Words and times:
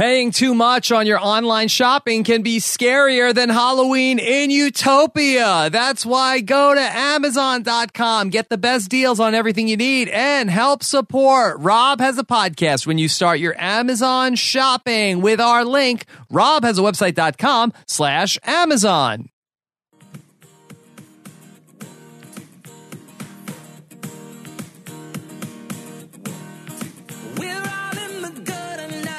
Paying 0.00 0.30
too 0.30 0.54
much 0.54 0.90
on 0.92 1.06
your 1.06 1.20
online 1.20 1.68
shopping 1.68 2.24
can 2.24 2.40
be 2.40 2.56
scarier 2.56 3.34
than 3.34 3.50
Halloween 3.50 4.18
in 4.18 4.50
Utopia. 4.50 5.68
That's 5.70 6.06
why 6.06 6.40
go 6.40 6.74
to 6.74 6.80
Amazon.com, 6.80 8.30
get 8.30 8.48
the 8.48 8.56
best 8.56 8.88
deals 8.88 9.20
on 9.20 9.34
everything 9.34 9.68
you 9.68 9.76
need, 9.76 10.08
and 10.08 10.48
help 10.48 10.82
support. 10.82 11.58
Rob 11.60 12.00
has 12.00 12.16
a 12.16 12.24
podcast 12.24 12.86
when 12.86 12.96
you 12.96 13.08
start 13.08 13.40
your 13.40 13.54
Amazon 13.60 14.36
shopping 14.36 15.20
with 15.20 15.38
our 15.38 15.66
link. 15.66 16.06
Rob 16.30 16.64
has 16.64 16.78
a 16.78 16.80
website.com 16.80 17.74
slash 17.86 18.38
Amazon. 18.44 19.28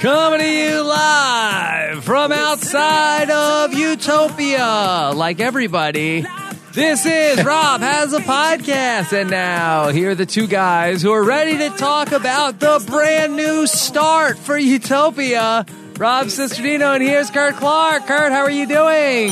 Coming 0.02 0.40
to 0.40 0.50
you 0.50 0.82
live 0.82 2.04
from 2.04 2.32
outside 2.32 3.30
of 3.30 3.72
Utopia. 3.72 5.12
Like 5.14 5.40
everybody, 5.40 6.26
this 6.72 7.06
is 7.06 7.46
Rob 7.46 7.82
Has 7.82 8.12
a 8.12 8.18
Podcast. 8.18 9.14
And 9.14 9.30
now, 9.30 9.90
here 9.90 10.10
are 10.10 10.16
the 10.16 10.26
two 10.26 10.48
guys 10.48 11.04
who 11.04 11.12
are 11.12 11.24
ready 11.24 11.56
to 11.60 11.70
talk 11.78 12.14
about 12.14 12.60
the 12.60 12.84
brand 12.88 13.36
new 13.36 13.68
start 13.68 14.40
for 14.40 14.58
Utopia. 14.58 15.68
Rob 16.00 16.28
Cesternino, 16.28 16.96
and 16.96 17.04
here's 17.04 17.30
Curt 17.30 17.58
Clark. 17.58 18.08
Curt, 18.08 18.32
how 18.32 18.42
are 18.42 18.50
you 18.50 18.66
doing? 18.66 19.30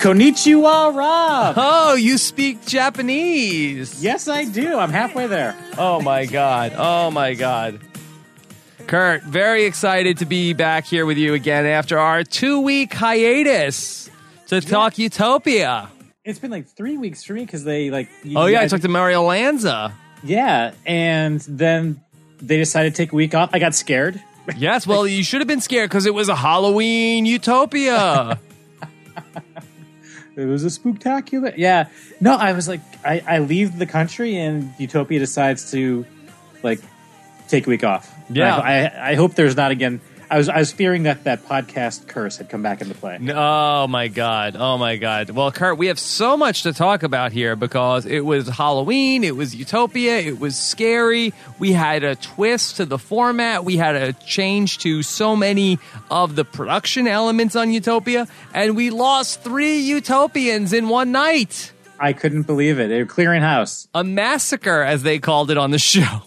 Konnichiwa, 0.00 0.92
Rob. 0.92 1.54
Oh, 1.56 1.94
you 1.94 2.18
speak 2.18 2.66
Japanese. 2.66 4.02
Yes, 4.02 4.26
I 4.26 4.44
do. 4.44 4.76
I'm 4.76 4.90
halfway 4.90 5.28
there. 5.28 5.56
Oh 5.78 6.00
my 6.00 6.26
God. 6.26 6.72
Oh 6.76 7.12
my 7.12 7.34
God. 7.34 7.78
Curt, 8.88 9.22
very 9.22 9.64
excited 9.64 10.16
to 10.18 10.24
be 10.24 10.54
back 10.54 10.86
here 10.86 11.04
with 11.04 11.18
you 11.18 11.34
again 11.34 11.66
after 11.66 11.98
our 11.98 12.24
two 12.24 12.60
week 12.60 12.94
hiatus 12.94 14.08
to 14.46 14.62
talk 14.62 14.96
Utopia. 14.96 15.90
It's 16.24 16.38
been 16.38 16.50
like 16.50 16.66
three 16.66 16.96
weeks 16.96 17.22
for 17.22 17.34
me 17.34 17.44
because 17.44 17.64
they 17.64 17.90
like. 17.90 18.08
Oh, 18.34 18.46
yeah, 18.46 18.62
I 18.62 18.66
talked 18.66 18.82
to 18.84 18.88
Mario 18.88 19.22
Lanza. 19.24 19.94
Yeah, 20.24 20.72
and 20.86 21.38
then 21.42 22.00
they 22.40 22.56
decided 22.56 22.94
to 22.94 22.96
take 22.96 23.12
a 23.12 23.14
week 23.14 23.34
off. 23.34 23.50
I 23.52 23.58
got 23.58 23.74
scared. 23.74 24.22
Yes, 24.56 24.86
well, 24.86 25.06
you 25.06 25.22
should 25.22 25.42
have 25.42 25.48
been 25.48 25.60
scared 25.60 25.90
because 25.90 26.06
it 26.06 26.14
was 26.14 26.30
a 26.30 26.36
Halloween 26.36 27.26
Utopia. 27.26 28.40
It 30.36 30.46
was 30.46 30.62
a 30.64 30.68
spooktacular. 30.68 31.52
Yeah. 31.56 31.88
No, 32.20 32.36
I 32.36 32.52
was 32.52 32.68
like, 32.68 32.80
I, 33.04 33.20
I 33.26 33.38
leave 33.40 33.76
the 33.76 33.86
country 33.86 34.36
and 34.36 34.72
Utopia 34.78 35.18
decides 35.18 35.72
to 35.72 36.06
like 36.62 36.78
take 37.48 37.66
a 37.66 37.70
week 37.70 37.82
off. 37.82 38.14
Yeah. 38.30 38.56
I, 38.56 39.12
I, 39.12 39.14
hope 39.14 39.34
there's 39.34 39.56
not 39.56 39.70
again. 39.70 40.00
I 40.30 40.36
was 40.36 40.48
I 40.50 40.58
was 40.58 40.72
fearing 40.72 41.04
that 41.04 41.24
that 41.24 41.46
podcast 41.46 42.06
curse 42.06 42.36
had 42.36 42.50
come 42.50 42.62
back 42.62 42.82
into 42.82 42.94
play. 42.94 43.18
Oh 43.34 43.86
my 43.86 44.08
god! 44.08 44.56
Oh 44.58 44.76
my 44.76 44.96
god! 44.96 45.30
Well, 45.30 45.50
Curt, 45.50 45.78
we 45.78 45.86
have 45.86 45.98
so 45.98 46.36
much 46.36 46.64
to 46.64 46.74
talk 46.74 47.02
about 47.02 47.32
here 47.32 47.56
because 47.56 48.04
it 48.04 48.20
was 48.20 48.46
Halloween, 48.46 49.24
it 49.24 49.34
was 49.36 49.54
Utopia, 49.54 50.18
it 50.18 50.38
was 50.38 50.54
scary. 50.54 51.32
We 51.58 51.72
had 51.72 52.04
a 52.04 52.14
twist 52.14 52.76
to 52.76 52.84
the 52.84 52.98
format. 52.98 53.64
We 53.64 53.78
had 53.78 53.96
a 53.96 54.12
change 54.12 54.78
to 54.78 55.02
so 55.02 55.34
many 55.34 55.78
of 56.10 56.36
the 56.36 56.44
production 56.44 57.06
elements 57.06 57.56
on 57.56 57.72
Utopia, 57.72 58.28
and 58.52 58.76
we 58.76 58.90
lost 58.90 59.42
three 59.42 59.78
Utopians 59.78 60.74
in 60.74 60.90
one 60.90 61.10
night. 61.10 61.72
I 61.98 62.12
couldn't 62.12 62.42
believe 62.42 62.78
it. 62.78 62.88
They 62.88 62.98
were 62.98 63.06
clearing 63.06 63.42
house. 63.42 63.88
A 63.94 64.04
massacre, 64.04 64.82
as 64.82 65.02
they 65.02 65.18
called 65.18 65.50
it 65.50 65.56
on 65.56 65.70
the 65.70 65.78
show. 65.78 66.22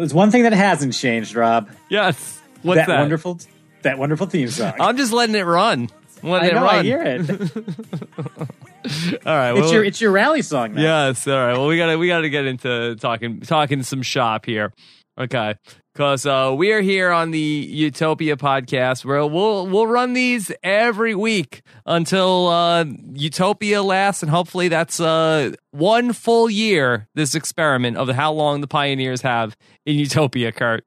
There's 0.00 0.14
one 0.14 0.30
thing 0.30 0.44
that 0.44 0.54
hasn't 0.54 0.94
changed, 0.94 1.34
Rob. 1.34 1.68
Yes. 1.90 2.40
What's 2.62 2.78
that? 2.78 2.86
that 2.88 3.00
wonderful 3.00 3.38
that 3.82 3.98
wonderful 3.98 4.26
theme 4.26 4.48
song. 4.48 4.72
I'm 4.80 4.96
just 4.96 5.12
letting 5.12 5.34
it 5.34 5.42
run. 5.42 5.90
Letting 6.22 6.50
I 6.50 6.52
know. 6.52 6.60
it 6.60 6.62
run. 6.62 6.74
I 6.74 6.82
hear 6.82 7.02
it. 7.02 7.30
All 9.26 9.36
right. 9.36 9.56
It's 9.58 9.70
your 9.70 9.84
it's 9.84 10.00
your 10.00 10.10
rally 10.10 10.40
song 10.40 10.72
now. 10.72 10.80
Yes. 10.80 11.26
All 11.26 11.34
right. 11.34 11.52
Well, 11.52 11.66
we 11.66 11.76
gotta 11.76 11.98
we 11.98 12.08
gotta 12.08 12.30
get 12.30 12.46
into 12.46 12.96
talking 12.96 13.40
talking 13.40 13.82
some 13.82 14.00
shop 14.00 14.46
here. 14.46 14.72
Okay. 15.20 15.54
Because 15.92 16.24
uh, 16.24 16.54
we 16.56 16.72
are 16.72 16.80
here 16.80 17.10
on 17.10 17.30
the 17.30 17.38
Utopia 17.38 18.36
podcast, 18.36 19.04
where 19.04 19.26
we'll 19.26 19.66
we'll 19.66 19.86
run 19.86 20.14
these 20.14 20.50
every 20.62 21.14
week 21.14 21.60
until 21.84 22.46
uh, 22.46 22.84
Utopia 23.12 23.82
lasts, 23.82 24.22
and 24.22 24.30
hopefully 24.30 24.68
that's 24.68 24.98
uh, 24.98 25.52
one 25.72 26.14
full 26.14 26.48
year. 26.48 27.06
This 27.14 27.34
experiment 27.34 27.98
of 27.98 28.08
how 28.08 28.32
long 28.32 28.62
the 28.62 28.66
pioneers 28.66 29.20
have 29.20 29.56
in 29.84 29.96
Utopia, 29.96 30.52
Curt. 30.52 30.86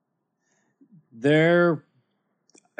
They're 1.12 1.84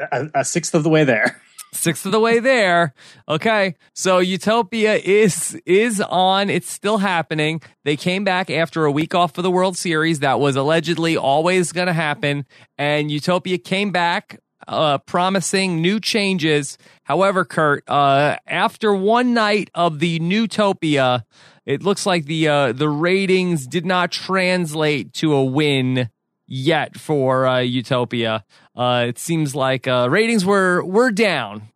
a, 0.00 0.30
a 0.34 0.44
sixth 0.44 0.74
of 0.74 0.82
the 0.82 0.90
way 0.90 1.04
there. 1.04 1.40
Sixth 1.74 2.06
of 2.06 2.12
the 2.12 2.20
way 2.20 2.38
there. 2.38 2.94
Okay, 3.28 3.74
so 3.94 4.18
Utopia 4.18 4.94
is 4.94 5.60
is 5.66 6.00
on. 6.00 6.48
It's 6.48 6.70
still 6.70 6.98
happening. 6.98 7.60
They 7.84 7.96
came 7.96 8.22
back 8.24 8.48
after 8.48 8.84
a 8.84 8.92
week 8.92 9.14
off 9.14 9.34
for 9.34 9.42
the 9.42 9.50
World 9.50 9.76
Series. 9.76 10.20
That 10.20 10.38
was 10.38 10.56
allegedly 10.56 11.16
always 11.16 11.72
going 11.72 11.88
to 11.88 11.92
happen, 11.92 12.46
and 12.78 13.10
Utopia 13.10 13.58
came 13.58 13.90
back. 13.90 14.40
Uh, 14.66 14.96
promising 14.96 15.82
new 15.82 16.00
changes. 16.00 16.78
However, 17.02 17.44
Curt, 17.44 17.84
uh, 17.86 18.38
after 18.46 18.94
one 18.94 19.34
night 19.34 19.68
of 19.74 19.98
the 19.98 20.18
Newtopia, 20.20 21.24
it 21.66 21.82
looks 21.82 22.06
like 22.06 22.24
the 22.24 22.48
uh, 22.48 22.72
the 22.72 22.88
ratings 22.88 23.66
did 23.66 23.84
not 23.84 24.10
translate 24.10 25.12
to 25.14 25.34
a 25.34 25.44
win 25.44 26.08
yet 26.46 26.98
for 26.98 27.46
uh, 27.46 27.58
Utopia. 27.60 28.44
Uh, 28.76 29.06
it 29.08 29.18
seems 29.18 29.54
like 29.54 29.86
uh, 29.86 30.08
ratings 30.10 30.44
were 30.44 30.84
were 30.84 31.10
down, 31.10 31.68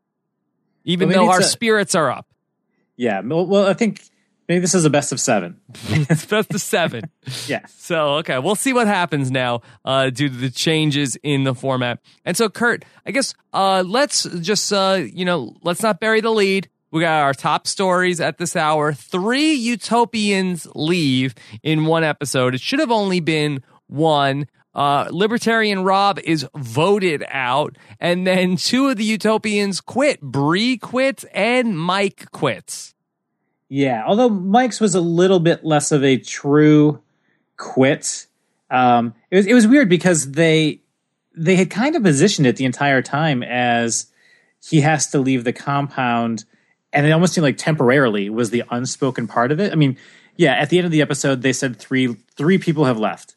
even 0.84 1.08
Well, 1.08 1.26
though 1.26 1.30
our 1.32 1.40
a- 1.40 1.44
spirits 1.44 1.94
are 1.94 2.10
up. 2.10 2.26
Yeah. 2.96 3.20
Well, 3.20 3.66
I 3.66 3.74
think 3.74 4.02
maybe 4.48 4.60
this 4.60 4.74
is 4.74 4.84
a 4.84 4.90
best 4.90 5.12
of 5.12 5.20
seven. 5.20 5.60
it's 5.88 6.26
best 6.26 6.52
of 6.54 6.60
seven. 6.60 7.10
Yeah. 7.46 7.64
So 7.76 8.16
okay, 8.16 8.38
we'll 8.38 8.54
see 8.56 8.72
what 8.72 8.86
happens 8.86 9.30
now 9.30 9.60
uh, 9.84 10.10
due 10.10 10.28
to 10.28 10.34
the 10.34 10.50
changes 10.50 11.16
in 11.22 11.44
the 11.44 11.54
format. 11.54 12.00
And 12.24 12.36
so, 12.36 12.48
Curt, 12.48 12.84
I 13.06 13.10
guess 13.10 13.34
uh, 13.52 13.84
let's 13.86 14.24
just 14.24 14.72
uh, 14.72 15.00
you 15.12 15.24
know 15.24 15.54
let's 15.62 15.82
not 15.82 16.00
bury 16.00 16.20
the 16.20 16.30
lead. 16.30 16.68
We 16.90 17.02
got 17.02 17.22
our 17.22 17.34
top 17.34 17.66
stories 17.66 18.18
at 18.18 18.38
this 18.38 18.56
hour. 18.56 18.94
Three 18.94 19.52
utopians 19.52 20.66
leave 20.74 21.34
in 21.62 21.84
one 21.84 22.02
episode. 22.02 22.54
It 22.54 22.62
should 22.62 22.78
have 22.80 22.90
only 22.90 23.20
been 23.20 23.62
one. 23.88 24.46
Uh, 24.78 25.08
Libertarian 25.10 25.82
Rob 25.82 26.20
is 26.20 26.46
voted 26.54 27.24
out, 27.26 27.76
and 27.98 28.24
then 28.24 28.56
two 28.56 28.86
of 28.86 28.96
the 28.96 29.02
utopians 29.02 29.80
quit. 29.80 30.20
Bree 30.20 30.76
quits, 30.76 31.24
and 31.34 31.76
Mike 31.76 32.30
quits. 32.30 32.94
Yeah. 33.68 34.04
Although 34.06 34.28
Mike's 34.28 34.78
was 34.78 34.94
a 34.94 35.00
little 35.00 35.40
bit 35.40 35.64
less 35.64 35.90
of 35.90 36.04
a 36.04 36.16
true 36.16 37.02
quit. 37.56 38.28
Um, 38.70 39.14
it 39.32 39.36
was 39.38 39.46
it 39.46 39.54
was 39.54 39.66
weird 39.66 39.88
because 39.88 40.30
they 40.30 40.80
they 41.34 41.56
had 41.56 41.70
kind 41.70 41.96
of 41.96 42.04
positioned 42.04 42.46
it 42.46 42.54
the 42.54 42.64
entire 42.64 43.02
time 43.02 43.42
as 43.42 44.06
he 44.64 44.82
has 44.82 45.08
to 45.08 45.18
leave 45.18 45.42
the 45.42 45.52
compound, 45.52 46.44
and 46.92 47.04
it 47.04 47.10
almost 47.10 47.34
seemed 47.34 47.42
like 47.42 47.58
temporarily 47.58 48.30
was 48.30 48.50
the 48.50 48.62
unspoken 48.70 49.26
part 49.26 49.50
of 49.50 49.58
it. 49.58 49.72
I 49.72 49.74
mean, 49.74 49.96
yeah, 50.36 50.52
at 50.52 50.70
the 50.70 50.78
end 50.78 50.84
of 50.84 50.92
the 50.92 51.02
episode, 51.02 51.42
they 51.42 51.52
said 51.52 51.76
three 51.76 52.14
three 52.36 52.58
people 52.58 52.84
have 52.84 52.98
left, 52.98 53.34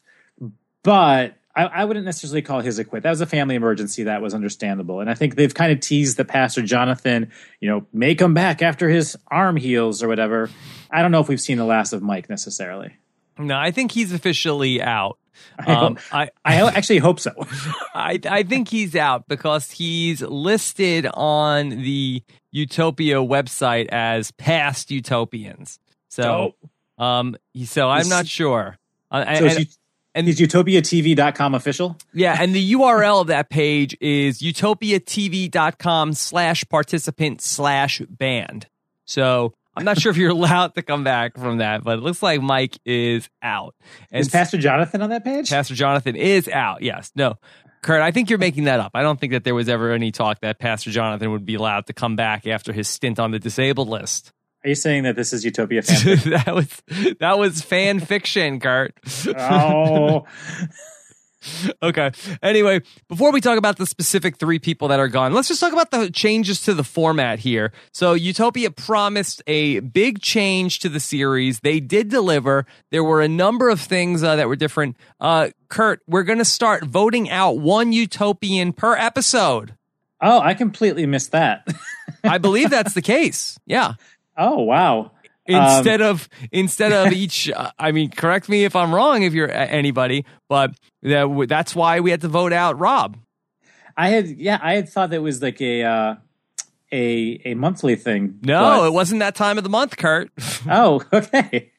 but 0.82 1.34
I, 1.54 1.64
I 1.64 1.84
wouldn't 1.84 2.06
necessarily 2.06 2.42
call 2.42 2.60
his 2.60 2.78
a 2.78 2.84
quit. 2.84 3.02
That 3.02 3.10
was 3.10 3.20
a 3.20 3.26
family 3.26 3.54
emergency. 3.54 4.04
That 4.04 4.22
was 4.22 4.34
understandable, 4.34 5.00
and 5.00 5.10
I 5.10 5.14
think 5.14 5.34
they've 5.36 5.52
kind 5.54 5.72
of 5.72 5.80
teased 5.80 6.16
the 6.16 6.24
Pastor 6.24 6.62
Jonathan, 6.62 7.30
you 7.60 7.68
know, 7.68 7.86
may 7.92 8.14
come 8.14 8.34
back 8.34 8.62
after 8.62 8.88
his 8.88 9.16
arm 9.28 9.56
heals 9.56 10.02
or 10.02 10.08
whatever. 10.08 10.48
I 10.90 11.02
don't 11.02 11.10
know 11.12 11.20
if 11.20 11.28
we've 11.28 11.40
seen 11.40 11.58
the 11.58 11.64
last 11.64 11.92
of 11.92 12.02
Mike 12.02 12.28
necessarily. 12.30 12.96
No, 13.38 13.56
I 13.56 13.70
think 13.70 13.92
he's 13.92 14.12
officially 14.12 14.80
out. 14.82 15.18
I 15.58 15.72
Um, 15.72 15.96
hope- 15.96 16.14
I, 16.14 16.30
I 16.44 16.62
actually 16.70 16.98
hope 16.98 17.18
so. 17.20 17.32
I 17.94 18.18
I 18.28 18.42
think 18.42 18.68
he's 18.68 18.94
out 18.96 19.26
because 19.28 19.70
he's 19.70 20.20
listed 20.22 21.06
on 21.12 21.70
the 21.70 22.22
Utopia 22.50 23.16
website 23.16 23.88
as 23.90 24.30
past 24.32 24.90
utopians. 24.90 25.78
So, 26.08 26.54
um, 26.98 27.36
so 27.64 27.88
I'm 27.88 28.08
not 28.08 28.26
sure. 28.26 28.76
Uh, 29.10 29.24
so 29.38 29.46
and- 29.46 29.76
and 30.14 30.28
is 30.28 30.40
utopiatv.com 30.40 31.54
official? 31.54 31.96
yeah, 32.12 32.36
and 32.38 32.54
the 32.54 32.72
URL 32.72 33.20
of 33.22 33.26
that 33.28 33.50
page 33.50 33.96
is 34.00 34.40
utopiatv.com 34.40 36.12
slash 36.12 36.64
participant 36.68 37.40
slash 37.40 38.00
band. 38.08 38.66
So 39.04 39.54
I'm 39.74 39.84
not 39.84 40.00
sure 40.00 40.10
if 40.10 40.16
you're 40.16 40.30
allowed 40.30 40.74
to 40.74 40.82
come 40.82 41.04
back 41.04 41.36
from 41.36 41.58
that, 41.58 41.82
but 41.82 41.98
it 41.98 42.02
looks 42.02 42.22
like 42.22 42.40
Mike 42.42 42.78
is 42.84 43.28
out. 43.42 43.74
And 44.10 44.20
is 44.20 44.28
Pastor 44.28 44.58
Jonathan 44.58 45.02
on 45.02 45.10
that 45.10 45.24
page? 45.24 45.48
Pastor 45.50 45.74
Jonathan 45.74 46.14
is 46.16 46.48
out. 46.48 46.82
Yes. 46.82 47.10
No. 47.14 47.36
Curt, 47.82 48.00
I 48.00 48.12
think 48.12 48.30
you're 48.30 48.38
making 48.38 48.64
that 48.64 48.78
up. 48.78 48.92
I 48.94 49.02
don't 49.02 49.18
think 49.18 49.32
that 49.32 49.42
there 49.42 49.56
was 49.56 49.68
ever 49.68 49.90
any 49.90 50.12
talk 50.12 50.40
that 50.42 50.60
Pastor 50.60 50.90
Jonathan 50.90 51.32
would 51.32 51.44
be 51.44 51.56
allowed 51.56 51.86
to 51.86 51.92
come 51.92 52.14
back 52.14 52.46
after 52.46 52.72
his 52.72 52.86
stint 52.86 53.18
on 53.18 53.32
the 53.32 53.40
disabled 53.40 53.88
list. 53.88 54.30
Are 54.64 54.68
you 54.68 54.74
saying 54.74 55.02
that 55.04 55.16
this 55.16 55.32
is 55.32 55.44
Utopia 55.44 55.82
fan? 55.82 56.18
that 56.30 56.54
was 56.54 57.16
that 57.18 57.38
was 57.38 57.62
fan 57.62 58.00
fiction, 58.00 58.60
Curt. 58.60 58.94
oh, 59.36 60.24
okay. 61.82 62.12
Anyway, 62.42 62.80
before 63.08 63.32
we 63.32 63.40
talk 63.40 63.58
about 63.58 63.76
the 63.76 63.86
specific 63.86 64.36
three 64.36 64.58
people 64.58 64.88
that 64.88 65.00
are 65.00 65.08
gone, 65.08 65.32
let's 65.32 65.48
just 65.48 65.60
talk 65.60 65.72
about 65.72 65.90
the 65.90 66.10
changes 66.10 66.62
to 66.62 66.74
the 66.74 66.84
format 66.84 67.40
here. 67.40 67.72
So, 67.92 68.14
Utopia 68.14 68.70
promised 68.70 69.42
a 69.46 69.80
big 69.80 70.20
change 70.20 70.78
to 70.80 70.88
the 70.88 71.00
series. 71.00 71.60
They 71.60 71.80
did 71.80 72.08
deliver. 72.08 72.66
There 72.90 73.04
were 73.04 73.20
a 73.20 73.28
number 73.28 73.68
of 73.68 73.80
things 73.80 74.22
uh, 74.22 74.36
that 74.36 74.48
were 74.48 74.56
different. 74.56 74.96
Uh, 75.20 75.50
Curt, 75.68 76.00
we're 76.06 76.22
going 76.22 76.38
to 76.38 76.44
start 76.44 76.84
voting 76.84 77.30
out 77.30 77.58
one 77.58 77.92
Utopian 77.92 78.72
per 78.72 78.94
episode. 78.96 79.74
Oh, 80.20 80.38
I 80.38 80.54
completely 80.54 81.04
missed 81.06 81.32
that. 81.32 81.66
I 82.22 82.38
believe 82.38 82.70
that's 82.70 82.94
the 82.94 83.02
case. 83.02 83.58
Yeah. 83.66 83.94
Oh, 84.36 84.62
wow. 84.62 85.12
Instead 85.46 86.00
um, 86.00 86.10
of 86.10 86.28
instead 86.52 86.92
of 86.92 87.12
each, 87.12 87.50
uh, 87.56 87.70
I 87.78 87.92
mean, 87.92 88.10
correct 88.10 88.48
me 88.48 88.64
if 88.64 88.76
I'm 88.76 88.94
wrong 88.94 89.22
if 89.22 89.34
you're 89.34 89.50
anybody, 89.50 90.24
but 90.48 90.72
that, 91.02 91.46
that's 91.48 91.74
why 91.74 92.00
we 92.00 92.10
had 92.10 92.20
to 92.20 92.28
vote 92.28 92.52
out 92.52 92.78
Rob. 92.78 93.16
I 93.96 94.08
had 94.10 94.28
yeah, 94.28 94.58
I 94.62 94.74
had 94.74 94.88
thought 94.88 95.10
that 95.10 95.20
was 95.20 95.42
like 95.42 95.60
a 95.60 95.82
uh, 95.82 96.14
a 96.92 97.40
a 97.44 97.54
monthly 97.54 97.96
thing. 97.96 98.38
No, 98.42 98.80
but... 98.80 98.86
it 98.86 98.92
wasn't 98.92 99.20
that 99.20 99.34
time 99.34 99.58
of 99.58 99.64
the 99.64 99.70
month, 99.70 99.96
Curt. 99.96 100.30
oh, 100.70 101.02
okay. 101.12 101.70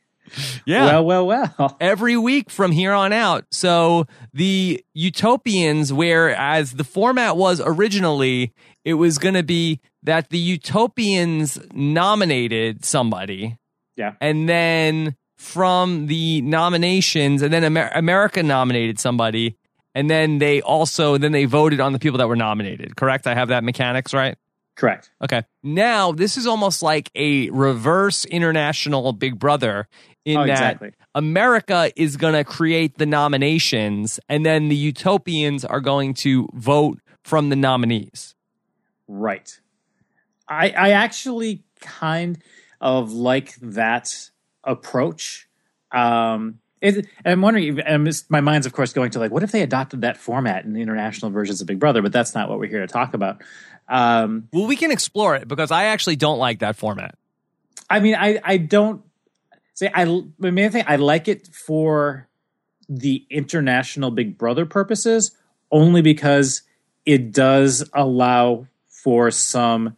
Yeah. 0.65 0.85
Well, 0.85 1.27
well, 1.27 1.53
well. 1.57 1.77
Every 1.79 2.17
week 2.17 2.49
from 2.49 2.71
here 2.71 2.93
on 2.93 3.13
out. 3.13 3.45
So 3.51 4.07
the 4.33 4.83
Utopians, 4.93 5.93
whereas 5.93 6.71
the 6.71 6.83
format 6.83 7.37
was 7.37 7.61
originally, 7.63 8.53
it 8.85 8.95
was 8.95 9.17
going 9.17 9.35
to 9.35 9.43
be 9.43 9.79
that 10.03 10.29
the 10.29 10.37
Utopians 10.37 11.59
nominated 11.73 12.85
somebody. 12.85 13.57
Yeah. 13.95 14.13
And 14.19 14.49
then 14.49 15.15
from 15.37 16.07
the 16.07 16.41
nominations, 16.41 17.41
and 17.41 17.53
then 17.53 17.63
Amer- 17.63 17.91
America 17.93 18.43
nominated 18.43 18.99
somebody, 18.99 19.57
and 19.95 20.09
then 20.09 20.39
they 20.39 20.61
also 20.61 21.17
then 21.17 21.31
they 21.31 21.45
voted 21.45 21.79
on 21.79 21.93
the 21.93 21.99
people 21.99 22.17
that 22.17 22.27
were 22.27 22.35
nominated. 22.35 22.95
Correct? 22.95 23.27
I 23.27 23.35
have 23.35 23.49
that 23.49 23.63
mechanics 23.63 24.13
right. 24.13 24.37
Correct. 24.75 25.11
Okay. 25.23 25.43
Now 25.61 26.11
this 26.11 26.35
is 26.37 26.47
almost 26.47 26.81
like 26.81 27.11
a 27.13 27.49
reverse 27.51 28.25
international 28.25 29.13
Big 29.13 29.37
Brother 29.37 29.87
in 30.25 30.37
oh, 30.37 30.47
that 30.47 30.51
exactly. 30.53 30.91
America 31.13 31.91
is 31.95 32.17
going 32.17 32.33
to 32.33 32.43
create 32.43 32.97
the 32.97 33.05
nominations, 33.05 34.19
and 34.29 34.45
then 34.45 34.69
the 34.69 34.75
Utopians 34.75 35.63
are 35.63 35.81
going 35.81 36.13
to 36.15 36.49
vote 36.53 36.99
from 37.23 37.49
the 37.49 37.55
nominees. 37.55 38.33
Right. 39.07 39.59
I 40.47 40.69
I 40.69 40.89
actually 40.91 41.63
kind 41.81 42.39
of 42.81 43.11
like 43.11 43.55
that 43.61 44.29
approach. 44.63 45.47
Um, 45.91 46.59
it, 46.81 46.95
and 46.95 47.07
I'm 47.31 47.41
wondering, 47.41 47.79
and 47.79 48.23
my 48.29 48.41
mind's 48.41 48.65
of 48.65 48.73
course 48.73 48.91
going 48.91 49.11
to 49.11 49.19
like, 49.19 49.31
what 49.31 49.43
if 49.43 49.51
they 49.51 49.61
adopted 49.61 50.01
that 50.01 50.17
format 50.17 50.65
in 50.65 50.73
the 50.73 50.81
international 50.81 51.31
versions 51.31 51.61
of 51.61 51.67
Big 51.67 51.79
Brother? 51.79 52.01
But 52.01 52.11
that's 52.11 52.35
not 52.35 52.49
what 52.49 52.59
we're 52.59 52.69
here 52.69 52.81
to 52.81 52.87
talk 52.87 53.13
about. 53.13 53.41
Um, 53.87 54.49
well, 54.51 54.67
we 54.67 54.75
can 54.75 54.91
explore 54.91 55.35
it 55.35 55.47
because 55.47 55.71
I 55.71 55.85
actually 55.85 56.17
don't 56.17 56.39
like 56.39 56.59
that 56.59 56.75
format. 56.75 57.15
I 57.89 57.99
mean, 57.99 58.15
I 58.15 58.39
I 58.43 58.57
don't 58.57 59.03
say 59.73 59.89
I. 59.93 60.05
The 60.39 60.51
main 60.51 60.71
thing 60.71 60.83
I 60.87 60.97
like 60.97 61.27
it 61.27 61.47
for 61.47 62.27
the 62.89 63.25
international 63.29 64.11
Big 64.11 64.37
Brother 64.37 64.65
purposes, 64.65 65.31
only 65.71 66.01
because 66.01 66.63
it 67.05 67.31
does 67.31 67.89
allow 67.93 68.67
for 69.03 69.31
some 69.31 69.97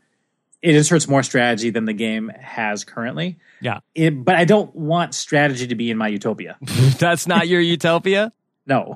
it 0.65 0.75
inserts 0.75 1.07
more 1.07 1.21
strategy 1.21 1.69
than 1.69 1.85
the 1.85 1.93
game 1.93 2.29
has 2.29 2.83
currently. 2.83 3.37
Yeah. 3.61 3.81
It, 3.93 4.25
but 4.25 4.35
I 4.35 4.45
don't 4.45 4.75
want 4.75 5.13
strategy 5.13 5.67
to 5.67 5.75
be 5.75 5.91
in 5.91 5.97
my 5.97 6.07
utopia. 6.07 6.57
That's 6.97 7.27
not 7.27 7.47
your 7.47 7.61
utopia? 7.61 8.33
No. 8.67 8.95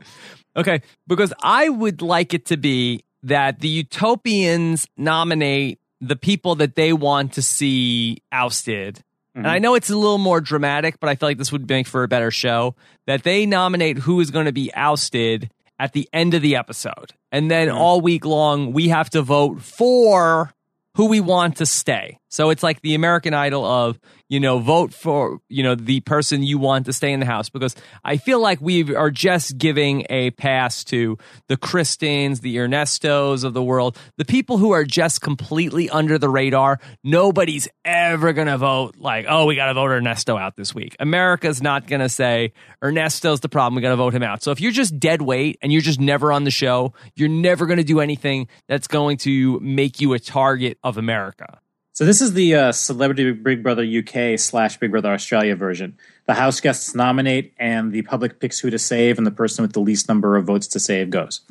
Okay. 0.55 0.81
Because 1.05 1.31
I 1.43 1.69
would 1.69 2.01
like 2.01 2.33
it 2.33 2.47
to 2.47 2.57
be 2.57 3.03
that 3.21 3.59
the 3.59 3.67
utopians 3.67 4.87
nominate 4.97 5.79
the 6.01 6.15
people 6.15 6.55
that 6.55 6.73
they 6.73 6.91
want 6.91 7.33
to 7.33 7.43
see 7.43 8.23
ousted. 8.31 8.95
Mm-hmm. 8.95 9.41
And 9.41 9.47
I 9.47 9.59
know 9.59 9.75
it's 9.75 9.91
a 9.91 9.95
little 9.95 10.17
more 10.17 10.41
dramatic, 10.41 10.99
but 10.99 11.07
I 11.07 11.13
feel 11.13 11.29
like 11.29 11.37
this 11.37 11.51
would 11.51 11.69
make 11.69 11.85
for 11.85 12.01
a 12.01 12.07
better 12.07 12.31
show. 12.31 12.73
That 13.05 13.21
they 13.21 13.45
nominate 13.45 13.99
who 13.99 14.21
is 14.21 14.31
going 14.31 14.47
to 14.47 14.51
be 14.51 14.73
ousted 14.73 15.51
at 15.79 15.93
the 15.93 16.07
end 16.13 16.33
of 16.33 16.41
the 16.41 16.55
episode. 16.57 17.13
And 17.31 17.49
then 17.49 17.69
mm-hmm. 17.69 17.77
all 17.77 18.01
week 18.01 18.25
long, 18.25 18.73
we 18.73 18.89
have 18.89 19.09
to 19.11 19.21
vote 19.21 19.61
for 19.61 20.53
who 20.95 21.05
we 21.05 21.21
want 21.21 21.57
to 21.57 21.65
stay. 21.65 22.19
So 22.27 22.49
it's 22.49 22.61
like 22.61 22.81
the 22.81 22.95
American 22.95 23.33
Idol 23.33 23.65
of, 23.65 23.99
you 24.29 24.39
know, 24.39 24.59
vote 24.59 24.93
for, 24.93 25.39
you 25.49 25.63
know, 25.63 25.73
the 25.73 25.99
person 26.01 26.43
you 26.43 26.59
want 26.59 26.85
to 26.85 26.93
stay 26.93 27.11
in 27.11 27.19
the 27.19 27.25
house 27.25 27.49
because 27.49 27.75
I 28.03 28.17
feel 28.17 28.39
like 28.39 28.61
we 28.61 28.95
are 28.95 29.09
just 29.09 29.57
giving 29.57 30.05
a 30.09 30.29
pass 30.31 30.83
to 30.85 31.17
the 31.47 31.57
Kristins, 31.57 32.39
the 32.39 32.57
Ernestos 32.57 33.43
of 33.43 33.53
the 33.53 33.63
world, 33.63 33.97
the 34.17 34.25
people 34.25 34.59
who 34.59 34.71
are 34.71 34.85
just 34.85 35.21
completely 35.21 35.89
under 35.89 36.19
the 36.19 36.29
radar. 36.29 36.79
Nobody's 37.03 37.67
ever 37.83 38.31
going 38.33 38.47
to 38.47 38.59
vote 38.59 38.97
like, 38.97 39.25
oh, 39.27 39.47
we 39.47 39.55
got 39.55 39.65
to 39.65 39.73
vote 39.73 39.89
Ernesto 39.89 40.37
out 40.37 40.55
this 40.55 40.75
week. 40.75 40.95
America's 40.99 41.61
not 41.61 41.87
going 41.87 42.01
to 42.01 42.09
say 42.09 42.53
Ernesto's 42.83 43.39
the 43.39 43.49
problem. 43.49 43.75
We 43.75 43.81
got 43.81 43.89
to 43.89 43.95
vote 43.95 44.13
him 44.13 44.23
out. 44.23 44.43
So 44.43 44.51
if 44.51 44.61
you're 44.61 44.71
just 44.71 44.99
dead 44.99 45.23
weight 45.23 45.57
and 45.63 45.73
you're 45.73 45.81
just 45.81 45.99
never 45.99 46.31
on 46.31 46.43
the 46.43 46.51
show, 46.51 46.93
you're 47.15 47.29
never 47.29 47.65
going 47.65 47.77
to 47.77 47.83
do 47.83 47.99
anything 47.99 48.47
that's 48.67 48.87
going 48.87 49.17
to 49.17 49.59
make 49.59 49.99
you 49.99 50.13
a 50.13 50.19
target 50.19 50.77
of 50.83 50.97
America. 50.97 51.59
So 51.99 52.05
this 52.05 52.21
is 52.21 52.31
the 52.31 52.55
uh, 52.55 52.71
Celebrity 52.71 53.29
Big 53.33 53.61
Brother 53.61 53.83
UK 53.83 54.39
slash 54.39 54.77
Big 54.77 54.89
Brother 54.89 55.11
Australia 55.11 55.53
version. 55.53 55.97
The 56.27 56.33
house 56.33 56.61
guests 56.61 56.95
nominate, 56.95 57.53
and 57.59 57.91
the 57.91 58.03
public 58.03 58.39
picks 58.39 58.57
who 58.57 58.69
to 58.69 58.79
save, 58.79 59.17
and 59.17 59.27
the 59.27 59.31
person 59.31 59.63
with 59.63 59.73
the 59.73 59.81
least 59.81 60.07
number 60.07 60.37
of 60.37 60.45
votes 60.45 60.65
to 60.67 60.79
save 60.79 61.09
goes. 61.09 61.41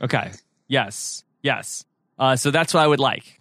Okay. 0.00 0.30
Yes. 0.66 1.24
Yes. 1.42 1.84
Uh, 2.18 2.36
so 2.36 2.50
that's 2.50 2.72
what 2.72 2.82
I 2.82 2.86
would 2.86 3.00
like. 3.00 3.37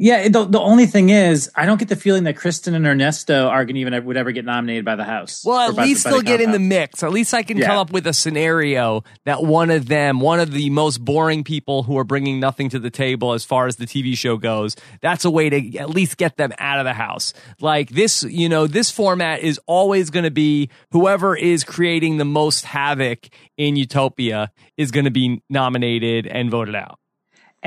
Yeah, 0.00 0.28
the, 0.28 0.44
the 0.44 0.60
only 0.60 0.86
thing 0.86 1.10
is, 1.10 1.50
I 1.56 1.66
don't 1.66 1.76
get 1.76 1.88
the 1.88 1.96
feeling 1.96 2.22
that 2.24 2.36
Kristen 2.36 2.74
and 2.74 2.86
Ernesto 2.86 3.48
are 3.48 3.64
going 3.64 3.74
to 3.74 3.80
even 3.80 4.04
would 4.06 4.16
ever 4.16 4.30
get 4.30 4.44
nominated 4.44 4.84
by 4.84 4.94
the 4.94 5.02
House. 5.02 5.44
Well, 5.44 5.68
at 5.68 5.74
least 5.74 6.04
they'll 6.04 6.22
get 6.22 6.40
in 6.40 6.52
the 6.52 6.60
mix. 6.60 7.02
At 7.02 7.10
least 7.10 7.34
I 7.34 7.42
can 7.42 7.56
yeah. 7.56 7.66
come 7.66 7.78
up 7.78 7.90
with 7.90 8.06
a 8.06 8.12
scenario 8.12 9.02
that 9.24 9.42
one 9.42 9.70
of 9.70 9.88
them, 9.88 10.20
one 10.20 10.38
of 10.38 10.52
the 10.52 10.70
most 10.70 11.04
boring 11.04 11.42
people 11.42 11.82
who 11.82 11.98
are 11.98 12.04
bringing 12.04 12.38
nothing 12.38 12.68
to 12.70 12.78
the 12.78 12.90
table 12.90 13.32
as 13.32 13.44
far 13.44 13.66
as 13.66 13.74
the 13.74 13.86
TV 13.86 14.16
show 14.16 14.36
goes, 14.36 14.76
that's 15.02 15.24
a 15.24 15.30
way 15.30 15.50
to 15.50 15.78
at 15.78 15.90
least 15.90 16.16
get 16.16 16.36
them 16.36 16.52
out 16.58 16.78
of 16.78 16.84
the 16.84 16.94
house. 16.94 17.32
Like 17.60 17.90
this, 17.90 18.22
you 18.22 18.48
know, 18.48 18.68
this 18.68 18.92
format 18.92 19.40
is 19.40 19.58
always 19.66 20.10
going 20.10 20.24
to 20.24 20.30
be 20.30 20.70
whoever 20.92 21.36
is 21.36 21.64
creating 21.64 22.18
the 22.18 22.24
most 22.24 22.64
havoc 22.64 23.28
in 23.56 23.74
Utopia 23.74 24.52
is 24.76 24.92
going 24.92 25.06
to 25.06 25.10
be 25.10 25.42
nominated 25.50 26.28
and 26.28 26.52
voted 26.52 26.76
out. 26.76 27.00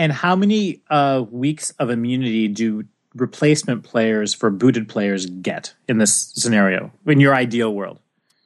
And 0.02 0.12
how 0.12 0.36
many 0.36 0.82
uh, 0.90 1.24
weeks 1.30 1.70
of 1.78 1.92
immunity 1.92 2.48
do 2.48 2.86
replacement 3.14 3.84
players 3.84 4.34
for 4.34 4.50
booted 4.50 4.90
players 4.90 5.28
get 5.28 5.76
in 5.88 6.00
this 6.00 6.34
scenario 6.34 6.92
in 7.06 7.20
your 7.20 7.36
ideal 7.36 7.72
world? 7.72 8.00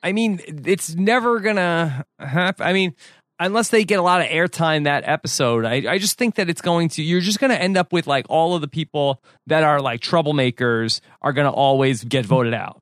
I 0.04 0.12
mean, 0.12 0.42
it's 0.46 0.96
never 0.96 1.40
gonna 1.40 2.06
happen. 2.20 2.68
I 2.68 2.74
mean, 2.74 2.94
unless 3.40 3.70
they 3.70 3.86
get 3.86 4.00
a 4.00 4.02
lot 4.02 4.20
of 4.20 4.28
airtime 4.28 4.84
that 4.84 5.06
episode, 5.08 5.64
I, 5.64 5.94
I 5.94 5.98
just 5.98 6.18
think 6.18 6.36
that 6.36 6.50
it's 6.50 6.60
going 6.60 6.90
to. 6.90 7.02
You're 7.02 7.22
just 7.22 7.40
gonna 7.40 7.54
end 7.54 7.78
up 7.78 7.94
with 7.94 8.06
like 8.06 8.26
all 8.28 8.54
of 8.54 8.60
the 8.60 8.68
people 8.68 9.24
that 9.48 9.64
are 9.64 9.80
like 9.80 10.02
troublemakers 10.02 11.00
are 11.22 11.32
gonna 11.32 11.54
always 11.54 12.04
get 12.04 12.26
voted 12.26 12.54
out. 12.54 12.82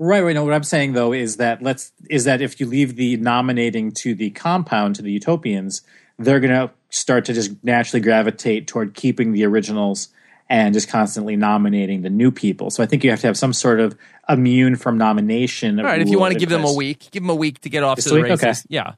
Right, 0.00 0.22
right. 0.24 0.34
No, 0.34 0.42
what 0.42 0.54
I'm 0.54 0.64
saying 0.64 0.94
though 0.94 1.12
is 1.12 1.36
that 1.36 1.62
let's 1.62 1.92
is 2.10 2.24
that 2.24 2.42
if 2.42 2.58
you 2.58 2.66
leave 2.66 2.96
the 2.96 3.16
nominating 3.16 3.92
to 3.98 4.12
the 4.12 4.30
compound 4.30 4.96
to 4.96 5.02
the 5.02 5.12
utopians, 5.12 5.82
they're 6.18 6.40
going 6.40 6.52
to 6.52 6.74
start 6.90 7.24
to 7.26 7.32
just 7.32 7.52
naturally 7.64 8.00
gravitate 8.00 8.66
toward 8.66 8.94
keeping 8.94 9.32
the 9.32 9.44
originals 9.44 10.08
and 10.48 10.74
just 10.74 10.88
constantly 10.88 11.36
nominating 11.36 12.02
the 12.02 12.10
new 12.10 12.30
people. 12.30 12.70
So 12.70 12.82
I 12.82 12.86
think 12.86 13.02
you 13.02 13.10
have 13.10 13.20
to 13.20 13.26
have 13.26 13.36
some 13.36 13.52
sort 13.52 13.80
of 13.80 13.96
immune 14.28 14.76
from 14.76 14.96
nomination. 14.96 15.78
All 15.80 15.86
right, 15.86 16.00
if 16.00 16.08
you 16.08 16.18
want 16.18 16.34
to 16.34 16.38
give 16.38 16.48
them 16.48 16.64
a 16.64 16.72
week, 16.72 17.08
give 17.10 17.22
them 17.22 17.30
a 17.30 17.34
week 17.34 17.60
to 17.62 17.68
get 17.68 17.82
off 17.82 17.96
this 17.96 18.04
to 18.04 18.10
the 18.10 18.16
week? 18.16 18.24
races. 18.24 18.44
Okay. 18.44 18.54
Yeah. 18.68 18.92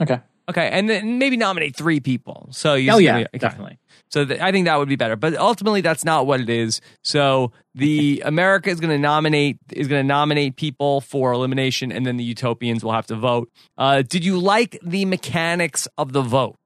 Okay. 0.00 0.20
Okay, 0.48 0.68
and 0.68 0.90
then 0.90 1.18
maybe 1.18 1.36
nominate 1.36 1.76
three 1.76 2.00
people. 2.00 2.48
So 2.50 2.74
you 2.74 2.90
oh 2.90 2.98
yeah, 2.98 3.18
okay. 3.18 3.38
definitely. 3.38 3.78
So 4.08 4.24
th- 4.24 4.40
I 4.40 4.50
think 4.50 4.66
that 4.66 4.76
would 4.80 4.88
be 4.88 4.96
better. 4.96 5.14
But 5.14 5.36
ultimately, 5.36 5.80
that's 5.80 6.04
not 6.04 6.26
what 6.26 6.40
it 6.40 6.50
is. 6.50 6.80
So 7.04 7.52
the 7.76 8.20
America 8.26 8.68
is 8.68 8.80
going 8.80 8.90
to 8.90 8.98
nominate 8.98 9.58
is 9.70 9.86
going 9.86 10.02
to 10.02 10.06
nominate 10.06 10.56
people 10.56 11.02
for 11.02 11.32
elimination, 11.32 11.92
and 11.92 12.04
then 12.04 12.16
the 12.16 12.24
Utopians 12.24 12.82
will 12.82 12.92
have 12.92 13.06
to 13.06 13.14
vote. 13.14 13.48
Uh, 13.78 14.02
did 14.02 14.24
you 14.24 14.40
like 14.40 14.76
the 14.82 15.04
mechanics 15.04 15.86
of 15.96 16.12
the 16.12 16.22
vote? 16.22 16.56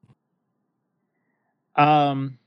Um, 1.76 2.38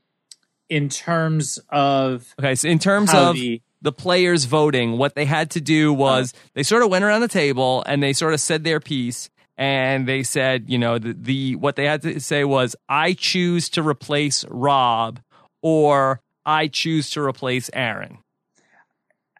in 0.68 0.88
terms 0.88 1.58
of 1.70 2.34
okay, 2.38 2.54
so 2.54 2.68
in 2.68 2.78
terms 2.78 3.12
of 3.12 3.34
the, 3.34 3.62
the, 3.80 3.92
players 3.92 4.44
voting, 4.44 4.98
what 4.98 5.14
they 5.14 5.24
had 5.24 5.50
to 5.52 5.60
do 5.60 5.92
was 5.92 6.34
uh, 6.34 6.38
they 6.54 6.62
sort 6.62 6.82
of 6.82 6.90
went 6.90 7.04
around 7.04 7.22
the 7.22 7.28
table 7.28 7.82
and 7.86 8.02
they 8.02 8.12
sort 8.12 8.34
of 8.34 8.40
said 8.40 8.64
their 8.64 8.80
piece, 8.80 9.30
and 9.56 10.06
they 10.06 10.22
said, 10.22 10.68
you 10.68 10.78
know, 10.78 10.98
the, 10.98 11.14
the 11.14 11.56
what 11.56 11.76
they 11.76 11.86
had 11.86 12.02
to 12.02 12.20
say 12.20 12.44
was, 12.44 12.76
"I 12.88 13.14
choose 13.14 13.68
to 13.70 13.82
replace 13.82 14.44
Rob," 14.48 15.20
or 15.62 16.20
"I 16.44 16.68
choose 16.68 17.10
to 17.10 17.22
replace 17.22 17.70
Aaron." 17.72 18.18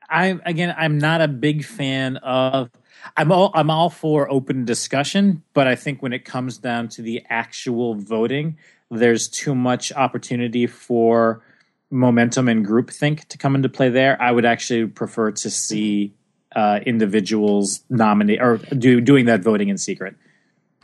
I 0.08 0.38
again, 0.44 0.74
I'm 0.78 0.98
not 0.98 1.20
a 1.20 1.28
big 1.28 1.64
fan 1.64 2.16
of 2.18 2.70
I'm 3.16 3.32
all 3.32 3.50
I'm 3.54 3.70
all 3.70 3.90
for 3.90 4.30
open 4.30 4.64
discussion, 4.64 5.42
but 5.54 5.66
I 5.66 5.74
think 5.74 6.02
when 6.02 6.12
it 6.12 6.24
comes 6.24 6.58
down 6.58 6.88
to 6.90 7.02
the 7.02 7.24
actual 7.28 7.94
voting, 7.94 8.56
there's 8.90 9.28
too 9.28 9.54
much 9.54 9.92
opportunity 9.92 10.66
for 10.66 11.42
momentum 11.90 12.48
and 12.48 12.66
groupthink 12.66 13.26
to 13.28 13.38
come 13.38 13.54
into 13.54 13.68
play 13.68 13.88
there. 13.88 14.20
I 14.20 14.30
would 14.30 14.44
actually 14.44 14.86
prefer 14.86 15.32
to 15.32 15.50
see 15.50 16.14
uh, 16.54 16.80
individuals 16.84 17.80
nominate 17.90 18.40
or 18.40 18.58
do 18.58 19.00
doing 19.00 19.26
that 19.26 19.40
voting 19.40 19.68
in 19.68 19.78
secret. 19.78 20.16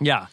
Yeah. 0.00 0.26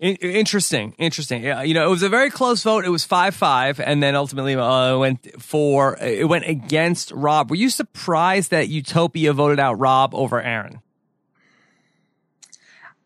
In- 0.00 0.16
interesting, 0.16 0.94
interesting. 0.98 1.42
Yeah, 1.42 1.62
you 1.62 1.74
know, 1.74 1.84
it 1.84 1.90
was 1.90 2.04
a 2.04 2.08
very 2.08 2.30
close 2.30 2.62
vote. 2.62 2.84
It 2.84 2.90
was 2.90 3.04
five 3.04 3.34
five, 3.34 3.80
and 3.80 4.00
then 4.00 4.14
ultimately 4.14 4.54
uh, 4.54 4.96
went 4.96 5.42
for 5.42 5.98
it 6.00 6.28
went 6.28 6.46
against 6.46 7.10
Rob. 7.10 7.50
Were 7.50 7.56
you 7.56 7.68
surprised 7.68 8.52
that 8.52 8.68
Utopia 8.68 9.32
voted 9.32 9.58
out 9.58 9.74
Rob 9.74 10.14
over 10.14 10.40
Aaron? 10.40 10.82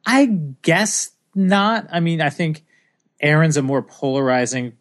I 0.04 0.26
guess 0.60 1.12
not. 1.34 1.86
I 1.90 2.00
mean, 2.00 2.20
I 2.20 2.28
think 2.28 2.62
Aaron's 3.22 3.56
a 3.56 3.62
more 3.62 3.82
polarizing 3.82 4.72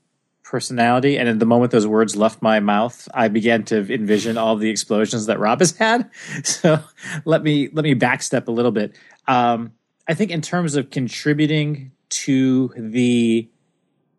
personality, 0.43 1.17
and 1.17 1.29
at 1.29 1.39
the 1.39 1.45
moment 1.45 1.71
those 1.71 1.88
words 1.88 2.15
left 2.15 2.41
my 2.41 2.60
mouth, 2.60 3.07
I 3.13 3.29
began 3.29 3.63
to 3.65 3.77
envision 3.93 4.38
all 4.38 4.57
the 4.57 4.69
explosions 4.69 5.27
that 5.27 5.39
Rob 5.39 5.60
has 5.60 5.71
had. 5.77 6.10
So 6.43 6.79
let 7.24 7.43
me 7.43 7.69
let 7.71 7.83
me 7.83 7.95
backstep 7.95 8.48
a 8.48 8.51
little 8.51 8.71
bit. 8.71 8.95
Um, 9.27 9.71
I 10.07 10.13
think 10.13 10.31
in 10.31 10.41
terms 10.41 10.75
of 10.75 10.89
contributing 10.89 11.91
to 12.10 12.74
the 12.75 13.50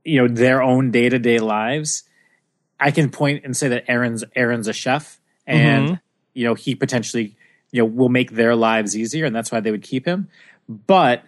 you 0.04 0.16
know 0.16 0.28
their 0.28 0.62
own 0.62 0.90
day 0.90 1.08
to 1.08 1.18
day 1.18 1.38
lives, 1.38 2.04
I 2.80 2.90
can 2.90 3.10
point 3.10 3.44
and 3.44 3.56
say 3.56 3.68
that 3.68 3.84
Aaron's 3.88 4.24
Aaron's 4.34 4.68
a 4.68 4.72
chef, 4.72 5.20
and 5.46 5.86
mm-hmm. 5.86 5.94
you 6.34 6.44
know 6.44 6.54
he 6.54 6.74
potentially 6.74 7.36
you 7.72 7.82
know 7.82 7.84
will 7.84 8.08
make 8.08 8.30
their 8.30 8.56
lives 8.56 8.96
easier, 8.96 9.26
and 9.26 9.36
that's 9.36 9.52
why 9.52 9.60
they 9.60 9.70
would 9.70 9.82
keep 9.82 10.06
him. 10.06 10.28
But 10.68 11.24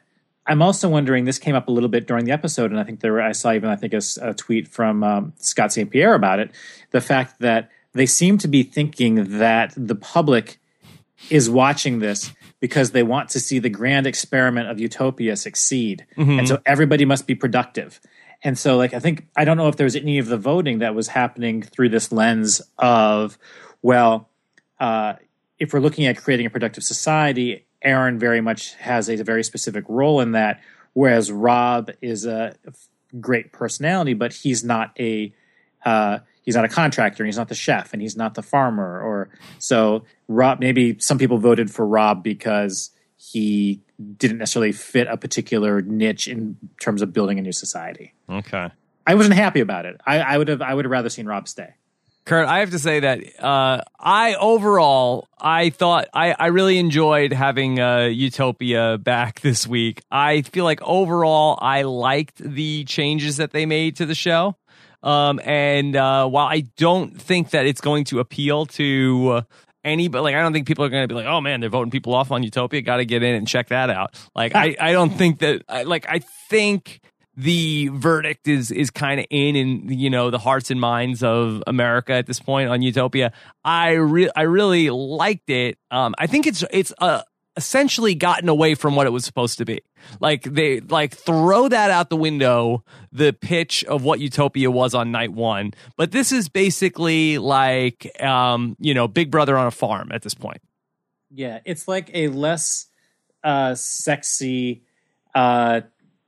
I'm 0.46 0.62
also 0.62 0.88
wondering. 0.88 1.24
This 1.24 1.38
came 1.38 1.54
up 1.54 1.68
a 1.68 1.70
little 1.70 1.88
bit 1.88 2.06
during 2.06 2.24
the 2.24 2.32
episode, 2.32 2.70
and 2.70 2.78
I 2.78 2.84
think 2.84 3.00
there 3.00 3.12
were, 3.12 3.22
I 3.22 3.32
saw 3.32 3.52
even 3.52 3.70
I 3.70 3.76
think 3.76 3.94
a, 3.94 4.00
a 4.20 4.34
tweet 4.34 4.68
from 4.68 5.02
um, 5.02 5.32
Scott 5.38 5.72
St. 5.72 5.90
Pierre 5.90 6.14
about 6.14 6.38
it. 6.38 6.50
The 6.90 7.00
fact 7.00 7.40
that 7.40 7.70
they 7.92 8.06
seem 8.06 8.38
to 8.38 8.48
be 8.48 8.62
thinking 8.62 9.38
that 9.38 9.72
the 9.76 9.94
public 9.94 10.58
is 11.30 11.48
watching 11.48 12.00
this 12.00 12.32
because 12.60 12.90
they 12.90 13.02
want 13.02 13.30
to 13.30 13.40
see 13.40 13.58
the 13.58 13.70
grand 13.70 14.06
experiment 14.06 14.68
of 14.68 14.78
utopia 14.78 15.36
succeed. 15.36 16.06
Mm-hmm. 16.16 16.38
And 16.40 16.48
so 16.48 16.60
everybody 16.66 17.04
must 17.04 17.26
be 17.26 17.34
productive. 17.34 18.00
And 18.42 18.58
so, 18.58 18.76
like, 18.76 18.92
I 18.92 18.98
think, 18.98 19.26
I 19.36 19.44
don't 19.44 19.56
know 19.56 19.68
if 19.68 19.76
there 19.76 19.84
was 19.84 19.96
any 19.96 20.18
of 20.18 20.26
the 20.26 20.36
voting 20.36 20.80
that 20.80 20.94
was 20.94 21.08
happening 21.08 21.62
through 21.62 21.88
this 21.88 22.12
lens 22.12 22.60
of, 22.78 23.38
well, 23.80 24.28
uh, 24.78 25.14
if 25.58 25.72
we're 25.72 25.80
looking 25.80 26.04
at 26.06 26.18
creating 26.18 26.44
a 26.46 26.50
productive 26.50 26.84
society, 26.84 27.66
Aaron 27.84 28.18
very 28.18 28.40
much 28.40 28.74
has 28.74 29.08
a 29.08 29.22
very 29.22 29.44
specific 29.44 29.84
role 29.88 30.20
in 30.20 30.32
that, 30.32 30.60
whereas 30.94 31.30
Rob 31.30 31.90
is 32.00 32.26
a 32.26 32.56
great 33.20 33.52
personality, 33.52 34.14
but 34.14 34.32
he's 34.32 34.64
not 34.64 34.98
a 34.98 35.32
uh, 35.84 36.20
he's 36.42 36.56
not 36.56 36.64
a 36.64 36.68
contractor, 36.68 37.22
and 37.22 37.28
he's 37.28 37.36
not 37.36 37.48
the 37.48 37.54
chef, 37.54 37.92
and 37.92 38.00
he's 38.00 38.16
not 38.16 38.34
the 38.34 38.42
farmer. 38.42 39.00
Or 39.00 39.28
so 39.58 40.04
Rob. 40.28 40.60
Maybe 40.60 40.96
some 40.98 41.18
people 41.18 41.38
voted 41.38 41.70
for 41.70 41.86
Rob 41.86 42.22
because 42.22 42.90
he 43.16 43.80
didn't 44.16 44.38
necessarily 44.38 44.72
fit 44.72 45.06
a 45.08 45.16
particular 45.16 45.82
niche 45.82 46.26
in 46.26 46.56
terms 46.80 47.02
of 47.02 47.12
building 47.12 47.38
a 47.38 47.42
new 47.42 47.52
society. 47.52 48.14
Okay, 48.28 48.70
I 49.06 49.14
wasn't 49.14 49.36
happy 49.36 49.60
about 49.60 49.86
it. 49.86 50.00
I, 50.06 50.20
I 50.20 50.38
would 50.38 50.48
have 50.48 50.62
I 50.62 50.74
would 50.74 50.84
have 50.84 50.92
rather 50.92 51.10
seen 51.10 51.26
Rob 51.26 51.48
stay. 51.48 51.74
Curt, 52.26 52.48
I 52.48 52.60
have 52.60 52.70
to 52.70 52.78
say 52.78 53.00
that 53.00 53.20
uh, 53.38 53.82
I 54.00 54.34
overall 54.36 55.28
I 55.38 55.68
thought 55.70 56.08
I, 56.14 56.32
I 56.32 56.46
really 56.46 56.78
enjoyed 56.78 57.34
having 57.34 57.78
uh, 57.78 58.04
Utopia 58.04 58.96
back 58.96 59.40
this 59.42 59.66
week. 59.66 60.00
I 60.10 60.42
feel 60.42 60.64
like 60.64 60.80
overall 60.82 61.58
I 61.60 61.82
liked 61.82 62.38
the 62.38 62.84
changes 62.84 63.36
that 63.36 63.52
they 63.52 63.66
made 63.66 63.96
to 63.96 64.06
the 64.06 64.14
show. 64.14 64.56
Um, 65.02 65.38
and 65.44 65.94
uh, 65.94 66.26
while 66.26 66.46
I 66.46 66.60
don't 66.78 67.20
think 67.20 67.50
that 67.50 67.66
it's 67.66 67.82
going 67.82 68.04
to 68.04 68.20
appeal 68.20 68.64
to 68.66 69.42
any, 69.84 70.08
but 70.08 70.22
like 70.22 70.34
I 70.34 70.40
don't 70.40 70.54
think 70.54 70.66
people 70.66 70.84
are 70.84 70.88
going 70.88 71.04
to 71.04 71.08
be 71.08 71.14
like, 71.14 71.26
oh 71.26 71.42
man, 71.42 71.60
they're 71.60 71.68
voting 71.68 71.90
people 71.90 72.14
off 72.14 72.32
on 72.32 72.42
Utopia. 72.42 72.80
Got 72.80 72.96
to 72.96 73.04
get 73.04 73.22
in 73.22 73.34
and 73.34 73.46
check 73.46 73.68
that 73.68 73.90
out. 73.90 74.18
Like 74.34 74.54
I, 74.54 74.74
I 74.80 74.92
don't 74.92 75.10
think 75.10 75.40
that. 75.40 75.62
I, 75.68 75.82
Like 75.82 76.06
I 76.08 76.20
think 76.48 77.00
the 77.36 77.88
verdict 77.88 78.46
is 78.48 78.70
is 78.70 78.90
kind 78.90 79.20
of 79.20 79.26
in 79.30 79.56
in 79.56 79.88
you 79.88 80.10
know 80.10 80.30
the 80.30 80.38
hearts 80.38 80.70
and 80.70 80.80
minds 80.80 81.22
of 81.22 81.62
America 81.66 82.12
at 82.12 82.26
this 82.26 82.38
point 82.38 82.68
on 82.68 82.82
Utopia. 82.82 83.32
I 83.64 83.92
re- 83.92 84.30
I 84.36 84.42
really 84.42 84.90
liked 84.90 85.50
it. 85.50 85.78
Um, 85.90 86.14
I 86.18 86.26
think 86.26 86.46
it's 86.46 86.64
it's 86.70 86.92
a 86.98 87.24
essentially 87.56 88.14
gotten 88.14 88.48
away 88.48 88.74
from 88.74 88.96
what 88.96 89.06
it 89.06 89.10
was 89.10 89.24
supposed 89.24 89.58
to 89.58 89.64
be. 89.64 89.80
Like 90.20 90.42
they 90.42 90.80
like 90.80 91.14
throw 91.14 91.68
that 91.68 91.90
out 91.90 92.10
the 92.10 92.16
window, 92.16 92.84
the 93.12 93.32
pitch 93.32 93.84
of 93.84 94.04
what 94.04 94.20
Utopia 94.20 94.70
was 94.70 94.94
on 94.94 95.10
night 95.10 95.32
one. 95.32 95.72
But 95.96 96.12
this 96.12 96.32
is 96.32 96.48
basically 96.48 97.38
like 97.38 98.10
um, 98.22 98.76
you 98.78 98.94
know, 98.94 99.08
Big 99.08 99.30
Brother 99.30 99.56
on 99.56 99.66
a 99.66 99.72
farm 99.72 100.10
at 100.12 100.22
this 100.22 100.34
point. 100.34 100.60
Yeah, 101.30 101.60
it's 101.64 101.88
like 101.88 102.10
a 102.14 102.28
less 102.28 102.86
uh 103.42 103.74
sexy 103.74 104.84
uh 105.34 105.82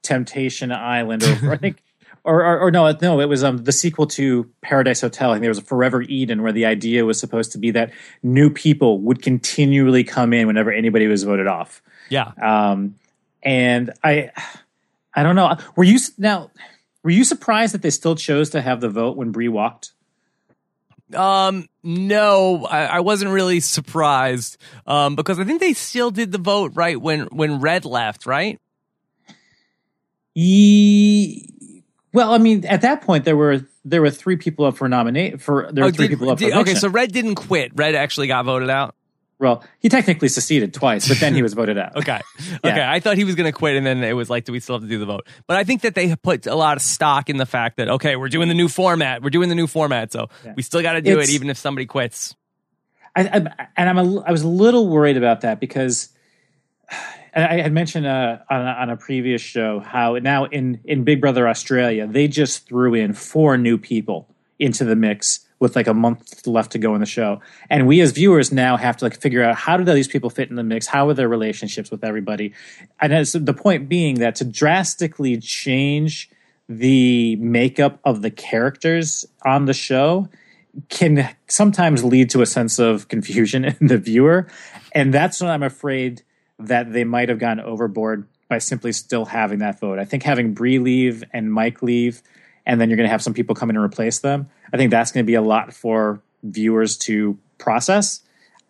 Temptation 0.06 0.72
Island 0.72 1.22
or 1.24 1.52
I 1.52 1.56
think 1.56 1.82
or, 2.26 2.44
or, 2.44 2.58
or, 2.58 2.70
no, 2.72 2.90
no, 3.00 3.20
it 3.20 3.28
was 3.28 3.44
um, 3.44 3.58
the 3.58 3.70
sequel 3.70 4.08
to 4.08 4.50
Paradise 4.60 5.00
Hotel. 5.00 5.30
I 5.30 5.34
think 5.34 5.42
there 5.42 5.50
was 5.50 5.58
a 5.58 5.62
Forever 5.62 6.02
Eden, 6.02 6.42
where 6.42 6.50
the 6.50 6.66
idea 6.66 7.04
was 7.04 7.20
supposed 7.20 7.52
to 7.52 7.58
be 7.58 7.70
that 7.70 7.92
new 8.20 8.50
people 8.50 8.98
would 9.02 9.22
continually 9.22 10.02
come 10.02 10.32
in 10.32 10.48
whenever 10.48 10.72
anybody 10.72 11.06
was 11.06 11.22
voted 11.22 11.46
off. 11.46 11.80
Yeah. 12.08 12.32
Um, 12.42 12.96
and 13.44 13.92
I, 14.02 14.32
I 15.14 15.22
don't 15.22 15.36
know. 15.36 15.56
Were 15.76 15.84
you 15.84 16.00
now? 16.18 16.50
Were 17.04 17.10
you 17.10 17.24
surprised 17.24 17.74
that 17.74 17.82
they 17.82 17.90
still 17.90 18.16
chose 18.16 18.50
to 18.50 18.60
have 18.60 18.80
the 18.80 18.88
vote 18.88 19.16
when 19.16 19.30
Bri 19.30 19.48
walked? 19.48 19.92
Um, 21.14 21.68
no, 21.84 22.66
I, 22.66 22.86
I, 22.86 23.00
wasn't 23.00 23.30
really 23.30 23.60
surprised. 23.60 24.58
Um, 24.88 25.14
because 25.14 25.38
I 25.38 25.44
think 25.44 25.60
they 25.60 25.72
still 25.72 26.10
did 26.10 26.32
the 26.32 26.38
vote 26.38 26.72
right 26.74 27.00
when 27.00 27.26
when 27.26 27.60
Red 27.60 27.84
left, 27.84 28.26
right? 28.26 28.60
Ye- 30.38 31.82
well, 32.12 32.34
I 32.34 32.38
mean, 32.38 32.66
at 32.66 32.82
that 32.82 33.00
point 33.00 33.24
there 33.24 33.38
were 33.38 33.66
there 33.86 34.02
were 34.02 34.10
three 34.10 34.36
people 34.36 34.66
up 34.66 34.76
for 34.76 34.86
nominate 34.86 35.40
for 35.40 35.70
there 35.72 35.84
were 35.84 35.88
oh, 35.88 35.92
three 35.92 36.08
did, 36.08 36.18
people 36.18 36.30
up 36.30 36.38
did, 36.38 36.52
for 36.52 36.58
Okay, 36.60 36.74
so 36.74 36.88
Red 36.88 37.10
didn't 37.10 37.36
quit. 37.36 37.72
Red 37.74 37.94
actually 37.94 38.26
got 38.26 38.44
voted 38.44 38.68
out. 38.68 38.94
Well, 39.38 39.64
he 39.78 39.88
technically 39.88 40.28
seceded 40.28 40.74
twice, 40.74 41.08
but 41.08 41.20
then 41.20 41.34
he 41.34 41.42
was 41.42 41.54
voted 41.54 41.78
out. 41.78 41.96
okay. 41.96 42.20
yeah. 42.64 42.70
Okay. 42.70 42.84
I 42.86 43.00
thought 43.00 43.16
he 43.16 43.24
was 43.24 43.34
going 43.34 43.50
to 43.50 43.52
quit, 43.52 43.76
and 43.76 43.86
then 43.86 44.04
it 44.04 44.12
was 44.12 44.28
like, 44.28 44.44
do 44.44 44.52
we 44.52 44.60
still 44.60 44.74
have 44.74 44.82
to 44.82 44.88
do 44.88 44.98
the 44.98 45.06
vote? 45.06 45.26
But 45.46 45.56
I 45.56 45.64
think 45.64 45.82
that 45.82 45.94
they 45.94 46.14
put 46.16 46.46
a 46.46 46.54
lot 46.54 46.76
of 46.76 46.82
stock 46.82 47.30
in 47.30 47.38
the 47.38 47.46
fact 47.46 47.78
that, 47.78 47.88
okay, 47.88 48.16
we're 48.16 48.28
doing 48.28 48.48
the 48.48 48.54
new 48.54 48.68
format. 48.68 49.22
We're 49.22 49.30
doing 49.30 49.48
the 49.48 49.54
new 49.54 49.66
format. 49.66 50.12
So 50.12 50.28
yeah. 50.44 50.52
we 50.54 50.62
still 50.62 50.82
got 50.82 50.94
to 50.94 51.02
do 51.02 51.18
it's, 51.18 51.30
it, 51.30 51.34
even 51.34 51.48
if 51.48 51.56
somebody 51.56 51.86
quits. 51.86 52.34
I, 53.14 53.22
I, 53.22 53.66
and 53.76 53.88
I'm 53.88 53.98
a, 53.98 54.20
I 54.20 54.32
was 54.32 54.42
a 54.42 54.48
little 54.48 54.88
worried 54.88 55.16
about 55.16 55.42
that 55.42 55.60
because 55.60 56.10
I 57.36 57.60
had 57.60 57.72
mentioned 57.72 58.06
uh, 58.06 58.38
on, 58.48 58.62
a, 58.62 58.70
on, 58.70 58.90
a, 58.90 58.96
previous 58.96 59.42
show 59.42 59.80
how 59.80 60.14
now 60.14 60.46
in, 60.46 60.80
in 60.84 61.04
Big 61.04 61.20
Brother 61.20 61.46
Australia, 61.46 62.06
they 62.06 62.28
just 62.28 62.66
threw 62.66 62.94
in 62.94 63.12
four 63.12 63.58
new 63.58 63.76
people 63.76 64.34
into 64.58 64.86
the 64.86 64.96
mix 64.96 65.46
with 65.58 65.76
like 65.76 65.86
a 65.86 65.92
month 65.92 66.46
left 66.46 66.72
to 66.72 66.78
go 66.78 66.94
in 66.94 67.00
the 67.00 67.06
show. 67.06 67.40
And 67.68 67.86
we 67.86 68.00
as 68.00 68.12
viewers 68.12 68.52
now 68.52 68.78
have 68.78 68.96
to 68.98 69.04
like 69.04 69.20
figure 69.20 69.42
out 69.42 69.54
how 69.54 69.76
do 69.76 69.84
these 69.84 70.08
people 70.08 70.30
fit 70.30 70.48
in 70.48 70.56
the 70.56 70.62
mix? 70.62 70.86
How 70.86 71.08
are 71.10 71.14
their 71.14 71.28
relationships 71.28 71.90
with 71.90 72.04
everybody? 72.04 72.54
And 73.00 73.26
the 73.26 73.54
point 73.54 73.88
being 73.88 74.20
that 74.20 74.36
to 74.36 74.44
drastically 74.44 75.38
change 75.38 76.30
the 76.68 77.36
makeup 77.36 78.00
of 78.04 78.22
the 78.22 78.30
characters 78.30 79.26
on 79.44 79.66
the 79.66 79.74
show 79.74 80.28
can 80.88 81.34
sometimes 81.48 82.04
lead 82.04 82.30
to 82.30 82.42
a 82.42 82.46
sense 82.46 82.78
of 82.78 83.08
confusion 83.08 83.64
in 83.80 83.86
the 83.86 83.98
viewer. 83.98 84.46
And 84.92 85.12
that's 85.12 85.40
what 85.40 85.50
I'm 85.50 85.62
afraid 85.62 86.22
that 86.58 86.92
they 86.92 87.04
might 87.04 87.28
have 87.28 87.38
gone 87.38 87.60
overboard 87.60 88.26
by 88.48 88.58
simply 88.58 88.92
still 88.92 89.24
having 89.24 89.58
that 89.58 89.80
vote. 89.80 89.98
I 89.98 90.04
think 90.04 90.22
having 90.22 90.54
Bree 90.54 90.78
leave 90.78 91.24
and 91.32 91.52
Mike 91.52 91.82
leave, 91.82 92.22
and 92.64 92.80
then 92.80 92.88
you're 92.88 92.96
going 92.96 93.08
to 93.08 93.10
have 93.10 93.22
some 93.22 93.34
people 93.34 93.54
come 93.54 93.70
in 93.70 93.76
and 93.76 93.84
replace 93.84 94.20
them. 94.20 94.48
I 94.72 94.76
think 94.76 94.90
that's 94.90 95.12
going 95.12 95.24
to 95.24 95.26
be 95.26 95.34
a 95.34 95.42
lot 95.42 95.72
for 95.72 96.20
viewers 96.42 96.96
to 96.98 97.38
process. 97.58 98.20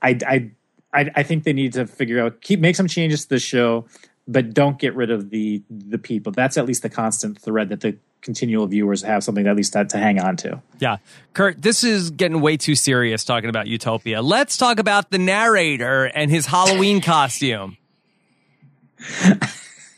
I, 0.03 0.19
I, 0.27 0.51
I, 0.93 1.11
I 1.17 1.23
think 1.23 1.45
they 1.45 1.53
need 1.53 1.75
to 1.75 1.87
figure 1.87 2.25
out 2.25 2.41
keep 2.41 2.61
make 2.61 2.77
some 2.77 2.89
changes 2.89 3.25
to 3.25 3.29
the 3.31 3.39
show, 3.39 3.87
but 4.27 4.55
don't 4.55 4.79
get 4.79 4.95
rid 4.95 5.11
of 5.11 5.31
the 5.31 5.63
the 5.71 5.99
people. 5.99 6.33
That's 6.33 6.57
at 6.57 6.67
least 6.67 6.83
the 6.83 6.91
constant 6.91 7.39
thread 7.39 7.69
that 7.69 7.81
the 7.81 7.99
continual 8.27 8.67
viewers 8.67 9.01
have 9.03 9.25
something 9.25 9.47
at 9.47 9.57
least 9.57 9.73
to, 9.73 9.87
to 9.87 9.97
hang 9.97 10.21
on 10.21 10.37
to. 10.37 10.61
Yeah. 10.79 10.99
Curt, 11.33 11.63
this 11.63 11.83
is 11.85 12.11
getting 12.11 12.43
way 12.43 12.59
too 12.59 12.75
serious 12.75 13.25
talking 13.25 13.49
about 13.49 13.67
Utopia. 13.69 14.21
Let's 14.21 14.59
talk 14.59 14.79
about 14.79 15.11
the 15.11 15.17
narrator 15.19 16.05
and 16.05 16.31
his 16.31 16.45
Halloween 16.45 17.01
costume. 17.13 17.79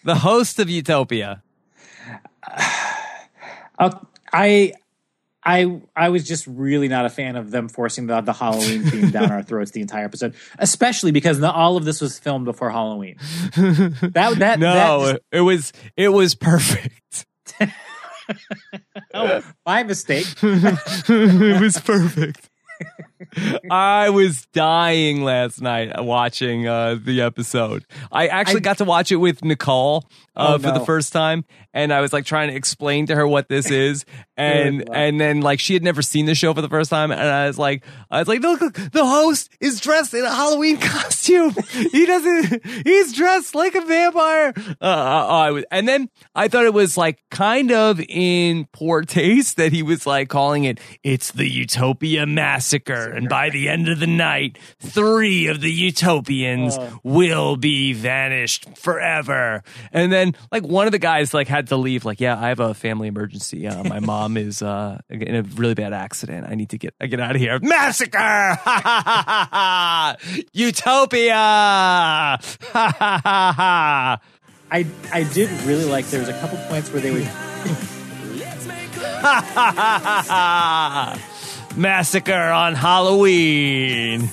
the 0.04 0.14
host 0.14 0.61
of 0.61 0.70
Utopia. 0.70 1.42
Uh, 3.80 3.97
I 4.32 4.73
I 5.44 5.80
I 5.94 6.08
was 6.08 6.26
just 6.26 6.49
really 6.49 6.88
not 6.88 7.06
a 7.06 7.08
fan 7.08 7.37
of 7.37 7.52
them 7.52 7.68
forcing 7.68 8.08
the, 8.08 8.20
the 8.20 8.32
Halloween 8.32 8.82
theme 8.82 9.11
down 9.12 9.30
our 9.30 9.40
throats 9.44 9.70
the 9.70 9.80
entire 9.80 10.04
episode, 10.04 10.35
especially 10.58 11.12
because 11.12 11.38
the, 11.38 11.49
all 11.49 11.76
of 11.76 11.85
this 11.85 12.00
was 12.00 12.18
filmed 12.18 12.44
before 12.44 12.70
Halloween. 12.73 13.16
That 13.54 14.35
that 14.40 14.58
no, 14.58 14.75
that 15.04 15.12
just- 15.12 15.23
it 15.30 15.40
was 15.42 15.73
it 15.97 16.08
was 16.08 16.35
perfect. 16.35 17.25
oh, 19.14 19.42
my 19.66 19.82
mistake. 19.82 20.26
it 20.42 21.61
was 21.61 21.78
perfect. 21.78 22.49
I 23.70 24.10
was 24.10 24.46
dying 24.52 25.22
last 25.25 25.60
night 25.60 25.92
watching 26.02 26.66
uh, 26.66 26.96
the 27.02 27.20
episode. 27.22 27.84
I 28.12 28.28
actually 28.28 28.56
I- 28.60 28.60
got 28.60 28.78
to 28.78 28.84
watch 28.84 29.12
it 29.12 29.16
with 29.16 29.44
Nicole 29.44 30.04
uh, 30.37 30.54
Oh, 30.54 30.58
for 30.58 30.70
the 30.70 30.84
first 30.84 31.12
time, 31.12 31.44
and 31.75 31.92
I 31.92 32.00
was 32.00 32.12
like 32.12 32.25
trying 32.25 32.48
to 32.50 32.54
explain 32.54 33.06
to 33.06 33.14
her 33.16 33.26
what 33.26 33.48
this 33.48 33.70
is, 33.70 34.04
and 34.37 34.78
Good 34.78 34.94
and 34.94 35.20
then 35.20 35.40
like 35.40 35.58
she 35.60 35.75
had 35.75 35.82
never 35.82 36.00
seen 36.02 36.26
the 36.26 36.34
show 36.34 36.54
for 36.54 36.60
the 36.62 36.68
first 36.68 36.90
time, 36.90 37.10
and 37.10 37.20
I 37.20 37.46
was 37.48 37.58
like, 37.58 37.84
I 38.10 38.20
was 38.20 38.28
like, 38.28 38.40
look, 38.40 38.60
the 38.75 39.04
host 39.04 39.50
is 39.60 39.80
dressed 39.80 40.14
in 40.14 40.25
a 40.25 40.30
Halloween 40.32 40.76
costume. 40.80 41.54
he 41.92 42.06
doesn't. 42.06 42.64
He's 42.87 43.12
dressed 43.14 43.54
like 43.56 43.75
a 43.75 43.80
vampire. 43.80 44.52
Uh, 44.80 44.84
I 44.87 45.50
was, 45.50 45.64
and 45.72 45.88
then 45.88 46.08
I 46.34 46.46
thought 46.48 46.64
it 46.66 46.75
was 46.75 46.96
like 46.96 47.18
kind 47.30 47.72
of 47.72 48.00
in 48.08 48.66
poor 48.72 49.02
taste 49.02 49.56
that 49.56 49.72
he 49.72 49.82
was 49.82 50.06
like 50.06 50.28
calling 50.28 50.64
it. 50.64 50.78
It's 51.02 51.32
the 51.32 51.48
Utopia 51.48 52.26
massacre, 52.26 53.08
and 53.17 53.29
by 53.29 53.50
the 53.50 53.69
end 53.69 53.88
of 53.88 53.99
the 54.00 54.07
night, 54.07 54.59
three 54.81 55.47
of 55.49 55.61
the 55.61 55.71
Utopians 55.71 56.77
Oh. 56.79 57.00
will 57.03 57.57
be 57.57 57.93
vanished 57.93 58.67
forever. 58.79 59.62
And 59.93 60.12
then 60.12 60.35
like 60.53 60.62
one 60.65 60.87
of 60.87 60.93
the 60.93 60.99
guys 60.99 61.33
like 61.35 61.49
had 61.49 61.69
to 61.69 61.77
leave. 61.77 62.05
Like, 62.05 62.21
yeah, 62.21 62.38
I 62.38 62.49
have 62.49 62.61
a 62.61 62.75
family 62.75 63.09
emergency. 63.09 63.67
Uh, 63.67 63.85
my 63.85 64.00
mom 64.09 64.37
is 64.37 64.62
uh, 64.62 64.99
in 65.11 65.35
a 65.35 65.43
really 65.43 65.75
bad 65.75 65.93
accident. 65.93 66.47
I 66.49 66.55
need 66.55 66.71
to 66.71 66.79
get 66.79 66.95
I 67.00 67.07
get 67.07 67.21
out 67.21 67.35
of 67.35 67.41
here. 67.41 67.59
Massacre! 67.61 68.59
Utopia! 70.53 71.35
I 74.71 74.87
I 75.12 75.23
did 75.33 75.50
really 75.62 75.85
like. 75.85 76.07
There 76.07 76.21
was 76.21 76.29
a 76.29 76.38
couple 76.41 76.59
points 76.69 76.93
where 76.93 77.00
they 77.00 77.11
would. 77.11 77.29
Massacre 81.78 82.32
on 82.32 82.75
Halloween. 82.75 84.28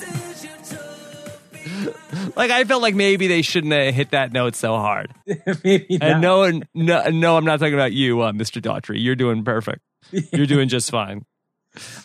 like 2.36 2.52
I 2.52 2.64
felt 2.64 2.82
like 2.82 2.96
maybe 2.96 3.28
they 3.28 3.42
shouldn't 3.42 3.74
have 3.74 3.94
hit 3.94 4.12
that 4.12 4.34
note 4.34 4.56
so 4.56 4.76
hard. 4.76 5.14
maybe 5.64 5.98
And 6.02 6.22
no, 6.22 6.50
no, 6.74 7.10
no, 7.10 7.38
I'm 7.38 7.46
not 7.46 7.60
talking 7.60 7.74
about 7.74 7.94
you, 7.94 8.22
uh, 8.22 8.32
Mr. 8.32 8.62
Daughtry. 8.62 9.02
You're 9.02 9.16
doing 9.16 9.44
perfect. 9.44 9.82
You're 10.12 10.46
doing 10.46 10.68
just 10.70 10.90
fine. 10.92 11.26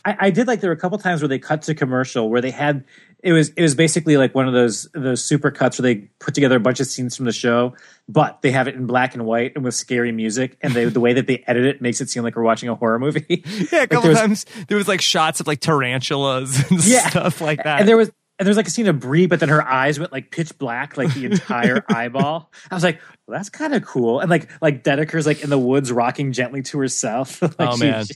I, 0.04 0.16
I 0.26 0.30
did 0.30 0.46
like 0.46 0.60
there 0.60 0.70
were 0.70 0.74
a 0.76 0.80
couple 0.80 0.98
times 0.98 1.20
where 1.22 1.28
they 1.28 1.38
cut 1.38 1.62
to 1.62 1.74
commercial 1.74 2.28
where 2.30 2.40
they 2.40 2.50
had 2.50 2.84
it 3.22 3.32
was 3.32 3.50
it 3.50 3.62
was 3.62 3.74
basically 3.74 4.16
like 4.16 4.34
one 4.34 4.46
of 4.48 4.54
those 4.54 4.88
those 4.94 5.22
super 5.22 5.50
cuts 5.50 5.78
where 5.78 5.82
they 5.94 6.08
put 6.18 6.34
together 6.34 6.56
a 6.56 6.60
bunch 6.60 6.80
of 6.80 6.86
scenes 6.86 7.16
from 7.16 7.26
the 7.26 7.32
show, 7.32 7.74
but 8.08 8.40
they 8.42 8.50
have 8.50 8.66
it 8.68 8.74
in 8.74 8.86
black 8.86 9.14
and 9.14 9.26
white 9.26 9.52
and 9.54 9.64
with 9.64 9.74
scary 9.74 10.10
music, 10.12 10.56
and 10.62 10.72
they, 10.72 10.86
the 10.86 11.00
way 11.00 11.12
that 11.12 11.26
they 11.26 11.44
edit 11.46 11.66
it 11.66 11.82
makes 11.82 12.00
it 12.00 12.08
seem 12.08 12.22
like 12.22 12.34
we're 12.34 12.42
watching 12.42 12.68
a 12.70 12.74
horror 12.74 12.98
movie. 12.98 13.44
Yeah, 13.70 13.80
a 13.80 13.80
Like, 13.80 13.90
couple 13.90 14.00
there 14.02 14.10
was- 14.10 14.18
times 14.18 14.46
there 14.68 14.76
was 14.78 14.88
like 14.88 15.00
shots 15.02 15.40
of 15.40 15.46
like 15.46 15.60
tarantulas 15.60 16.70
and 16.70 16.82
Yeah. 16.84 17.08
stuff 17.10 17.40
like 17.40 17.62
that. 17.64 17.80
And 17.80 17.88
there 17.88 17.96
was 17.96 18.08
and 18.38 18.46
there 18.46 18.50
was 18.52 18.56
like 18.56 18.68
a 18.68 18.70
scene 18.70 18.86
of 18.86 18.98
Brie, 19.00 19.26
but 19.26 19.38
then 19.38 19.50
her 19.50 19.62
eyes 19.62 19.98
went 20.00 20.12
like 20.12 20.30
pitch 20.30 20.56
black, 20.56 20.96
like 20.96 21.12
the 21.12 21.26
entire 21.26 21.84
eyeball. 21.90 22.50
I 22.70 22.74
was 22.74 22.82
like, 22.82 22.98
well, 23.26 23.36
that's 23.38 23.50
kind 23.50 23.74
of 23.74 23.84
cool. 23.84 24.20
And 24.20 24.30
like 24.30 24.48
like 24.62 24.82
Dedeker's 24.82 25.26
like 25.26 25.44
in 25.44 25.50
the 25.50 25.58
woods 25.58 25.92
rocking 25.92 26.32
gently 26.32 26.62
to 26.62 26.78
herself. 26.78 27.42
like 27.42 27.54
Oh, 27.58 27.76
man. 27.76 28.06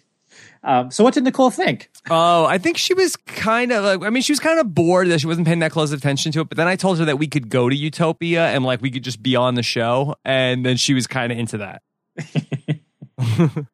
Um, 0.64 0.90
so 0.90 1.04
what 1.04 1.12
did 1.12 1.24
Nicole 1.24 1.50
think? 1.50 1.90
Oh, 2.10 2.46
I 2.46 2.56
think 2.56 2.78
she 2.78 2.94
was 2.94 3.16
kind 3.16 3.70
of 3.70 3.84
like, 3.84 4.02
I 4.02 4.10
mean, 4.10 4.22
she 4.22 4.32
was 4.32 4.40
kind 4.40 4.58
of 4.58 4.74
bored 4.74 5.08
that 5.08 5.20
she 5.20 5.26
wasn't 5.26 5.46
paying 5.46 5.58
that 5.58 5.72
close 5.72 5.92
attention 5.92 6.32
to 6.32 6.40
it. 6.40 6.48
But 6.48 6.56
then 6.56 6.66
I 6.66 6.76
told 6.76 6.98
her 6.98 7.04
that 7.04 7.18
we 7.18 7.26
could 7.26 7.50
go 7.50 7.68
to 7.68 7.76
Utopia 7.76 8.48
and 8.48 8.64
like 8.64 8.80
we 8.80 8.90
could 8.90 9.04
just 9.04 9.22
be 9.22 9.36
on 9.36 9.54
the 9.54 9.62
show. 9.62 10.14
And 10.24 10.64
then 10.64 10.78
she 10.78 10.94
was 10.94 11.06
kind 11.06 11.30
of 11.30 11.38
into 11.38 11.58
that. 11.58 11.82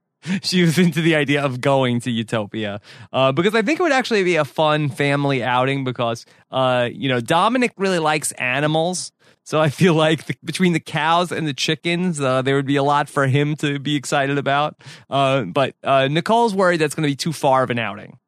she 0.42 0.62
was 0.62 0.78
into 0.78 1.00
the 1.00 1.14
idea 1.14 1.42
of 1.44 1.60
going 1.60 2.00
to 2.00 2.10
Utopia 2.10 2.80
uh, 3.12 3.30
because 3.30 3.54
I 3.54 3.62
think 3.62 3.78
it 3.78 3.82
would 3.84 3.92
actually 3.92 4.24
be 4.24 4.36
a 4.36 4.44
fun 4.44 4.88
family 4.88 5.44
outing 5.44 5.84
because, 5.84 6.26
uh, 6.50 6.88
you 6.92 7.08
know, 7.08 7.20
Dominic 7.20 7.72
really 7.76 8.00
likes 8.00 8.32
animals. 8.32 9.12
So 9.50 9.60
I 9.60 9.68
feel 9.68 9.94
like 9.94 10.26
the, 10.26 10.36
between 10.44 10.74
the 10.74 10.78
cows 10.78 11.32
and 11.32 11.44
the 11.44 11.52
chickens, 11.52 12.20
uh, 12.20 12.40
there 12.40 12.54
would 12.54 12.66
be 12.66 12.76
a 12.76 12.84
lot 12.84 13.08
for 13.08 13.26
him 13.26 13.56
to 13.56 13.80
be 13.80 13.96
excited 13.96 14.38
about. 14.38 14.80
Uh, 15.10 15.42
but 15.42 15.74
uh, 15.82 16.06
Nicole's 16.06 16.54
worried 16.54 16.76
that's 16.76 16.94
going 16.94 17.02
to 17.02 17.10
be 17.10 17.16
too 17.16 17.32
far 17.32 17.64
of 17.64 17.70
an 17.70 17.78
outing. 17.80 18.20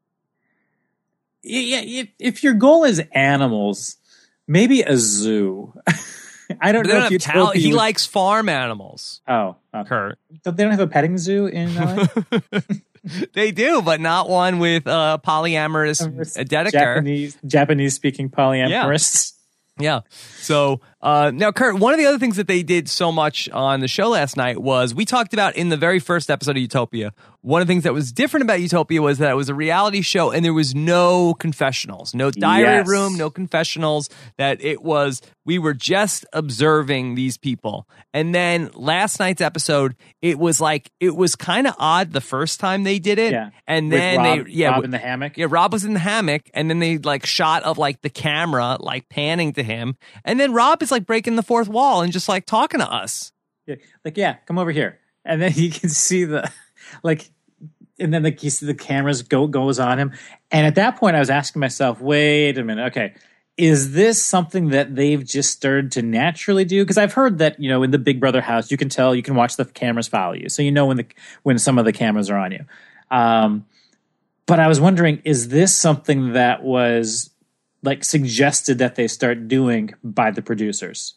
yeah, 1.45 1.81
if, 1.81 2.09
if 2.19 2.43
your 2.43 2.55
goal 2.55 2.83
is 2.83 3.01
animals, 3.13 3.99
maybe 4.49 4.83
a 4.83 4.97
zoo. 4.97 5.73
I 6.61 6.73
don't 6.73 6.89
know 6.89 6.95
don't 6.95 6.97
if 6.97 7.03
have 7.05 7.13
you 7.13 7.19
cow- 7.21 7.51
he 7.53 7.73
likes 7.73 8.05
farm 8.05 8.49
animals, 8.49 9.21
Oh, 9.29 9.55
okay. 9.73 9.89
Curt. 9.89 10.19
Don't- 10.43 10.57
they 10.57 10.65
don't 10.65 10.73
have 10.73 10.81
a 10.81 10.89
petting 10.89 11.19
zoo 11.19 11.47
in 11.47 11.73
LA? 11.77 12.05
they 13.33 13.53
do, 13.53 13.81
but 13.81 14.01
not 14.01 14.29
one 14.29 14.59
with 14.59 14.89
uh, 14.89 15.19
polyamorous 15.25 16.03
uh. 16.37 16.43
Japanese 16.73 17.37
Japanese 17.47 17.95
speaking 17.95 18.29
polyamorous. 18.29 19.35
Yeah. 19.35 19.39
Yeah. 19.79 20.01
So 20.41 20.81
uh, 21.03 21.33
now, 21.35 21.51
Curt, 21.51 21.77
one 21.79 21.93
of 21.93 21.99
the 21.99 22.07
other 22.07 22.19
things 22.19 22.37
that 22.37 22.47
they 22.47 22.63
did 22.63 22.89
so 22.89 23.11
much 23.11 23.49
on 23.51 23.81
the 23.81 23.89
show 23.89 24.09
last 24.11 24.37
night 24.37 24.61
was 24.63 24.95
we 24.95 25.05
talked 25.05 25.33
about 25.35 25.57
in 25.57 25.69
the 25.69 25.77
very 25.77 25.99
first 25.99 26.31
episode 26.31 26.53
of 26.57 26.63
Utopia. 26.63 27.13
One 27.41 27.61
of 27.61 27.67
the 27.67 27.73
things 27.73 27.83
that 27.83 27.93
was 27.93 28.13
different 28.13 28.43
about 28.45 28.61
Utopia 28.61 29.03
was 29.03 29.19
that 29.19 29.33
it 29.33 29.35
was 29.35 29.49
a 29.49 29.55
reality 29.55 30.01
show 30.01 30.31
and 30.31 30.45
there 30.45 30.55
was 30.55 30.77
no 30.77 31.35
confessionals, 31.35 32.15
no 32.15 32.31
diary 32.31 32.63
Yes. 32.79 32.89
room, 32.89 33.17
no 33.19 33.31
confessionals. 33.31 34.09
That 34.39 34.63
it 34.63 34.81
was 34.81 35.21
we 35.45 35.59
were 35.59 35.75
just 35.75 36.25
observing 36.33 37.17
these 37.17 37.37
people. 37.37 37.89
And 38.15 38.33
then 38.33 38.71
last 38.75 39.19
night's 39.19 39.41
episode, 39.41 39.97
it 40.21 40.39
was 40.39 40.61
like 40.61 40.93
it 41.01 41.17
was 41.17 41.35
kind 41.35 41.67
of 41.67 41.75
odd 41.81 42.13
the 42.13 42.21
first 42.21 42.61
time 42.61 42.85
they 42.85 43.01
did 43.01 43.19
it, 43.19 43.33
Yeah. 43.33 43.51
and 43.67 43.91
With 43.91 43.99
then 43.99 44.19
Rob, 44.19 44.47
they 44.47 44.53
yeah 44.53 44.71
Rob 44.71 44.85
in 44.85 44.91
the 44.93 44.99
hammock. 44.99 45.37
yeah, 45.37 45.47
Rob 45.51 45.73
was 45.73 45.85
in 45.85 45.95
the 45.95 45.99
hammock, 45.99 46.43
and 46.55 46.71
then 46.71 46.79
they 46.79 46.99
like 46.99 47.27
shot 47.27 47.65
of 47.65 47.77
like 47.77 48.03
the 48.03 48.11
camera 48.11 48.77
like 48.79 49.09
panning 49.09 49.53
to 49.55 49.65
him, 49.65 49.97
and 50.25 50.39
then 50.39 50.53
Rob 50.53 50.81
is 50.81 50.92
like 50.93 51.07
breaking 51.07 51.37
the 51.37 51.43
fourth 51.43 51.69
wall 51.69 52.03
and 52.03 52.13
just 52.13 52.29
like 52.29 52.47
talking 52.47 52.81
to 52.81 52.91
us. 52.91 53.33
Yeah, 53.67 53.77
like 54.05 54.17
yeah, 54.17 54.37
come 54.47 54.59
over 54.59 54.71
here, 54.71 54.99
and 55.25 55.41
then 55.41 55.53
you 55.55 55.71
can 55.71 55.89
see 55.89 56.25
the 56.25 56.51
like, 57.03 57.31
and 57.99 58.13
then 58.13 58.23
the 58.23 58.33
you 58.41 58.51
see 58.51 58.67
the 58.67 58.75
cameras 58.75 59.23
go 59.23 59.47
goes 59.47 59.79
on 59.79 59.99
him, 59.99 60.13
and 60.51 60.67
at 60.67 60.77
that 60.77 60.97
point, 60.97 61.17
I 61.17 61.21
was 61.21 61.31
asking 61.31 61.61
myself, 61.61 62.01
wait 62.01 62.59
a 62.59 62.65
minute, 62.65 62.89
okay, 62.89 63.15
is 63.57 63.93
this 63.93 64.23
something 64.25 64.71
that 64.71 64.95
they've 64.95 65.25
just 65.25 65.51
started 65.51 65.93
to 65.93 66.03
naturally 66.03 66.65
do? 66.65 66.83
Because 66.83 66.99
I've 66.99 67.13
heard 67.13 67.39
that 67.39 67.61
you 67.61 67.69
know 67.69 67.83
in 67.83 67.91
the 67.91 67.99
Big 67.99 68.21
Brother 68.21 68.41
house, 68.41 68.71
you 68.71 68.77
can 68.77 68.89
tell 68.89 69.15
you 69.15 69.23
can 69.23 69.35
watch 69.35 69.57
the 69.57 69.65
cameras 69.65 70.09
follow 70.09 70.35
you, 70.35 70.49
so 70.49 70.63
you 70.63 70.73
know 70.73 70.87
when 70.87 70.97
the 70.97 71.07
when 71.43 71.59
some 71.59 71.79
of 71.79 71.85
the 71.85 71.93
cameras 71.93 72.31
are 72.31 72.39
on 72.39 72.53
you. 72.53 72.65
Um, 73.11 73.67
but 74.47 74.59
I 74.59 74.69
was 74.69 74.81
wondering, 74.81 75.23
is 75.25 75.49
this 75.49 75.77
something 75.77 76.33
that 76.33 76.63
was 76.63 77.31
like 77.83 78.05
suggested 78.05 78.79
that 78.79 78.95
they 78.95 79.09
start 79.09 79.49
doing 79.49 79.95
by 80.03 80.31
the 80.31 80.43
producers? 80.43 81.15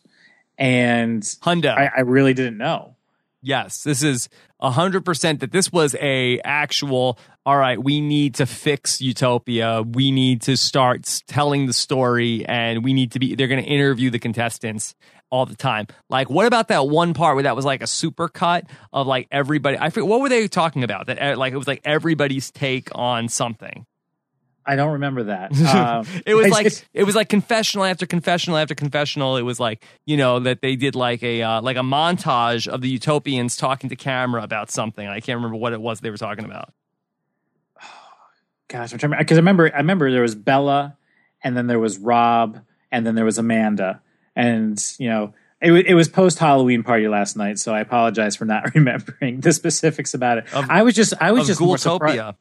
And 0.58 1.22
Hundo, 1.22 1.76
I, 1.76 1.92
I 1.98 2.02
really 2.02 2.34
didn't 2.34 2.58
know. 2.58 2.96
yes, 3.42 3.84
this 3.84 4.02
is 4.04 4.30
hundred 4.62 5.06
percent 5.06 5.42
that 5.42 5.52
this 5.52 5.72
was 5.72 5.96
a 6.02 6.40
actual. 6.44 7.20
All 7.46 7.58
right, 7.58 7.82
we 7.82 8.02
need 8.02 8.36
to 8.36 8.48
fix 8.48 9.00
Utopia. 9.02 9.84
We 9.84 10.12
need 10.12 10.42
to 10.44 10.58
start 10.58 11.22
telling 11.28 11.68
the 11.68 11.74
story, 11.74 12.44
and 12.46 12.84
we 12.84 12.94
need 12.94 13.12
to 13.12 13.20
be. 13.20 13.36
They're 13.36 13.48
going 13.48 13.64
to 13.64 13.70
interview 13.70 14.10
the 14.10 14.18
contestants 14.18 14.96
all 15.30 15.46
the 15.46 15.56
time. 15.56 15.88
Like, 16.10 16.30
what 16.30 16.48
about 16.48 16.70
that 16.70 16.88
one 16.88 17.14
part 17.14 17.36
where 17.36 17.44
that 17.44 17.56
was 17.56 17.66
like 17.66 17.84
a 17.84 17.88
super 17.88 18.28
cut 18.30 18.68
of 18.92 19.06
like 19.06 19.28
everybody? 19.30 19.78
I 19.78 19.90
forget 19.92 20.08
what 20.08 20.22
were 20.22 20.30
they 20.30 20.48
talking 20.48 20.84
about? 20.84 21.08
That 21.08 21.22
uh, 21.22 21.38
like 21.38 21.54
it 21.54 21.58
was 21.58 21.68
like 21.68 21.82
everybody's 21.86 22.50
take 22.50 22.90
on 22.96 23.30
something. 23.30 23.86
I 24.68 24.76
don't 24.76 24.94
remember 24.94 25.24
that. 25.26 25.52
Um, 25.76 26.06
it 26.26 26.36
was 26.36 26.50
like 26.50 26.72
it 26.94 27.04
was 27.04 27.16
like 27.16 27.28
confessional 27.28 27.86
after 27.86 28.06
confessional 28.06 28.58
after 28.58 28.76
confessional. 28.76 29.36
It 29.36 29.42
was 29.42 29.60
like 29.60 29.84
you 30.06 30.16
know 30.16 30.40
that 30.40 30.62
they 30.62 30.76
did 30.76 30.96
like 30.96 31.22
a 31.22 31.42
uh, 31.42 31.62
like 31.62 31.76
a 31.76 31.82
montage 31.82 32.68
of 32.68 32.82
the 32.82 32.90
utopians 32.90 33.58
talking 33.58 33.90
to 33.90 33.96
camera 33.96 34.42
about 34.42 34.72
something. 34.72 35.06
I 35.06 35.20
can't 35.20 35.38
remember 35.38 35.58
what 35.58 35.74
it 35.74 35.82
was 35.82 36.00
they 36.00 36.10
were 36.10 36.18
talking 36.18 36.46
about. 36.46 36.74
gosh, 38.70 38.94
I'm 38.94 39.00
trying 39.00 39.18
because 39.18 39.38
I 39.38 39.40
remember 39.40 39.72
I 39.74 39.78
remember 39.78 40.12
there 40.12 40.22
was 40.22 40.36
Bella, 40.36 40.98
and 41.44 41.58
then 41.58 41.68
there 41.68 41.80
was 41.80 41.98
Rob, 41.98 42.62
and 42.92 43.06
then 43.06 43.16
there 43.16 43.26
was 43.26 43.38
Amanda, 43.38 44.02
and 44.36 44.82
you 44.98 45.10
know. 45.10 45.34
It, 45.62 45.72
it 45.72 45.96
was 45.96 46.10
post 46.10 46.38
Halloween 46.38 46.84
party 46.84 47.08
last 47.08 47.38
night, 47.38 47.58
so 47.58 47.74
I 47.74 47.80
apologize 47.80 48.36
for 48.36 48.46
not 48.46 48.72
remembering 48.76 49.40
the 49.40 49.52
specifics 49.54 50.14
about 50.14 50.38
it. 50.38 50.54
Of- 50.54 50.70
I 50.70 50.84
was 50.84 50.94
just, 50.94 51.14
I 51.20 51.32
was 51.32 51.48
just. 51.48 51.60
Ghoultopia. 51.60 52.36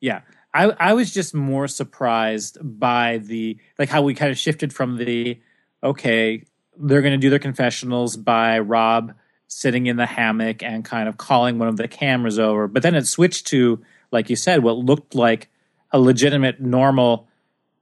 Yeah. 0.00 0.22
I, 0.54 0.64
I 0.78 0.92
was 0.94 1.12
just 1.12 1.34
more 1.34 1.66
surprised 1.66 2.58
by 2.62 3.18
the 3.18 3.58
like 3.78 3.88
how 3.88 4.02
we 4.02 4.14
kind 4.14 4.30
of 4.30 4.38
shifted 4.38 4.72
from 4.72 4.96
the 4.96 5.40
okay, 5.82 6.44
they're 6.78 7.02
gonna 7.02 7.18
do 7.18 7.30
their 7.30 7.38
confessionals 7.38 8.16
by 8.16 8.60
Rob 8.60 9.14
sitting 9.48 9.86
in 9.86 9.96
the 9.96 10.06
hammock 10.06 10.62
and 10.62 10.84
kind 10.84 11.08
of 11.08 11.16
calling 11.16 11.58
one 11.58 11.68
of 11.68 11.76
the 11.76 11.88
cameras 11.88 12.38
over. 12.38 12.68
But 12.68 12.82
then 12.82 12.94
it 12.94 13.06
switched 13.06 13.48
to 13.48 13.82
like 14.12 14.30
you 14.30 14.36
said, 14.36 14.62
what 14.62 14.78
looked 14.78 15.14
like 15.14 15.50
a 15.90 15.98
legitimate, 15.98 16.60
normal 16.60 17.28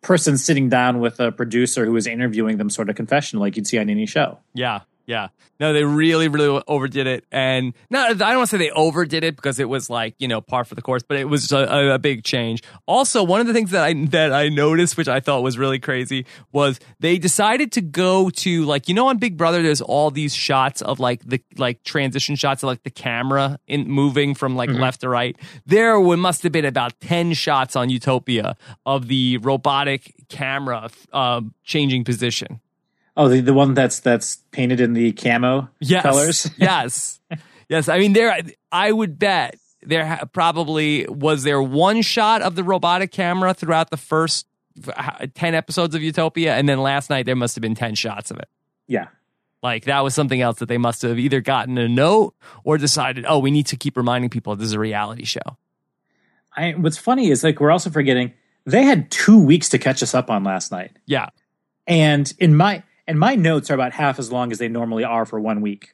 person 0.01 0.37
sitting 0.37 0.69
down 0.69 0.99
with 0.99 1.21
a 1.21 1.31
producer 1.31 1.85
who 1.85 1.93
was 1.93 2.07
interviewing 2.07 2.57
them, 2.57 2.71
sort 2.71 2.91
of 2.91 2.97
confession, 2.97 3.39
like 3.39 3.57
you'd 3.57 3.67
see 3.67 3.79
on 3.79 3.89
any 3.89 4.07
show. 4.07 4.39
Yeah, 4.55 4.81
yeah. 5.07 5.29
No, 5.59 5.73
they 5.73 5.85
really, 5.85 6.29
really 6.29 6.63
overdid 6.67 7.07
it, 7.07 7.25
and 7.31 7.73
no, 7.89 8.01
I 8.01 8.15
don't 8.15 8.37
want 8.37 8.51
to 8.51 8.57
say 8.57 8.59
they 8.59 8.71
overdid 8.71 9.23
it 9.23 9.37
because 9.37 9.61
it 9.61 9.69
was 9.69 9.89
like 9.89 10.15
you 10.19 10.27
know 10.27 10.41
par 10.41 10.65
for 10.65 10.75
the 10.75 10.83
course, 10.83 11.03
but 11.03 11.17
it 11.17 11.27
was 11.29 11.53
a, 11.53 11.93
a, 11.93 11.99
big 11.99 12.25
change. 12.25 12.63
Also, 12.87 13.23
one 13.23 13.41
of 13.41 13.47
the 13.47 13.53
things 13.53 13.71
that 13.71 13.85
I 13.85 13.93
that 14.07 14.33
I 14.33 14.49
noticed, 14.49 14.97
which 14.97 15.07
I 15.09 15.21
thought 15.21 15.43
was 15.43 15.59
really 15.59 15.79
crazy, 15.79 16.27
was 16.51 16.81
they 16.99 17.19
decided 17.19 17.71
to 17.73 17.81
go 17.81 18.31
to 18.31 18.65
like 18.65 18.89
you 18.89 18.95
know 18.95 19.09
on 19.09 19.19
Big 19.19 19.37
Brother, 19.37 19.63
there's 19.63 19.81
all 19.81 20.11
these 20.11 20.35
shots 20.35 20.83
of 20.83 20.99
like 20.99 21.23
the 21.25 21.41
like 21.57 21.85
transition 21.85 22.35
shots 22.35 22.63
of 22.63 22.69
like 22.69 22.83
the 22.83 22.91
camera 22.91 23.59
in 23.69 23.89
moving 23.89 24.35
from 24.35 24.57
like 24.57 24.71
mm-hmm. 24.71 24.81
left 24.81 25.03
to 25.03 25.09
right. 25.09 25.37
There 25.67 26.01
must 26.01 26.43
have 26.43 26.53
been 26.53 26.65
about 26.65 26.99
ten 27.01 27.35
shots 27.35 27.77
on 27.77 27.89
Utopia 27.89 28.57
of 28.85 29.07
the 29.07 29.37
robotic 29.39 30.15
camera 30.29 30.91
uh, 31.13 31.43
changing 31.63 32.03
position. 32.05 32.62
Oh, 33.17 33.29
the, 33.29 33.41
the 33.41 33.53
one 33.53 33.75
that's 33.75 34.01
that's 34.01 34.37
painted 34.53 34.81
in 34.81 34.95
the 34.95 35.13
camo 35.13 35.69
yes. 35.81 36.03
colors. 36.03 36.51
yes, 36.57 37.21
yes. 37.69 37.89
I 37.89 37.99
mean, 37.99 38.15
there. 38.15 38.41
I 38.71 38.91
would 38.91 39.19
bet 39.19 39.57
there 39.83 40.21
probably 40.33 41.07
was 41.07 41.43
there 41.43 41.63
one 41.63 42.03
shot 42.03 42.41
of 42.41 42.55
the 42.55 42.65
robotic 42.65 43.13
camera 43.13 43.53
throughout 43.53 43.91
the 43.91 43.97
first 43.97 44.47
uh, 44.97 45.27
ten 45.35 45.55
episodes 45.55 45.95
of 45.95 46.03
Utopia, 46.03 46.55
and 46.55 46.69
then 46.69 46.81
last 46.81 47.11
night 47.11 47.27
there 47.27 47.37
must 47.37 47.55
have 47.55 47.63
been 47.63 47.75
ten 47.75 47.95
shots 47.95 48.31
of 48.31 48.39
it. 48.39 48.49
Yeah, 48.87 49.09
like 49.63 49.85
that 49.85 50.03
was 50.03 50.15
something 50.15 50.41
else 50.41 50.59
that 50.61 50.67
they 50.67 50.79
must 50.79 51.03
have 51.03 51.19
either 51.19 51.43
gotten 51.43 51.77
a 51.77 51.89
note 51.89 52.35
or 52.65 52.79
decided, 52.79 53.27
oh, 53.29 53.39
we 53.39 53.51
need 53.51 53.67
to 53.67 53.77
keep 53.77 53.97
reminding 53.99 54.31
people 54.31 54.57
this 54.57 54.67
is 54.67 54.73
a 54.73 54.81
reality 54.81 55.25
show. 55.25 55.59
I, 56.57 56.73
what's 56.73 56.99
funny 56.99 57.31
is 57.31 57.45
like 57.45 57.61
we're 57.61 57.71
also 57.71 57.91
forgetting 57.91 58.33
they 58.65 58.85
had 58.85 59.11
two 59.11 59.43
weeks 59.43 59.69
to 59.71 59.79
catch 59.79 60.03
us 60.03 60.15
up 60.15 60.31
on 60.31 60.45
last 60.45 60.73
night. 60.73 60.97
Yeah, 61.05 61.29
and 61.87 62.33
in 62.39 62.57
my 62.57 62.83
and 63.13 63.21
my 63.21 63.35
notes 63.35 63.71
are 63.71 63.75
about 63.75 63.93
half 63.93 64.19
as 64.19 64.33
long 64.33 64.53
as 64.53 64.59
they 64.59 64.69
normally 64.69 65.05
are 65.05 65.27
for 65.27 65.39
one 65.39 65.61
week. 65.61 65.93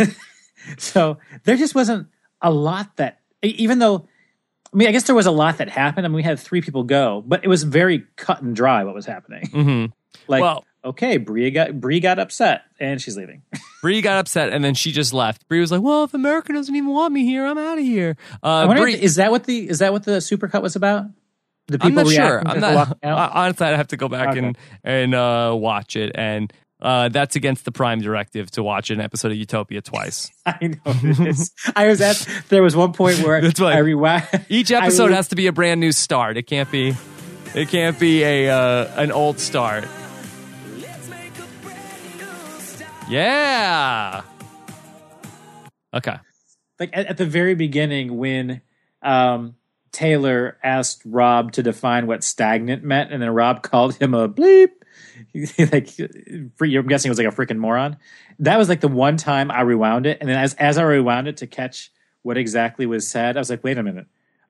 so 0.78 1.18
there 1.44 1.56
just 1.56 1.74
wasn't 1.74 2.08
a 2.40 2.50
lot 2.50 2.96
that, 2.96 3.20
even 3.42 3.80
though, 3.80 4.08
I 4.72 4.76
mean, 4.78 4.88
I 4.88 4.92
guess 4.92 5.02
there 5.02 5.14
was 5.14 5.26
a 5.26 5.30
lot 5.30 5.58
that 5.58 5.68
happened. 5.68 6.06
I 6.06 6.08
mean, 6.08 6.16
we 6.16 6.22
had 6.22 6.40
three 6.40 6.62
people 6.62 6.84
go, 6.84 7.22
but 7.26 7.44
it 7.44 7.48
was 7.48 7.64
very 7.64 8.06
cut 8.16 8.40
and 8.40 8.56
dry 8.56 8.82
what 8.84 8.94
was 8.94 9.04
happening. 9.04 9.42
Mm-hmm. 9.42 9.92
Like, 10.26 10.40
well, 10.40 10.64
okay, 10.82 11.18
Brie 11.18 11.50
got 11.50 11.78
Brie 11.78 12.00
got 12.00 12.18
upset 12.18 12.62
and 12.80 12.98
she's 12.98 13.14
leaving. 13.14 13.42
Brie 13.82 14.00
got 14.00 14.18
upset 14.18 14.50
and 14.50 14.64
then 14.64 14.72
she 14.72 14.90
just 14.90 15.12
left. 15.12 15.46
Brie 15.48 15.60
was 15.60 15.70
like, 15.70 15.82
"Well, 15.82 16.04
if 16.04 16.14
America 16.14 16.54
doesn't 16.54 16.74
even 16.74 16.88
want 16.88 17.12
me 17.12 17.26
here, 17.26 17.44
I'm 17.44 17.58
out 17.58 17.76
of 17.76 17.84
here." 17.84 18.16
Uh, 18.42 18.74
Brie, 18.74 18.94
is 18.94 19.16
that 19.16 19.30
what 19.30 19.44
the 19.44 19.68
is 19.68 19.80
that 19.80 19.92
what 19.92 20.04
the 20.04 20.12
supercut 20.12 20.62
was 20.62 20.76
about? 20.76 21.06
The 21.68 21.78
people 21.78 22.00
I'm 22.00 22.06
not 22.06 22.12
sure. 22.12 22.42
I'm 22.44 22.60
not. 22.60 22.98
Honestly, 23.02 23.66
I'd 23.66 23.76
have 23.76 23.88
to 23.88 23.96
go 23.96 24.08
back 24.08 24.30
okay. 24.30 24.38
and 24.38 24.58
and 24.82 25.14
uh, 25.14 25.54
watch 25.56 25.96
it, 25.96 26.12
and 26.14 26.52
uh, 26.80 27.08
that's 27.08 27.36
against 27.36 27.64
the 27.64 27.72
Prime 27.72 28.00
directive 28.00 28.50
to 28.52 28.62
watch 28.62 28.90
an 28.90 29.00
episode 29.00 29.32
of 29.32 29.36
Utopia 29.36 29.82
twice. 29.82 30.30
I 30.46 30.58
know 30.62 30.78
it 30.86 31.20
is. 31.26 31.52
I 31.76 31.88
was 31.88 32.00
at. 32.00 32.26
There 32.48 32.62
was 32.62 32.74
one 32.74 32.92
point 32.92 33.20
where 33.20 33.40
that's 33.42 33.60
I 33.60 33.78
rewound. 33.78 34.24
Each 34.48 34.70
episode 34.70 35.10
has 35.10 35.28
to 35.28 35.36
be 35.36 35.46
a 35.46 35.52
brand 35.52 35.80
new 35.80 35.92
start. 35.92 36.36
It 36.36 36.44
can't 36.44 36.70
be. 36.70 36.94
It 37.54 37.68
can't 37.68 37.98
be 37.98 38.22
a 38.24 38.50
uh, 38.50 39.02
an 39.02 39.12
old 39.12 39.38
start. 39.38 39.84
Yeah. 43.08 44.22
Okay. 45.94 46.16
Like 46.78 46.90
at, 46.92 47.06
at 47.06 47.16
the 47.16 47.26
very 47.26 47.54
beginning 47.54 48.16
when 48.16 48.60
um 49.02 49.54
Taylor 49.98 50.56
asked 50.62 51.02
Rob 51.04 51.50
to 51.52 51.62
define 51.64 52.06
what 52.06 52.22
stagnant 52.22 52.84
meant, 52.84 53.12
and 53.12 53.20
then 53.20 53.30
Rob 53.30 53.62
called 53.64 53.96
him 53.96 54.14
a 54.14 54.28
bleep. 54.28 54.70
like, 55.72 55.90
I'm 55.98 56.86
guessing 56.86 57.08
it 57.08 57.10
was 57.10 57.18
like 57.18 57.26
a 57.26 57.34
freaking 57.34 57.58
moron. 57.58 57.96
That 58.38 58.58
was 58.58 58.68
like 58.68 58.80
the 58.80 58.86
one 58.86 59.16
time 59.16 59.50
I 59.50 59.62
rewound 59.62 60.06
it, 60.06 60.18
and 60.20 60.30
then 60.30 60.38
as 60.38 60.54
as 60.54 60.78
I 60.78 60.84
rewound 60.84 61.26
it 61.26 61.38
to 61.38 61.48
catch 61.48 61.90
what 62.22 62.38
exactly 62.38 62.86
was 62.86 63.08
said, 63.08 63.36
I 63.36 63.40
was 63.40 63.50
like, 63.50 63.64
wait 63.64 63.76
a 63.76 63.82
minute. 63.82 64.06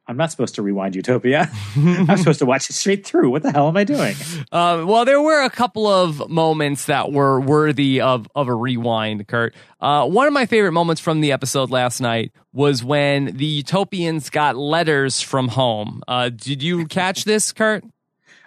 I'm 0.09 0.17
not 0.17 0.31
supposed 0.31 0.55
to 0.55 0.63
rewind 0.63 0.97
Utopia. 0.97 1.51
I'm 1.77 2.17
supposed 2.17 2.39
to 2.39 2.47
watch 2.47 2.71
it 2.71 2.73
straight 2.73 3.07
through. 3.07 3.29
What 3.29 3.43
the 3.43 3.53
hell 3.53 3.69
am 3.69 3.77
I 3.77 3.85
doing? 3.85 4.17
Uh, 4.51 4.85
well, 4.87 5.05
there 5.05 5.21
were 5.21 5.43
a 5.43 5.51
couple 5.51 5.87
of 5.87 6.31
moments 6.31 6.87
that 6.87 7.13
were 7.13 7.39
worthy 7.39 8.01
of, 8.01 8.27
of 8.35 8.49
a 8.49 8.55
rewind, 8.55 9.29
Curt. 9.29 9.55
Uh, 9.81 10.09
one 10.09 10.27
of 10.27 10.33
my 10.33 10.47
favorite 10.47 10.73
moments 10.73 11.03
from 11.03 11.21
the 11.21 11.31
episode 11.31 11.71
last 11.71 12.01
night 12.01 12.33
was 12.55 12.83
when 12.83 13.37
the 13.37 13.45
Utopians 13.45 14.31
got 14.31 14.57
letters 14.57 15.21
from 15.21 15.49
home. 15.49 16.03
Uh, 16.09 16.31
did 16.31 16.63
you 16.63 16.87
catch 16.87 17.25
this, 17.25 17.53
Curt? 17.53 17.85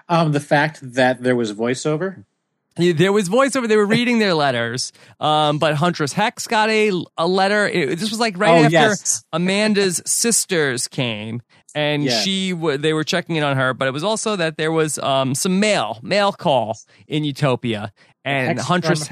Um, 0.09 0.31
the 0.31 0.39
fact 0.39 0.79
that 0.81 1.21
there 1.21 1.35
was 1.35 1.53
voiceover. 1.53 2.25
There 2.75 3.11
was 3.11 3.27
voiceover. 3.27 3.67
They 3.67 3.75
were 3.75 3.85
reading 3.85 4.19
their 4.19 4.33
letters, 4.33 4.93
um, 5.19 5.57
but 5.57 5.75
Huntress 5.75 6.13
Hex 6.13 6.47
got 6.47 6.69
a 6.69 6.91
a 7.17 7.27
letter. 7.27 7.67
It, 7.67 7.99
this 7.99 8.09
was 8.09 8.19
like 8.19 8.37
right 8.37 8.61
oh, 8.61 8.63
after 8.63 8.71
yes. 8.71 9.25
Amanda's 9.33 10.01
sisters 10.05 10.87
came, 10.87 11.41
and 11.75 12.05
yeah. 12.05 12.21
she 12.21 12.51
w- 12.51 12.77
they 12.77 12.93
were 12.93 13.03
checking 13.03 13.35
in 13.35 13.43
on 13.43 13.57
her. 13.57 13.73
But 13.73 13.89
it 13.89 13.91
was 13.91 14.05
also 14.05 14.37
that 14.37 14.55
there 14.55 14.71
was 14.71 14.97
um, 14.99 15.35
some 15.35 15.59
mail 15.59 15.99
mail 16.01 16.31
call 16.31 16.77
in 17.07 17.25
Utopia, 17.25 17.91
and 18.23 18.57
Hex 18.57 18.67
Huntress 18.67 19.09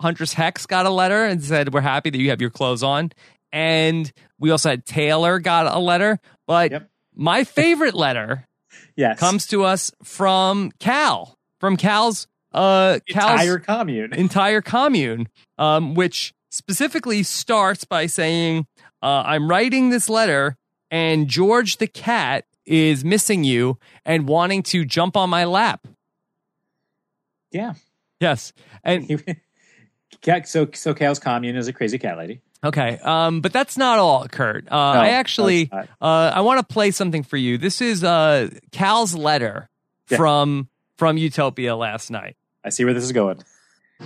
Huntress 0.00 0.32
Hex 0.32 0.66
got 0.66 0.86
a 0.86 0.90
letter 0.90 1.24
and 1.24 1.42
said, 1.42 1.74
"We're 1.74 1.80
happy 1.80 2.10
that 2.10 2.18
you 2.18 2.30
have 2.30 2.40
your 2.40 2.50
clothes 2.50 2.84
on." 2.84 3.10
And 3.52 4.12
we 4.38 4.52
also 4.52 4.70
had 4.70 4.86
Taylor 4.86 5.40
got 5.40 5.66
a 5.66 5.80
letter, 5.80 6.20
but 6.46 6.70
yep. 6.70 6.90
my 7.16 7.42
favorite 7.42 7.96
letter 7.96 8.46
yes. 8.96 9.18
comes 9.18 9.48
to 9.48 9.64
us 9.64 9.90
from 10.04 10.70
Cal 10.78 11.36
from 11.60 11.76
Cal's 11.76 12.26
uh, 12.52 12.98
Cal's 13.08 13.40
entire 13.40 13.58
commune, 13.58 14.12
entire 14.14 14.60
commune, 14.60 15.28
um, 15.58 15.94
which 15.94 16.34
specifically 16.50 17.22
starts 17.22 17.84
by 17.84 18.06
saying, 18.06 18.66
uh, 19.02 19.22
"I'm 19.26 19.48
writing 19.48 19.90
this 19.90 20.08
letter, 20.08 20.56
and 20.90 21.28
George 21.28 21.76
the 21.78 21.86
cat 21.86 22.44
is 22.66 23.04
missing 23.04 23.44
you 23.44 23.78
and 24.04 24.28
wanting 24.28 24.62
to 24.64 24.84
jump 24.84 25.16
on 25.16 25.30
my 25.30 25.44
lap." 25.44 25.86
Yeah. 27.52 27.74
Yes, 28.20 28.52
and 28.84 29.24
so 30.44 30.68
so 30.74 30.94
Cal's 30.94 31.18
commune 31.18 31.56
is 31.56 31.68
a 31.68 31.72
crazy 31.72 31.98
cat 31.98 32.18
lady. 32.18 32.40
Okay, 32.62 32.98
um, 32.98 33.40
but 33.40 33.54
that's 33.54 33.78
not 33.78 33.98
all, 33.98 34.28
Curt. 34.28 34.70
Uh, 34.70 34.76
no, 34.76 35.00
I 35.00 35.08
actually, 35.10 35.70
uh, 35.72 35.84
I 36.00 36.42
want 36.42 36.60
to 36.60 36.72
play 36.72 36.90
something 36.90 37.22
for 37.22 37.38
you. 37.38 37.56
This 37.56 37.80
is 37.80 38.04
uh, 38.04 38.50
Cal's 38.70 39.14
letter 39.14 39.70
yeah. 40.10 40.18
from 40.18 40.68
from 40.98 41.16
Utopia 41.16 41.74
last 41.74 42.10
night. 42.10 42.36
I 42.62 42.68
see 42.68 42.84
where 42.84 42.92
this 42.92 43.04
is 43.04 43.12
going. 43.12 43.42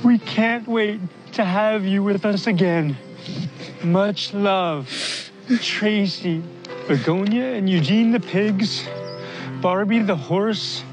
We 0.04 0.18
can't 0.18 0.66
wait 0.68 1.00
to 1.32 1.44
have 1.44 1.84
you 1.84 2.02
with 2.02 2.24
us 2.24 2.46
again. 2.46 2.96
Much 3.82 4.32
love, 4.32 4.88
Tracy, 5.60 6.42
Begonia 6.86 7.54
and 7.54 7.68
Eugene 7.68 8.12
the 8.12 8.20
pigs, 8.20 8.86
Barbie 9.60 10.00
the 10.00 10.16
horse, 10.16 10.84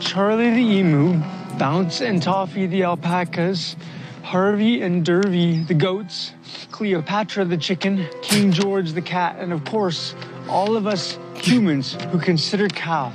Charlie 0.00 0.50
the 0.50 0.78
emu, 0.78 1.20
Bounce 1.58 2.00
and 2.00 2.22
Toffee 2.22 2.66
the 2.66 2.82
alpacas, 2.84 3.76
Harvey 4.22 4.80
and 4.80 5.04
Dervy 5.04 5.66
the 5.66 5.74
goats, 5.74 6.32
Cleopatra 6.70 7.44
the 7.44 7.58
chicken, 7.58 8.06
King 8.22 8.52
George 8.52 8.92
the 8.92 9.02
cat, 9.02 9.36
and 9.38 9.52
of 9.52 9.64
course, 9.64 10.14
all 10.48 10.76
of 10.76 10.86
us 10.86 11.18
humans 11.34 11.94
who 12.10 12.18
consider 12.18 12.68
Cal 12.68 13.12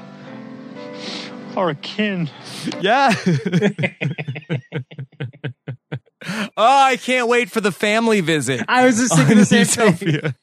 our 1.58 1.74
kin. 1.76 2.30
Yeah. 2.80 3.12
oh, 6.56 6.84
I 6.86 6.98
can't 6.98 7.28
wait 7.28 7.50
for 7.50 7.60
the 7.62 7.72
family 7.72 8.22
visit. 8.22 8.64
I 8.68 8.86
was 8.86 8.98
just 8.98 9.16
thinking 9.16 9.38
the 9.38 9.46
same 9.46 9.94
thing. 9.94 10.34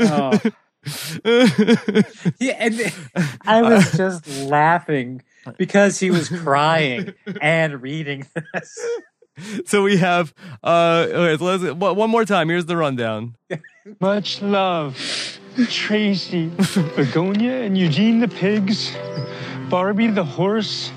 oh. 0.00 0.40
yeah, 2.40 2.54
and 2.58 2.92
I 3.46 3.60
was 3.62 3.92
just 3.92 4.26
laughing 4.44 5.22
because 5.58 5.98
he 5.98 6.10
was 6.10 6.30
crying 6.30 7.12
and 7.40 7.82
reading 7.82 8.26
this. 8.54 8.78
So 9.66 9.82
we 9.82 9.98
have 9.98 10.34
uh 10.62 11.06
okay, 11.08 11.44
let's, 11.44 11.64
one 11.74 12.10
more 12.10 12.24
time. 12.24 12.48
Here's 12.48 12.66
the 12.66 12.76
rundown. 12.76 13.36
Much 14.00 14.42
love 14.42 15.38
Tracy, 15.66 16.50
Begonia 16.96 17.62
and 17.62 17.76
Eugene 17.76 18.20
the 18.20 18.28
pigs, 18.28 18.96
Barbie 19.68 20.08
the 20.08 20.24
horse, 20.24 20.92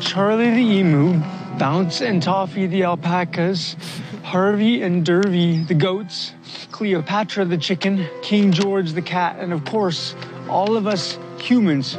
Charlie 0.00 0.50
the 0.50 0.60
emu, 0.60 1.20
Bounce 1.58 2.00
and 2.00 2.22
Toffee 2.22 2.66
the 2.66 2.84
alpacas, 2.84 3.76
Harvey 4.22 4.82
and 4.82 5.04
Dervy 5.04 5.66
the 5.66 5.74
goats, 5.74 6.32
Cleopatra 6.70 7.44
the 7.44 7.58
chicken, 7.58 8.06
King 8.22 8.52
George 8.52 8.92
the 8.92 9.02
cat, 9.02 9.36
and 9.38 9.52
of 9.52 9.64
course, 9.64 10.14
all 10.48 10.76
of 10.76 10.86
us 10.86 11.18
humans. 11.38 11.96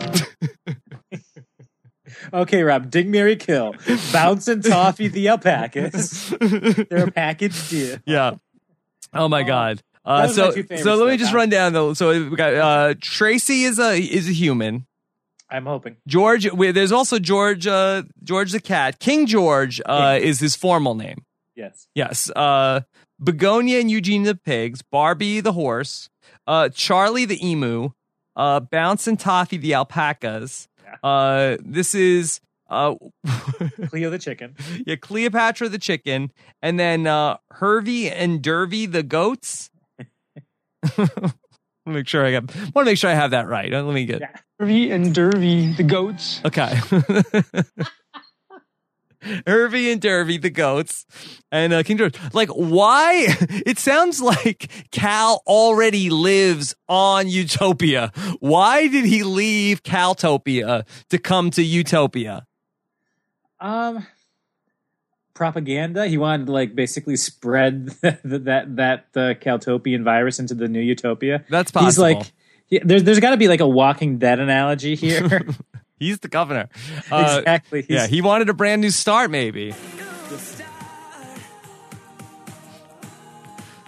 okay, 2.33 2.63
Rob, 2.63 2.89
Dig 2.89 3.07
Mary 3.07 3.35
Kill, 3.35 3.75
Bounce 4.11 4.47
and 4.47 4.63
Toffee 4.63 5.07
the 5.07 5.27
alpacas. 5.27 6.29
They're 6.89 7.07
a 7.07 7.11
package 7.11 7.69
deal. 7.69 7.97
Yeah. 8.05 8.35
Oh 9.13 9.27
my 9.27 9.43
God. 9.43 9.81
Uh, 10.03 10.27
Those 10.27 10.39
are 10.39 10.45
my 10.47 10.51
so 10.51 10.75
so 10.77 10.95
let 10.95 11.11
me 11.11 11.17
just 11.17 11.31
Tom. 11.31 11.37
run 11.37 11.49
down 11.49 11.73
though. 11.73 11.93
So 11.93 12.09
we 12.29 12.35
got 12.35 12.53
uh, 12.55 12.93
Tracy 13.01 13.63
is 13.63 13.79
a 13.79 13.97
is 13.99 14.27
a 14.27 14.33
human. 14.33 14.85
I'm 15.49 15.65
hoping. 15.65 15.97
George, 16.07 16.49
we, 16.53 16.71
there's 16.71 16.93
also 16.93 17.19
George 17.19 17.67
uh, 17.67 18.03
George 18.23 18.51
the 18.53 18.61
cat. 18.61 18.99
King 18.99 19.25
George 19.27 19.81
uh, 19.85 20.17
is 20.21 20.39
his 20.39 20.55
formal 20.55 20.95
name. 20.95 21.23
Yes. 21.55 21.87
Yes. 21.93 22.29
Uh, 22.35 22.81
Begonia 23.19 23.79
and 23.79 23.91
Eugene 23.91 24.23
the 24.23 24.35
pigs. 24.35 24.81
Barbie 24.81 25.41
the 25.41 25.51
horse. 25.51 26.09
Uh, 26.47 26.69
Charlie 26.69 27.25
the 27.25 27.45
emu. 27.45 27.89
Uh, 28.35 28.61
Bounce 28.61 29.07
and 29.07 29.19
Toffee 29.19 29.57
the 29.57 29.73
alpacas. 29.73 30.69
Yeah. 30.83 30.95
Uh, 31.09 31.57
this 31.59 31.93
is 31.93 32.39
uh, 32.69 32.95
Cleo 33.89 34.09
the 34.09 34.17
chicken. 34.17 34.55
yeah, 34.87 34.95
Cleopatra 34.95 35.67
the 35.67 35.77
chicken, 35.77 36.31
and 36.61 36.79
then 36.79 37.05
uh, 37.05 37.37
Hervey 37.51 38.09
and 38.09 38.41
Dervy 38.41 38.89
the 38.89 39.03
goats. 39.03 39.69
make 41.85 42.07
sure 42.07 42.25
I 42.25 42.31
got. 42.31 42.55
Want 42.55 42.75
to 42.75 42.85
make 42.85 42.97
sure 42.97 43.09
I 43.09 43.13
have 43.13 43.31
that 43.31 43.47
right. 43.47 43.71
Let 43.71 43.85
me 43.85 44.05
get. 44.05 44.21
Yeah. 44.21 44.35
Hervey 44.59 44.91
and 44.91 45.13
Dervy, 45.13 45.75
the 45.75 45.83
goats. 45.83 46.41
Okay. 46.45 46.79
Hervey 49.45 49.91
and 49.91 50.01
Dervy, 50.01 50.41
the 50.41 50.49
goats, 50.49 51.05
and 51.51 51.73
uh, 51.73 51.83
King 51.83 51.97
George. 51.97 52.15
Like, 52.33 52.49
why? 52.49 53.27
It 53.65 53.77
sounds 53.77 54.21
like 54.21 54.71
Cal 54.91 55.43
already 55.45 56.09
lives 56.09 56.75
on 56.89 57.29
Utopia. 57.29 58.11
Why 58.39 58.87
did 58.87 59.05
he 59.05 59.23
leave 59.23 59.83
Caltopia 59.83 60.85
to 61.09 61.17
come 61.19 61.51
to 61.51 61.61
Utopia? 61.61 62.47
Um, 63.59 64.07
propaganda. 65.41 66.05
He 66.05 66.19
wanted 66.19 66.45
to 66.45 66.51
like 66.51 66.75
basically 66.75 67.15
spread 67.15 67.87
that 68.01 68.21
that 68.23 68.75
that 68.75 69.05
uh, 69.15 69.33
Caltopian 69.33 70.03
virus 70.03 70.37
into 70.37 70.53
the 70.53 70.67
new 70.67 70.79
Utopia. 70.79 71.43
That's 71.49 71.71
possible. 71.71 71.87
He's 71.87 71.97
like, 71.97 72.31
he, 72.67 72.77
there's 72.77 73.03
there's 73.03 73.19
got 73.19 73.31
to 73.31 73.37
be 73.37 73.47
like 73.47 73.59
a 73.59 73.67
Walking 73.67 74.19
Dead 74.19 74.39
analogy 74.39 74.93
here. 74.93 75.47
He's 75.99 76.19
the 76.19 76.27
governor. 76.27 76.69
Uh, 77.11 77.37
exactly. 77.39 77.85
Yeah, 77.89 78.07
he 78.07 78.21
wanted 78.21 78.49
a 78.49 78.53
brand 78.53 78.81
new 78.81 78.91
start, 78.91 79.31
maybe. 79.31 79.73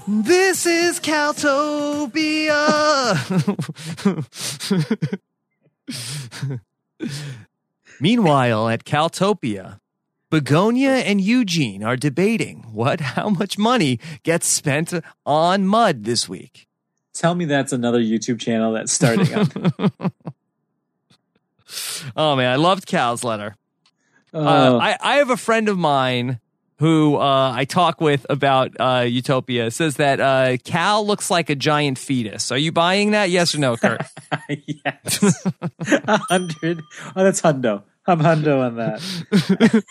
This 0.07 0.65
is 0.65 0.99
Caltopia. 0.99 2.49
Meanwhile, 8.01 8.67
at 8.67 8.83
Caltopia, 8.83 9.79
Begonia 10.33 10.93
and 10.95 11.21
Eugene 11.21 11.83
are 11.83 11.95
debating 11.95 12.65
what 12.71 12.99
how 12.99 13.29
much 13.29 13.59
money 13.59 13.99
gets 14.23 14.47
spent 14.47 14.91
on 15.27 15.67
mud 15.67 16.05
this 16.05 16.27
week. 16.27 16.67
Tell 17.13 17.35
me 17.35 17.45
that's 17.45 17.71
another 17.71 17.99
YouTube 17.99 18.39
channel 18.39 18.73
that's 18.73 18.91
starting 18.91 19.31
up. 19.31 20.13
Oh 22.15 22.35
man, 22.35 22.51
I 22.51 22.55
loved 22.55 22.87
Cal's 22.87 23.23
letter. 23.23 23.55
Oh, 24.33 24.43
Uh, 24.43 24.77
I, 24.79 24.97
I 25.01 25.15
have 25.17 25.29
a 25.29 25.37
friend 25.37 25.69
of 25.69 25.77
mine 25.77 26.39
who 26.77 27.15
uh, 27.15 27.51
I 27.55 27.65
talk 27.65 28.01
with 28.01 28.25
about 28.29 28.71
uh, 28.79 29.05
Utopia. 29.07 29.69
Says 29.71 29.97
that 29.97 30.19
uh, 30.19 30.57
Cal 30.63 31.05
looks 31.05 31.29
like 31.31 31.49
a 31.51 31.55
giant 31.55 31.97
fetus. 31.99 32.51
Are 32.51 32.57
you 32.57 32.71
buying 32.71 33.11
that? 33.11 33.29
Yes 33.29 33.53
or 33.55 33.59
no, 33.59 33.77
Curt? 33.77 34.01
yes. 34.49 35.45
A 36.07 36.17
hundred. 36.17 36.81
Oh, 37.15 37.23
that's 37.23 37.41
hundo. 37.41 37.83
I'm 38.05 38.19
hundo 38.19 38.59
on 38.65 38.75
that. 38.75 39.83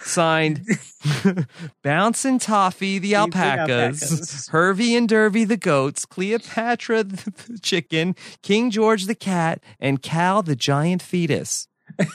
Signed, 0.00 0.60
Bouncin' 1.84 2.38
Toffee 2.40 2.98
the 2.98 3.14
alpacas, 3.14 4.02
alpacas. 4.02 4.48
Hervey 4.48 4.94
and 4.96 5.08
Dervy 5.08 5.46
the 5.46 5.56
goats, 5.56 6.04
Cleopatra 6.04 7.04
the, 7.04 7.30
the 7.48 7.58
chicken, 7.58 8.14
King 8.42 8.70
George 8.70 9.06
the 9.06 9.14
cat, 9.14 9.62
and 9.78 10.02
Cal 10.02 10.42
the 10.42 10.56
giant 10.56 11.02
fetus. 11.02 11.68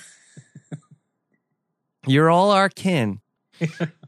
You're 2.07 2.29
all 2.29 2.51
our 2.51 2.69
kin. 2.69 3.19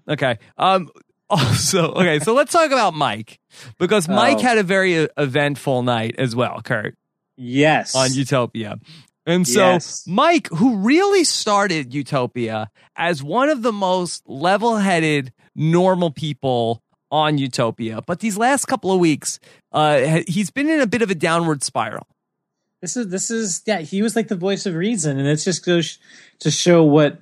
Okay. 0.08 0.38
Um. 0.58 0.90
Also, 1.30 1.92
okay. 1.94 2.20
So 2.20 2.34
let's 2.34 2.54
talk 2.54 2.68
about 2.72 2.94
Mike 2.94 3.40
because 3.80 4.08
Mike 4.08 4.38
Oh. 4.38 4.42
had 4.42 4.58
a 4.58 4.64
very 4.64 4.98
uh, 5.00 5.08
eventful 5.18 5.84
night 5.84 6.16
as 6.18 6.34
well, 6.36 6.62
Curt 6.62 6.96
Yes. 7.36 7.96
on 7.96 8.14
Utopia. 8.14 8.80
And 9.28 9.46
so 9.46 9.60
Yes. 9.60 10.06
Mike, 10.08 10.48
who 10.48 10.78
really 10.78 11.26
started 11.26 11.94
Utopia 11.94 12.72
as 12.96 13.22
one 13.22 13.50
of 13.50 13.62
the 13.62 13.74
most 13.74 14.24
level-headed, 14.28 15.34
normal 15.54 16.12
people 16.12 16.82
on 17.12 17.38
Utopia, 17.38 18.02
but 18.02 18.22
these 18.22 18.38
last 18.38 18.66
couple 18.66 18.92
of 18.92 19.00
weeks, 19.00 19.40
uh, 19.74 20.22
he's 20.28 20.50
been 20.50 20.70
in 20.70 20.80
a 20.80 20.88
bit 20.88 21.02
of 21.02 21.12
a 21.12 21.16
downward 21.16 21.62
spiral. 21.62 22.08
This 22.82 22.96
is 22.96 23.08
this 23.10 23.30
is 23.32 23.64
yeah. 23.66 23.80
He 23.80 24.02
was 24.02 24.16
like 24.16 24.28
the 24.28 24.36
voice 24.36 24.66
of 24.66 24.76
reason, 24.76 25.18
and 25.18 25.28
it's 25.28 25.44
just 25.44 25.66
goes 25.66 25.98
to 26.40 26.52
show 26.52 26.84
what 26.84 27.20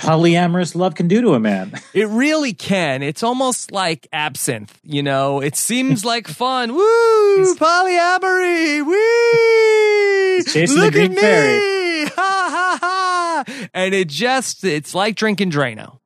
polyamorous 0.00 0.74
love 0.74 0.94
can 0.94 1.08
do 1.08 1.20
to 1.22 1.34
a 1.34 1.40
man. 1.40 1.72
It 1.94 2.08
really 2.08 2.52
can. 2.52 3.02
It's 3.02 3.22
almost 3.22 3.72
like 3.72 4.06
absinthe, 4.12 4.78
you 4.84 5.02
know. 5.02 5.40
It 5.40 5.56
seems 5.56 6.04
like 6.04 6.28
fun. 6.28 6.74
Woo! 6.74 7.54
Polyamory! 7.56 8.86
Wee! 8.86 10.36
He's 10.36 10.52
chasing 10.52 10.76
the 10.78 10.84
Look 10.84 10.96
at 10.96 11.10
me! 11.10 11.16
fairy. 11.16 11.76
Ha 12.16 12.48
ha 12.50 12.78
ha! 12.80 13.68
And 13.74 13.94
it 13.94 14.08
just 14.08 14.64
it's 14.64 14.94
like 14.94 15.16
drinking 15.16 15.50
Drano. 15.50 15.98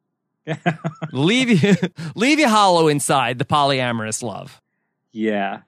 leave 1.12 1.48
you 1.62 1.74
leave 2.14 2.38
you 2.38 2.48
hollow 2.48 2.88
inside 2.88 3.38
the 3.38 3.44
polyamorous 3.44 4.22
love. 4.22 4.60
yeah. 5.12 5.60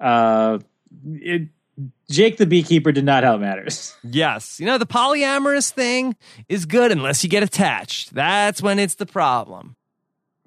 Uh, 0.00 0.58
it, 1.06 1.48
Jake 2.10 2.36
the 2.36 2.46
beekeeper 2.46 2.92
did 2.92 3.04
not 3.04 3.22
help 3.22 3.40
matters. 3.40 3.94
Yes. 4.04 4.58
You 4.60 4.66
know, 4.66 4.78
the 4.78 4.86
polyamorous 4.86 5.70
thing 5.72 6.16
is 6.48 6.66
good 6.66 6.90
unless 6.92 7.22
you 7.22 7.30
get 7.30 7.42
attached. 7.42 8.12
That's 8.14 8.60
when 8.62 8.78
it's 8.78 8.94
the 8.96 9.06
problem. 9.06 9.76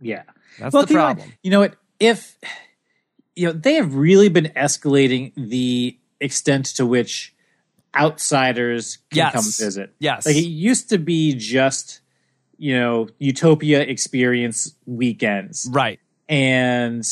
Yeah. 0.01 0.23
That's 0.59 0.73
well, 0.73 0.85
the 0.85 0.93
you 0.93 0.99
what- 0.99 1.15
problem. 1.17 1.33
You 1.43 1.51
know 1.51 1.59
what? 1.61 1.75
If 1.99 2.37
you 3.35 3.47
know, 3.47 3.53
they 3.53 3.75
have 3.75 3.95
really 3.95 4.29
been 4.29 4.51
escalating 4.55 5.31
the 5.35 5.97
extent 6.19 6.65
to 6.75 6.85
which 6.85 7.33
outsiders 7.95 8.97
can 9.11 9.17
Yes. 9.17 9.33
come 9.33 9.43
visit. 9.43 9.93
Yes. 9.99 10.25
Like 10.25 10.35
it 10.35 10.45
used 10.45 10.89
to 10.89 10.97
be 10.97 11.33
just, 11.33 12.01
you 12.57 12.77
know, 12.77 13.07
Utopia 13.19 13.81
experience 13.81 14.75
weekends. 14.85 15.67
right. 15.71 15.99
And 16.29 17.05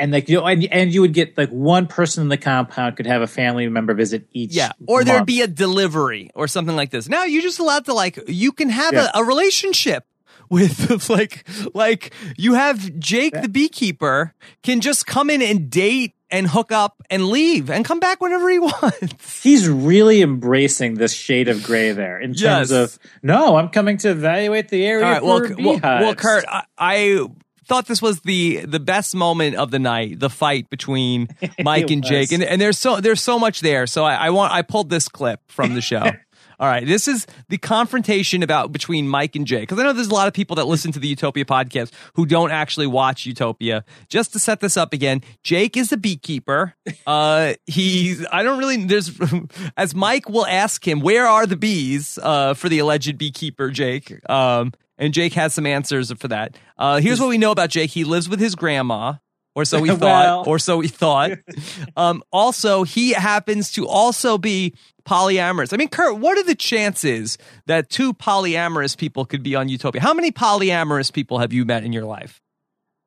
and 0.00 0.10
like 0.12 0.28
you 0.28 0.38
know, 0.40 0.46
and, 0.46 0.64
and 0.72 0.92
you 0.92 1.00
would 1.02 1.12
get 1.14 1.36
like 1.38 1.50
one 1.50 1.86
person 1.86 2.22
in 2.22 2.28
the 2.28 2.36
compound 2.38 2.96
could 2.96 3.06
have 3.06 3.22
a 3.22 3.26
family 3.28 3.68
member 3.68 3.94
visit 3.94 4.26
each. 4.32 4.52
Yeah, 4.54 4.72
or 4.86 5.04
there'd 5.04 5.26
be 5.26 5.42
a 5.42 5.46
delivery 5.46 6.30
or 6.34 6.48
something 6.48 6.74
like 6.74 6.90
this. 6.90 7.08
Now 7.08 7.24
you're 7.24 7.42
just 7.42 7.58
allowed 7.60 7.84
to 7.84 7.94
like 7.94 8.18
you 8.28 8.50
can 8.52 8.70
have 8.70 8.94
Yeah. 8.94 9.10
a, 9.14 9.20
a 9.20 9.24
relationship 9.24 10.04
with 10.50 11.08
like 11.08 11.46
like 11.74 12.12
you 12.36 12.54
have 12.54 12.98
Jake 12.98 13.40
the 13.40 13.48
beekeeper 13.48 14.34
can 14.64 14.80
just 14.80 15.06
come 15.06 15.30
in 15.30 15.42
and 15.42 15.70
date 15.70 16.14
and 16.32 16.46
hook 16.48 16.70
up 16.72 17.02
and 17.10 17.26
leave 17.26 17.70
and 17.70 17.84
come 17.84 17.98
back 18.00 18.20
whenever 18.20 18.48
he 18.50 18.58
wants. 18.70 19.42
He's 19.42 19.68
really 19.68 20.22
embracing 20.22 20.94
this 20.94 21.12
shade 21.12 21.48
of 21.48 21.62
gray 21.62 21.92
there 21.92 22.18
in 22.20 22.30
terms 22.34 22.70
Yes. 22.70 22.72
of 22.72 22.98
no, 23.22 23.56
I'm 23.56 23.68
coming 23.68 23.96
to 23.98 24.10
evaluate 24.10 24.68
the 24.70 24.84
area 24.86 25.04
All 25.04 25.12
right, 25.12 25.48
for 25.48 25.54
well, 25.56 25.78
well, 25.82 26.00
well, 26.00 26.14
Kurt, 26.14 26.44
I, 26.48 26.64
I 26.78 27.26
thought 27.70 27.86
this 27.86 28.02
was 28.02 28.20
the 28.22 28.66
the 28.66 28.80
best 28.80 29.14
moment 29.14 29.54
of 29.54 29.70
the 29.70 29.78
night, 29.78 30.18
the 30.18 30.28
fight 30.28 30.68
between 30.70 31.28
Mike 31.62 31.90
and 31.92 32.02
Jake, 32.02 32.32
and 32.32 32.42
and 32.42 32.60
there's 32.60 32.78
so 32.78 33.00
there's 33.00 33.22
so 33.22 33.38
much 33.38 33.60
there. 33.60 33.86
So 33.86 34.04
I, 34.04 34.26
I 34.26 34.30
want 34.30 34.52
I 34.52 34.62
pulled 34.62 34.90
this 34.90 35.08
clip 35.08 35.40
from 35.46 35.74
the 35.74 35.80
show. 35.80 36.02
All 36.58 36.68
right, 36.68 36.84
this 36.84 37.08
is 37.08 37.26
the 37.48 37.56
confrontation 37.56 38.42
about 38.42 38.70
between 38.70 39.08
Mike 39.08 39.34
and 39.34 39.46
Jake 39.46 39.62
because 39.62 39.78
I 39.78 39.84
know 39.84 39.94
there's 39.94 40.08
a 40.08 40.14
lot 40.14 40.28
of 40.28 40.34
people 40.34 40.56
that 40.56 40.66
listen 40.66 40.92
to 40.92 40.98
the 40.98 41.08
Utopia 41.08 41.46
podcast 41.46 41.90
who 42.14 42.26
don't 42.26 42.50
actually 42.50 42.88
watch 42.88 43.24
Utopia. 43.24 43.82
Just 44.08 44.32
to 44.34 44.38
set 44.38 44.60
this 44.60 44.76
up 44.76 44.92
again, 44.92 45.22
Jake 45.42 45.76
is 45.76 45.90
a 45.90 45.96
beekeeper. 45.96 46.74
Uh, 47.06 47.54
he's 47.66 48.26
I 48.32 48.42
don't 48.42 48.58
really 48.58 48.84
there's 48.84 49.12
as 49.76 49.94
Mike 49.94 50.28
will 50.28 50.46
ask 50.46 50.86
him 50.86 51.00
where 51.00 51.26
are 51.26 51.46
the 51.46 51.56
bees 51.56 52.18
uh, 52.20 52.52
for 52.54 52.68
the 52.68 52.80
alleged 52.80 53.16
beekeeper 53.16 53.70
Jake. 53.70 54.28
Um, 54.28 54.72
and 55.00 55.12
Jake 55.12 55.32
has 55.32 55.52
some 55.52 55.66
answers 55.66 56.12
for 56.12 56.28
that. 56.28 56.56
Uh, 56.78 57.00
here's 57.00 57.18
what 57.18 57.28
we 57.28 57.38
know 57.38 57.50
about 57.50 57.70
Jake: 57.70 57.90
he 57.90 58.04
lives 58.04 58.28
with 58.28 58.38
his 58.38 58.54
grandma. 58.54 59.14
Or 59.56 59.64
so 59.64 59.80
we 59.80 59.88
thought, 59.96 59.98
Well. 60.00 60.44
or 60.46 60.60
so 60.60 60.76
we 60.78 60.86
thought. 60.86 61.32
Um, 61.96 62.22
also, 62.32 62.84
he 62.84 63.12
happens 63.12 63.72
to 63.72 63.86
also 63.88 64.38
be 64.38 64.74
polyamorous. 65.04 65.72
I 65.72 65.76
mean, 65.76 65.88
Curt, 65.88 66.18
what 66.18 66.38
are 66.38 66.44
the 66.44 66.54
chances 66.54 67.36
that 67.66 67.90
two 67.90 68.14
polyamorous 68.14 68.96
people 68.96 69.24
could 69.24 69.42
be 69.42 69.56
on 69.56 69.68
Utopia? 69.68 70.00
How 70.00 70.14
many 70.14 70.30
polyamorous 70.30 71.12
people 71.12 71.38
have 71.40 71.52
you 71.52 71.64
met 71.64 71.82
in 71.82 71.92
your 71.92 72.04
life? 72.04 72.40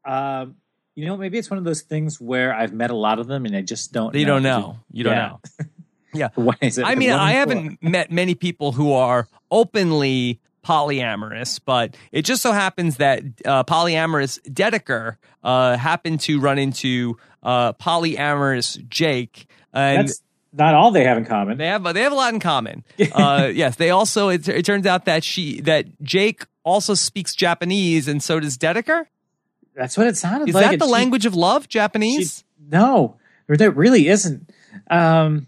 Um, 0.05 0.55
you 0.95 1.05
know, 1.05 1.15
maybe 1.15 1.37
it's 1.37 1.49
one 1.49 1.57
of 1.57 1.63
those 1.63 1.81
things 1.81 2.19
where 2.19 2.53
I've 2.53 2.73
met 2.73 2.91
a 2.91 2.95
lot 2.95 3.19
of 3.19 3.27
them 3.27 3.45
and 3.45 3.55
I 3.55 3.61
just 3.61 3.93
don't. 3.93 4.13
You 4.13 4.25
know. 4.25 4.33
don't 4.33 4.43
know. 4.43 4.79
You 4.91 5.03
don't 5.05 5.13
Yeah. 5.13 5.27
know. 5.29 5.39
Yeah. 6.13 6.29
What 6.35 6.57
is 6.61 6.77
it? 6.77 6.85
I 6.85 6.95
mean, 6.95 7.11
I 7.11 7.31
haven't 7.33 7.81
met 7.81 8.11
many 8.11 8.35
people 8.35 8.73
who 8.73 8.91
are 8.93 9.27
openly 9.49 10.39
polyamorous, 10.63 11.59
but 11.63 11.95
it 12.11 12.23
just 12.23 12.41
so 12.41 12.51
happens 12.51 12.97
that 12.97 13.23
uh, 13.45 13.63
polyamorous 13.63 14.39
Dedeker 14.49 15.17
uh, 15.43 15.77
happened 15.77 16.21
to 16.21 16.39
run 16.39 16.57
into 16.57 17.17
uh, 17.43 17.73
polyamorous 17.73 18.87
Jake. 18.89 19.47
And 19.73 20.07
That's 20.07 20.21
not 20.53 20.75
all 20.75 20.91
they 20.91 21.03
have 21.03 21.17
in 21.17 21.25
common. 21.25 21.57
they 21.57 21.67
have 21.67 21.83
they 21.93 22.01
have 22.03 22.11
a 22.11 22.15
lot 22.15 22.33
in 22.33 22.39
common. 22.39 22.83
Uh, 23.13 23.51
yes, 23.53 23.75
they 23.75 23.89
also 23.89 24.29
it, 24.29 24.47
it 24.47 24.65
turns 24.65 24.85
out 24.85 25.05
that 25.05 25.23
she 25.23 25.59
that 25.61 25.85
Jake 26.01 26.45
also 26.63 26.93
speaks 26.93 27.35
Japanese, 27.35 28.07
and 28.07 28.21
so 28.23 28.39
does 28.39 28.57
Dedeker. 28.57 29.05
That's 29.75 29.97
what 29.97 30.07
it 30.07 30.15
sounded 30.17 30.49
Is 30.49 30.55
like. 30.55 30.65
Is 30.65 30.69
that 30.71 30.79
the 30.79 30.85
she- 30.85 30.91
language 30.91 31.25
of 31.25 31.35
love, 31.35 31.63
she- 31.63 31.67
Japanese? 31.69 32.43
no, 32.69 33.17
or 33.49 33.57
that 33.57 33.71
really 33.71 34.07
isn't. 34.07 34.49
Um, 34.89 35.47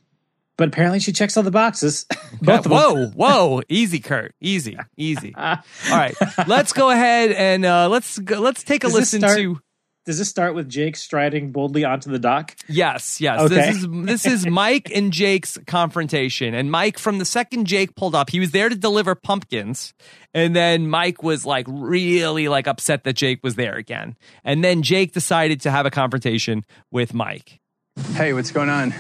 but 0.58 0.68
apparently, 0.70 1.00
she 1.00 1.12
checks 1.12 1.36
all 1.38 1.44
the 1.44 1.52
boxes. 1.52 2.06
Both 2.42 2.66
of 2.66 2.72
whoa, 2.72 3.08
whoa, 3.08 3.62
easy, 3.70 4.00
Curt, 4.00 4.34
easy, 4.42 4.78
easy. 4.98 5.34
All 5.38 5.58
right, 5.90 6.16
let's 6.48 6.74
go 6.74 6.90
ahead 6.90 7.32
and 7.32 7.66
uh, 7.66 7.90
let's 7.90 8.18
go, 8.20 8.40
let's 8.40 8.64
take 8.64 8.84
a 8.84 8.88
Does 8.88 8.94
listen 8.96 9.20
start- 9.22 9.38
to. 9.38 9.60
Does 10.06 10.20
this 10.20 10.30
start 10.30 10.54
with 10.54 10.70
Jake 10.70 10.98
striding 10.98 11.52
boldly 11.52 11.84
onto 11.84 12.12
the 12.12 12.20
dock? 12.20 12.56
Yes, 12.68 13.20
yes. 13.20 13.40
Okay. 13.40 13.56
This 13.56 13.76
is 13.78 13.88
this 13.90 14.26
is 14.28 14.46
Mike 14.50 14.92
and 14.94 15.12
Jake's 15.12 15.58
confrontation. 15.66 16.54
And 16.54 16.70
Mike, 16.70 17.00
from 17.00 17.18
the 17.18 17.26
second 17.26 17.66
Jake 17.66 17.96
pulled 17.96 18.14
up, 18.14 18.30
he 18.30 18.40
was 18.40 18.52
there 18.52 18.70
to 18.70 18.76
deliver 18.76 19.16
pumpkins. 19.16 19.96
And 20.32 20.56
then 20.56 20.88
Mike 20.90 21.24
was 21.24 21.44
like 21.44 21.66
really 21.68 22.48
like 22.50 22.68
upset 22.68 23.04
that 23.06 23.14
Jake 23.14 23.40
was 23.42 23.56
there 23.56 23.78
again. 23.78 24.16
And 24.44 24.64
then 24.64 24.84
Jake 24.84 25.12
decided 25.12 25.62
to 25.62 25.72
have 25.72 25.88
a 25.88 25.92
confrontation 25.92 26.66
with 26.92 27.16
Mike. 27.16 27.60
Hey, 28.16 28.34
what's 28.34 28.52
going 28.52 28.70
on? 28.70 28.94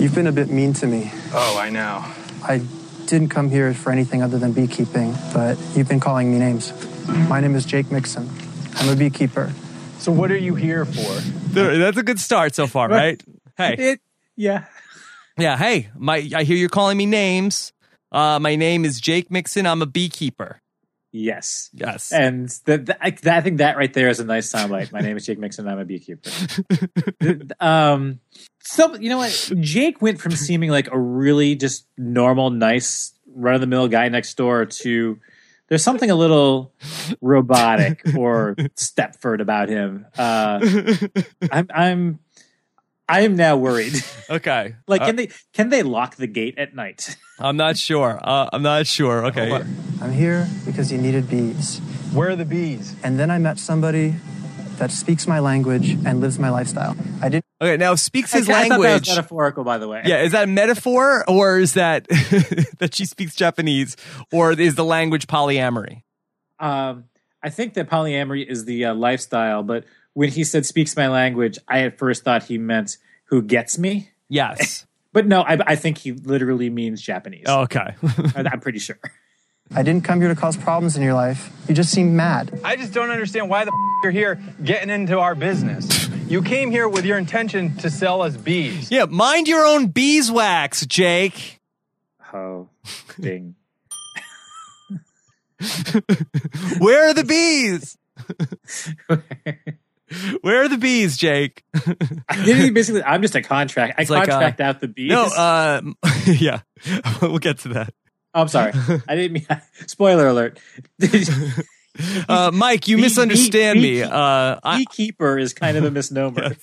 You've 0.00 0.14
been 0.14 0.26
a 0.26 0.32
bit 0.32 0.50
mean 0.50 0.74
to 0.74 0.86
me. 0.86 1.10
Oh, 1.32 1.58
I 1.58 1.70
know. 1.70 2.04
I 2.42 2.58
didn't 3.06 3.28
come 3.30 3.50
here 3.50 3.72
for 3.72 3.90
anything 3.90 4.22
other 4.22 4.38
than 4.38 4.52
beekeeping, 4.52 5.14
but 5.32 5.58
you've 5.74 5.88
been 5.88 6.00
calling 6.00 6.30
me 6.30 6.38
names. 6.38 6.72
My 7.28 7.40
name 7.40 7.54
is 7.54 7.64
Jake 7.64 7.90
Mixon. 7.90 8.28
I'm 8.76 8.90
a 8.90 8.96
beekeeper. 8.96 9.52
So, 9.98 10.12
what 10.12 10.30
are 10.30 10.36
you 10.36 10.54
here 10.54 10.84
for? 10.84 11.20
That's 11.52 11.96
a 11.96 12.02
good 12.02 12.20
start 12.20 12.54
so 12.54 12.66
far, 12.66 12.88
right? 12.88 13.22
Hey, 13.56 13.74
It, 13.78 14.00
yeah. 14.36 14.64
yeah. 15.36 15.58
Hey, 15.58 15.90
my 15.94 16.26
I 16.34 16.44
hear 16.44 16.56
you're 16.56 16.70
calling 16.70 16.96
me 16.96 17.04
names. 17.04 17.74
Uh, 18.10 18.38
my 18.38 18.56
name 18.56 18.86
is 18.86 18.98
Jake 18.98 19.30
Mixon. 19.30 19.66
I'm 19.66 19.82
a 19.82 19.86
beekeeper. 19.86 20.62
Yes. 21.12 21.70
Yes. 21.72 22.12
And 22.12 22.48
that, 22.66 22.86
that- 22.86 22.98
I, 23.00 23.10
that- 23.10 23.38
I 23.38 23.40
think 23.40 23.58
that 23.58 23.76
right 23.76 23.92
there 23.92 24.08
is 24.08 24.20
a 24.20 24.24
nice 24.24 24.52
soundbite. 24.52 24.92
My 24.92 25.00
name 25.00 25.16
is 25.16 25.26
Jake 25.26 25.38
Mixon. 25.38 25.66
I'm 25.68 25.78
a 25.78 25.84
beekeeper. 25.84 26.30
um, 27.60 28.20
so 28.62 28.94
you 28.96 29.08
know 29.08 29.18
what? 29.18 29.52
Jake 29.60 30.00
went 30.00 30.20
from 30.20 30.32
seeming 30.32 30.70
like 30.70 30.88
a 30.92 30.98
really 30.98 31.56
just 31.56 31.86
normal, 31.98 32.50
nice, 32.50 33.12
run 33.34 33.54
of 33.54 33.60
the 33.60 33.66
mill 33.66 33.88
guy 33.88 34.08
next 34.08 34.34
door 34.36 34.66
to 34.66 35.18
there's 35.68 35.84
something 35.84 36.10
a 36.10 36.16
little 36.16 36.72
robotic 37.20 38.02
or 38.16 38.54
Stepford 38.76 39.40
about 39.40 39.68
him. 39.68 40.04
Uh, 40.18 40.58
I'm 41.50 41.66
I'm 41.72 42.18
I 43.10 43.22
am 43.22 43.34
now 43.36 43.56
worried. 43.56 43.94
okay. 44.30 44.76
like, 44.86 45.00
Uh, 45.02 45.06
can 45.06 45.16
they 45.16 45.28
can 45.52 45.68
they 45.68 45.82
lock 45.82 46.16
the 46.16 46.26
gate 46.26 46.56
at 46.58 46.74
night? 46.74 47.16
I'm 47.40 47.56
not 47.56 47.76
sure. 47.76 48.20
Uh, 48.22 48.48
I'm 48.52 48.62
not 48.62 48.86
sure. 48.86 49.26
Okay. 49.26 49.50
I'm 50.00 50.12
here 50.12 50.46
because 50.64 50.92
you 50.92 50.98
needed 50.98 51.28
bees. 51.28 51.78
Where 52.12 52.30
are 52.30 52.36
the 52.36 52.44
bees? 52.44 52.94
And 53.02 53.18
then 53.18 53.30
I 53.30 53.38
met 53.38 53.58
somebody 53.58 54.14
that 54.78 54.90
speaks 54.90 55.26
my 55.26 55.40
language 55.40 55.90
and 56.06 56.20
lives 56.20 56.38
my 56.38 56.50
lifestyle. 56.50 56.96
I 57.20 57.28
didn't 57.28 57.44
Okay. 57.60 57.76
Now 57.76 57.94
speaks 57.96 58.32
his 58.32 58.48
I, 58.48 58.52
I 58.52 58.62
thought 58.62 58.68
that 58.70 58.78
was 58.78 58.84
language. 58.86 59.08
metaphorical, 59.08 59.64
by 59.64 59.78
the 59.78 59.88
way. 59.88 60.02
Yeah, 60.06 60.22
is 60.22 60.32
that 60.32 60.44
a 60.44 60.46
metaphor 60.46 61.24
or 61.28 61.58
is 61.58 61.74
that 61.74 62.08
that 62.78 62.94
she 62.94 63.04
speaks 63.04 63.34
Japanese 63.34 63.96
or 64.32 64.52
is 64.52 64.76
the 64.76 64.84
language 64.84 65.26
polyamory? 65.26 66.02
Um, 66.58 67.04
I 67.42 67.50
think 67.50 67.74
that 67.74 67.88
polyamory 67.88 68.46
is 68.46 68.64
the 68.66 68.84
uh, 68.86 68.94
lifestyle, 68.94 69.62
but 69.62 69.84
when 70.14 70.30
he 70.30 70.44
said 70.44 70.66
speaks 70.66 70.96
my 70.96 71.08
language, 71.08 71.58
I 71.68 71.80
at 71.80 71.98
first 71.98 72.24
thought 72.24 72.44
he 72.44 72.58
meant 72.58 72.96
who 73.26 73.42
gets 73.42 73.78
me. 73.78 74.10
Yes. 74.28 74.86
But 75.12 75.26
no, 75.26 75.40
I, 75.42 75.58
I 75.66 75.74
think 75.74 75.98
he 75.98 76.12
literally 76.12 76.70
means 76.70 77.02
Japanese. 77.02 77.42
Oh, 77.48 77.62
okay. 77.62 77.96
I- 78.36 78.44
I'm 78.52 78.60
pretty 78.60 78.78
sure. 78.78 78.96
I 79.74 79.82
didn't 79.82 80.04
come 80.04 80.20
here 80.20 80.28
to 80.32 80.36
cause 80.36 80.56
problems 80.56 80.96
in 80.96 81.02
your 81.02 81.14
life. 81.14 81.50
You 81.68 81.74
just 81.74 81.90
seem 81.90 82.14
mad. 82.14 82.60
I 82.62 82.76
just 82.76 82.94
don't 82.94 83.10
understand 83.10 83.50
why 83.50 83.64
the 83.64 83.72
f- 83.72 83.76
you're 84.04 84.12
here 84.12 84.40
getting 84.62 84.88
into 84.88 85.18
our 85.18 85.34
business. 85.34 86.08
You 86.28 86.42
came 86.42 86.70
here 86.70 86.88
with 86.88 87.04
your 87.04 87.18
intention 87.18 87.76
to 87.78 87.90
sell 87.90 88.22
us 88.22 88.36
bees. 88.36 88.88
yeah, 88.92 89.06
mind 89.06 89.48
your 89.48 89.64
own 89.66 89.88
beeswax, 89.88 90.86
Jake. 90.86 91.58
Oh, 92.32 92.68
ding. 93.18 93.56
Where 96.78 97.08
are 97.08 97.14
the 97.14 97.24
bees? 97.24 97.98
Where 100.42 100.62
are 100.62 100.68
the 100.68 100.78
bees, 100.78 101.16
Jake? 101.16 101.62
Basically? 102.28 103.02
I'm 103.02 103.22
just 103.22 103.34
a 103.34 103.42
contract. 103.42 103.94
I 103.98 104.02
It's 104.02 104.10
like, 104.10 104.28
uh, 104.28 104.32
contract 104.32 104.60
out 104.60 104.80
the 104.80 104.88
bees. 104.88 105.10
No, 105.10 105.24
uh 105.24 105.80
yeah. 106.26 106.60
we'll 107.22 107.38
get 107.38 107.58
to 107.60 107.68
that. 107.70 107.94
oh, 108.34 108.42
I'm 108.42 108.48
sorry. 108.48 108.72
I 109.08 109.14
didn't 109.16 109.32
mean. 109.32 109.46
Spoiler 109.86 110.26
alert. 110.28 110.58
Uh 112.28 112.50
Mike, 112.54 112.86
you 112.88 112.96
Bee- 112.96 113.02
misunderstand 113.02 113.78
bee- 113.82 114.00
me. 114.00 114.02
Uh 114.02 114.58
I, 114.62 114.78
Beekeeper 114.78 115.38
is 115.38 115.52
kind 115.52 115.76
of 115.76 115.84
a 115.84 115.90
misnomer. 115.90 116.56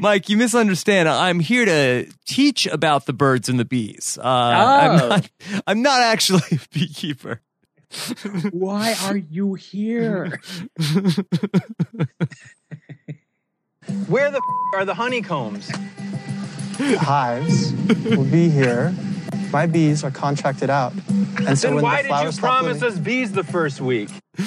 Mike, 0.00 0.28
you 0.28 0.36
misunderstand. 0.36 1.08
I'm 1.08 1.38
here 1.40 1.64
to 1.64 2.06
teach 2.26 2.66
about 2.66 3.06
the 3.06 3.12
birds 3.12 3.48
and 3.48 3.58
the 3.58 3.64
bees. 3.64 4.16
Uh, 4.22 4.26
I'm, 4.26 5.00
Oh. 5.02 5.08
not, 5.08 5.30
I'm 5.66 5.82
not 5.82 6.02
actually 6.02 6.42
a 6.52 6.58
beekeeper. 6.72 7.40
Why 8.52 8.94
are 9.04 9.16
you 9.16 9.54
here? 9.54 10.40
Where 14.08 14.30
the 14.30 14.38
f- 14.38 14.74
are 14.74 14.84
the 14.84 14.94
honeycombs? 14.94 15.70
Hives 16.78 17.72
will 18.04 18.24
be 18.24 18.48
here. 18.48 18.92
My 19.52 19.66
bees 19.66 20.02
are 20.02 20.10
contracted 20.10 20.68
out. 20.70 20.92
And 21.46 21.56
so 21.58 21.68
Then 21.74 21.80
why 21.82 22.02
the 22.02 22.08
did 22.08 22.34
you 22.34 22.40
promise 22.40 22.78
blooming- 22.80 22.96
us 22.96 22.98
bees 22.98 23.32
the 23.32 23.44
first 23.44 23.80
week? 23.80 24.10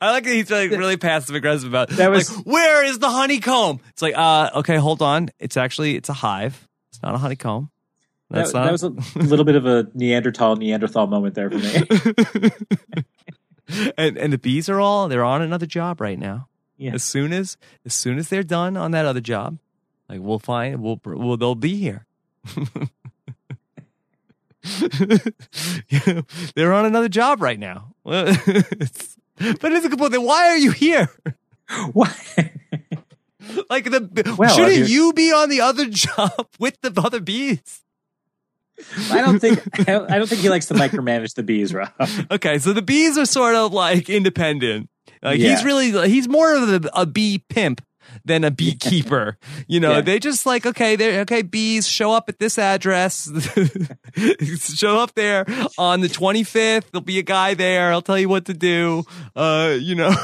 I 0.00 0.10
like 0.12 0.24
that 0.24 0.32
he's 0.32 0.50
like 0.50 0.70
really 0.70 0.96
passive 0.96 1.34
aggressive 1.34 1.68
about 1.68 1.88
That 1.90 2.10
was- 2.10 2.34
like, 2.36 2.46
where 2.46 2.84
is 2.84 2.98
the 2.98 3.10
honeycomb? 3.10 3.80
It's 3.90 4.02
like, 4.02 4.16
uh, 4.16 4.50
okay, 4.56 4.76
hold 4.76 5.00
on. 5.02 5.30
It's 5.38 5.56
actually 5.56 5.96
it's 5.96 6.08
a 6.10 6.14
hive. 6.14 6.68
It's 6.92 7.02
not 7.02 7.14
a 7.14 7.18
honeycomb. 7.18 7.70
That's 8.30 8.52
that, 8.52 8.58
not. 8.58 8.64
that 8.66 8.72
was 8.72 8.82
a 8.82 8.90
little 9.18 9.44
bit 9.44 9.56
of 9.56 9.64
a 9.66 9.88
Neanderthal 9.94 10.56
Neanderthal 10.56 11.06
moment 11.06 11.34
there 11.34 11.50
for 11.50 11.58
me. 11.58 12.50
and 13.96 14.18
and 14.18 14.32
the 14.32 14.38
bees 14.38 14.68
are 14.68 14.80
all 14.80 15.08
they're 15.08 15.24
on 15.24 15.40
another 15.40 15.66
job 15.66 16.00
right 16.00 16.18
now. 16.18 16.48
Yeah. 16.76 16.92
As 16.94 17.02
soon 17.02 17.32
as 17.32 17.56
as 17.86 17.94
soon 17.94 18.18
as 18.18 18.28
they're 18.28 18.42
done 18.42 18.76
on 18.76 18.90
that 18.90 19.06
other 19.06 19.20
job, 19.20 19.58
like 20.08 20.20
we'll 20.20 20.38
find 20.38 20.82
we'll 20.82 21.00
we'll 21.04 21.36
they'll 21.36 21.54
be 21.54 21.76
here. 21.76 22.06
You 25.88 26.00
know, 26.06 26.22
they're 26.54 26.74
on 26.74 26.84
another 26.84 27.08
job 27.08 27.40
right 27.40 27.58
now. 27.58 27.94
But 28.04 29.70
it's 29.70 29.86
a 29.86 29.88
good 29.88 30.00
point. 30.00 30.10
Then 30.10 30.24
why 30.24 30.48
are 30.48 30.56
you 30.56 30.72
here? 30.72 31.08
What? 31.92 32.10
Like 33.70 33.84
the 33.84 34.34
Well, 34.36 34.54
shouldn't 34.54 34.88
you 34.88 35.12
be 35.12 35.32
on 35.32 35.48
the 35.48 35.60
other 35.60 35.86
job 35.86 36.48
with 36.58 36.80
the 36.80 36.92
other 37.00 37.20
bees? 37.20 37.82
I 39.10 39.20
don't 39.20 39.38
think 39.40 39.58
I 39.80 39.84
don't, 39.84 40.10
I 40.10 40.18
don't 40.18 40.26
think 40.28 40.40
he 40.40 40.48
likes 40.50 40.66
to 40.66 40.74
micromanage 40.74 41.34
the 41.34 41.42
bees, 41.42 41.72
Rob. 41.74 41.90
Okay, 42.30 42.58
so 42.58 42.72
the 42.72 42.82
bees 42.82 43.18
are 43.18 43.26
sort 43.26 43.54
of 43.54 43.72
like 43.72 44.08
independent. 44.08 44.88
Like 45.22 45.38
Yeah. 45.40 45.50
he's 45.50 45.64
really 45.64 46.08
he's 46.08 46.28
more 46.28 46.54
of 46.54 46.84
a, 46.84 46.90
a 46.94 47.06
bee 47.06 47.44
pimp 47.48 47.82
than 48.24 48.42
a 48.44 48.50
beekeeper. 48.50 49.36
You 49.66 49.80
know, 49.80 49.96
Yeah. 49.96 50.00
they 50.00 50.18
just 50.18 50.46
like 50.46 50.64
okay, 50.64 50.96
they're 50.96 51.20
okay, 51.22 51.42
bees 51.42 51.86
show 51.88 52.12
up 52.12 52.28
at 52.28 52.38
this 52.38 52.58
address. 52.58 53.28
show 54.58 54.98
up 54.98 55.14
there 55.14 55.44
on 55.76 56.00
the 56.00 56.08
25th. 56.08 56.90
There'll 56.90 57.02
be 57.04 57.18
a 57.18 57.22
guy 57.22 57.54
there. 57.54 57.92
I'll 57.92 58.02
tell 58.02 58.18
you 58.18 58.28
what 58.28 58.46
to 58.46 58.54
do. 58.54 59.04
Uh, 59.36 59.76
you 59.78 59.94
know. 59.94 60.14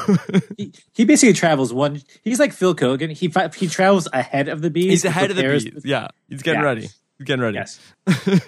He, 0.57 0.73
he 0.93 1.05
basically 1.05 1.33
travels 1.33 1.73
one. 1.73 2.01
He's 2.23 2.39
like 2.39 2.53
Phil 2.53 2.75
Keoghan. 2.75 3.11
He 3.11 3.31
he 3.59 3.67
travels 3.67 4.07
ahead 4.13 4.47
of 4.47 4.61
the 4.61 4.69
bees. 4.69 4.85
he's 4.85 5.05
ahead 5.05 5.29
of 5.31 5.37
the 5.37 5.43
bees. 5.43 5.81
Yeah. 5.85 6.07
He's 6.29 6.41
getting 6.41 6.61
Yeah. 6.61 6.65
ready. 6.65 6.89
He's 7.17 7.25
getting 7.25 7.41
ready. 7.43 7.57
Yes. 7.57 7.79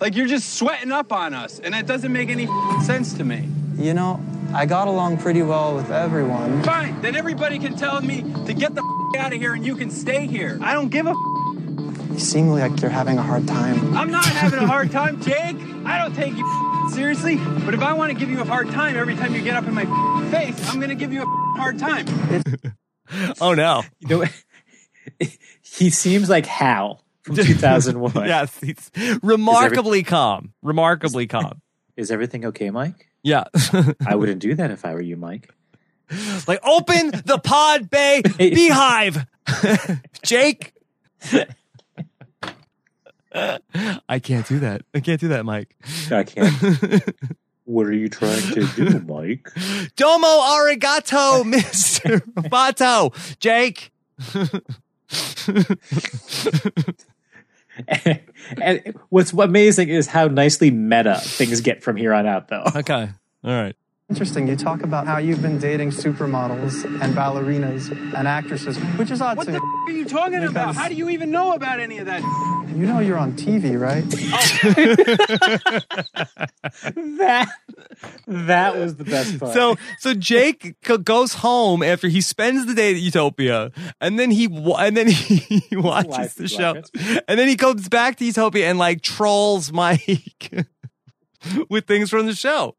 Like 0.00 0.14
you're 0.14 0.28
just 0.28 0.54
sweating 0.54 0.92
up 0.92 1.12
on 1.12 1.34
us, 1.34 1.58
and 1.58 1.74
that 1.74 1.88
doesn't 1.88 2.12
make 2.12 2.28
any 2.28 2.46
sense 2.84 3.14
to 3.14 3.24
me. 3.24 3.48
You 3.76 3.94
know, 3.94 4.22
I 4.54 4.64
got 4.64 4.86
along 4.86 5.16
pretty 5.18 5.42
well 5.42 5.74
with 5.74 5.90
everyone. 5.90 6.62
Fine, 6.62 7.02
then 7.02 7.16
everybody 7.16 7.58
can 7.58 7.74
tell 7.74 8.00
me 8.00 8.22
to 8.46 8.54
get 8.54 8.76
the 8.76 8.82
f- 9.16 9.20
out 9.20 9.32
of 9.32 9.40
here, 9.40 9.54
and 9.54 9.66
you 9.66 9.74
can 9.74 9.90
stay 9.90 10.28
here. 10.28 10.56
I 10.62 10.72
don't 10.74 10.88
give 10.90 11.06
a. 11.08 11.10
F- 11.10 12.10
You 12.12 12.18
seem 12.20 12.46
like 12.46 12.80
you're 12.80 12.92
having 12.92 13.18
a 13.18 13.22
hard 13.24 13.48
time. 13.48 13.96
I'm 13.96 14.12
not 14.12 14.24
having 14.24 14.60
a 14.60 14.68
hard 14.68 14.92
time, 14.92 15.20
Jake. 15.20 15.56
I 15.84 15.98
don't 16.00 16.14
take 16.14 16.36
you 16.36 16.46
f- 16.46 16.92
seriously. 16.94 17.34
But 17.64 17.74
if 17.74 17.80
I 17.80 17.92
want 17.94 18.12
to 18.12 18.16
give 18.16 18.30
you 18.30 18.40
a 18.40 18.44
hard 18.44 18.70
time 18.70 18.96
every 18.96 19.16
time 19.16 19.34
you 19.34 19.42
get 19.42 19.56
up 19.56 19.66
in 19.66 19.74
my 19.74 19.82
f- 19.82 20.30
face, 20.30 20.68
I'm 20.70 20.78
gonna 20.78 20.94
give 20.94 21.12
you 21.12 21.22
a 21.22 21.26
f- 21.26 21.56
hard 21.58 21.76
time. 21.80 22.06
Oh 23.40 23.54
no. 23.54 23.82
You 23.98 24.08
know, 24.20 24.24
he 25.62 25.90
seems 25.90 26.28
like 26.30 26.46
Hal 26.46 27.02
from 27.28 27.36
2001. 27.36 28.14
yes, 28.26 28.58
he's 28.60 28.90
remarkably 29.22 30.02
calm. 30.02 30.52
Remarkably 30.62 31.26
calm. 31.26 31.60
Is 31.96 32.10
everything 32.10 32.44
okay, 32.46 32.70
Mike? 32.70 33.08
Yeah. 33.22 33.44
I 34.06 34.14
wouldn't 34.14 34.40
do 34.40 34.54
that 34.54 34.70
if 34.70 34.84
I 34.84 34.94
were 34.94 35.00
you, 35.00 35.16
Mike. 35.16 35.52
like 36.46 36.60
open 36.64 37.10
the 37.10 37.40
pod 37.42 37.90
bay 37.90 38.22
beehive. 38.38 39.26
Jake. 40.22 40.72
I 43.32 44.18
can't 44.18 44.46
do 44.46 44.58
that. 44.60 44.82
I 44.94 45.00
can't 45.00 45.20
do 45.20 45.28
that, 45.28 45.44
Mike. 45.44 45.74
I 46.10 46.24
can't. 46.24 47.14
what 47.64 47.86
are 47.86 47.92
you 47.92 48.08
trying 48.08 48.40
to 48.54 48.66
do, 48.74 49.00
Mike? 49.00 49.50
Domo 49.96 50.26
arigato, 50.26 51.44
Mr. 51.44 52.20
Bato. 52.48 53.12
Jake. 53.38 53.92
and, 58.60 58.94
what's 59.08 59.32
amazing 59.32 59.88
is 59.88 60.06
how 60.06 60.26
nicely 60.26 60.70
meta 60.70 61.20
things 61.22 61.60
get 61.60 61.82
from 61.82 61.96
here 61.96 62.12
on 62.12 62.26
out, 62.26 62.48
though. 62.48 62.64
Okay. 62.76 63.08
All 63.44 63.50
right. 63.50 63.76
Interesting. 64.10 64.48
You 64.48 64.56
talk 64.56 64.82
about 64.82 65.06
how 65.06 65.18
you've 65.18 65.42
been 65.42 65.58
dating 65.58 65.90
supermodels 65.90 66.82
and 67.02 67.14
ballerinas 67.14 67.90
and 68.14 68.26
actresses, 68.26 68.78
which 68.96 69.10
is 69.10 69.20
odd 69.20 69.36
What 69.36 69.44
to 69.44 69.52
the 69.52 69.60
me. 69.60 69.66
f- 69.82 69.88
are 69.88 69.92
you 69.98 70.04
talking 70.06 70.44
about? 70.44 70.74
How 70.74 70.88
do 70.88 70.94
you 70.94 71.10
even 71.10 71.30
know 71.30 71.52
about 71.52 71.78
any 71.78 71.98
of 71.98 72.06
that? 72.06 72.22
You 72.74 72.86
know 72.86 73.00
you're 73.00 73.18
on 73.18 73.32
TV, 73.34 73.78
right? 73.78 74.02
that 77.18 77.48
that 78.26 78.76
was 78.78 78.96
the 78.96 79.04
best 79.04 79.38
part. 79.38 79.52
So, 79.52 79.76
so 79.98 80.14
Jake 80.14 80.76
c- 80.86 80.96
goes 80.98 81.34
home 81.34 81.82
after 81.82 82.08
he 82.08 82.22
spends 82.22 82.64
the 82.64 82.74
day 82.74 82.92
at 82.92 82.96
Utopia, 82.96 83.72
and 84.00 84.18
then 84.18 84.30
he 84.30 84.48
wa- 84.48 84.78
and 84.78 84.96
then 84.96 85.08
he 85.08 85.62
watches 85.76 86.16
Live 86.16 86.34
the 86.36 86.48
show, 86.48 86.72
broadcast. 86.72 86.96
and 87.28 87.38
then 87.38 87.46
he 87.48 87.56
comes 87.56 87.90
back 87.90 88.16
to 88.16 88.24
Utopia 88.24 88.70
and 88.70 88.78
like 88.78 89.02
trolls 89.02 89.70
Mike 89.70 90.50
with 91.68 91.86
things 91.86 92.08
from 92.08 92.24
the 92.24 92.34
show. 92.34 92.74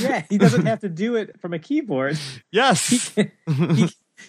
Yeah, 0.00 0.24
he 0.28 0.38
doesn't 0.38 0.66
have 0.66 0.80
to 0.80 0.88
do 0.88 1.16
it 1.16 1.40
from 1.40 1.52
a 1.54 1.58
keyboard. 1.58 2.18
Yes, 2.50 2.88
he, 2.88 3.24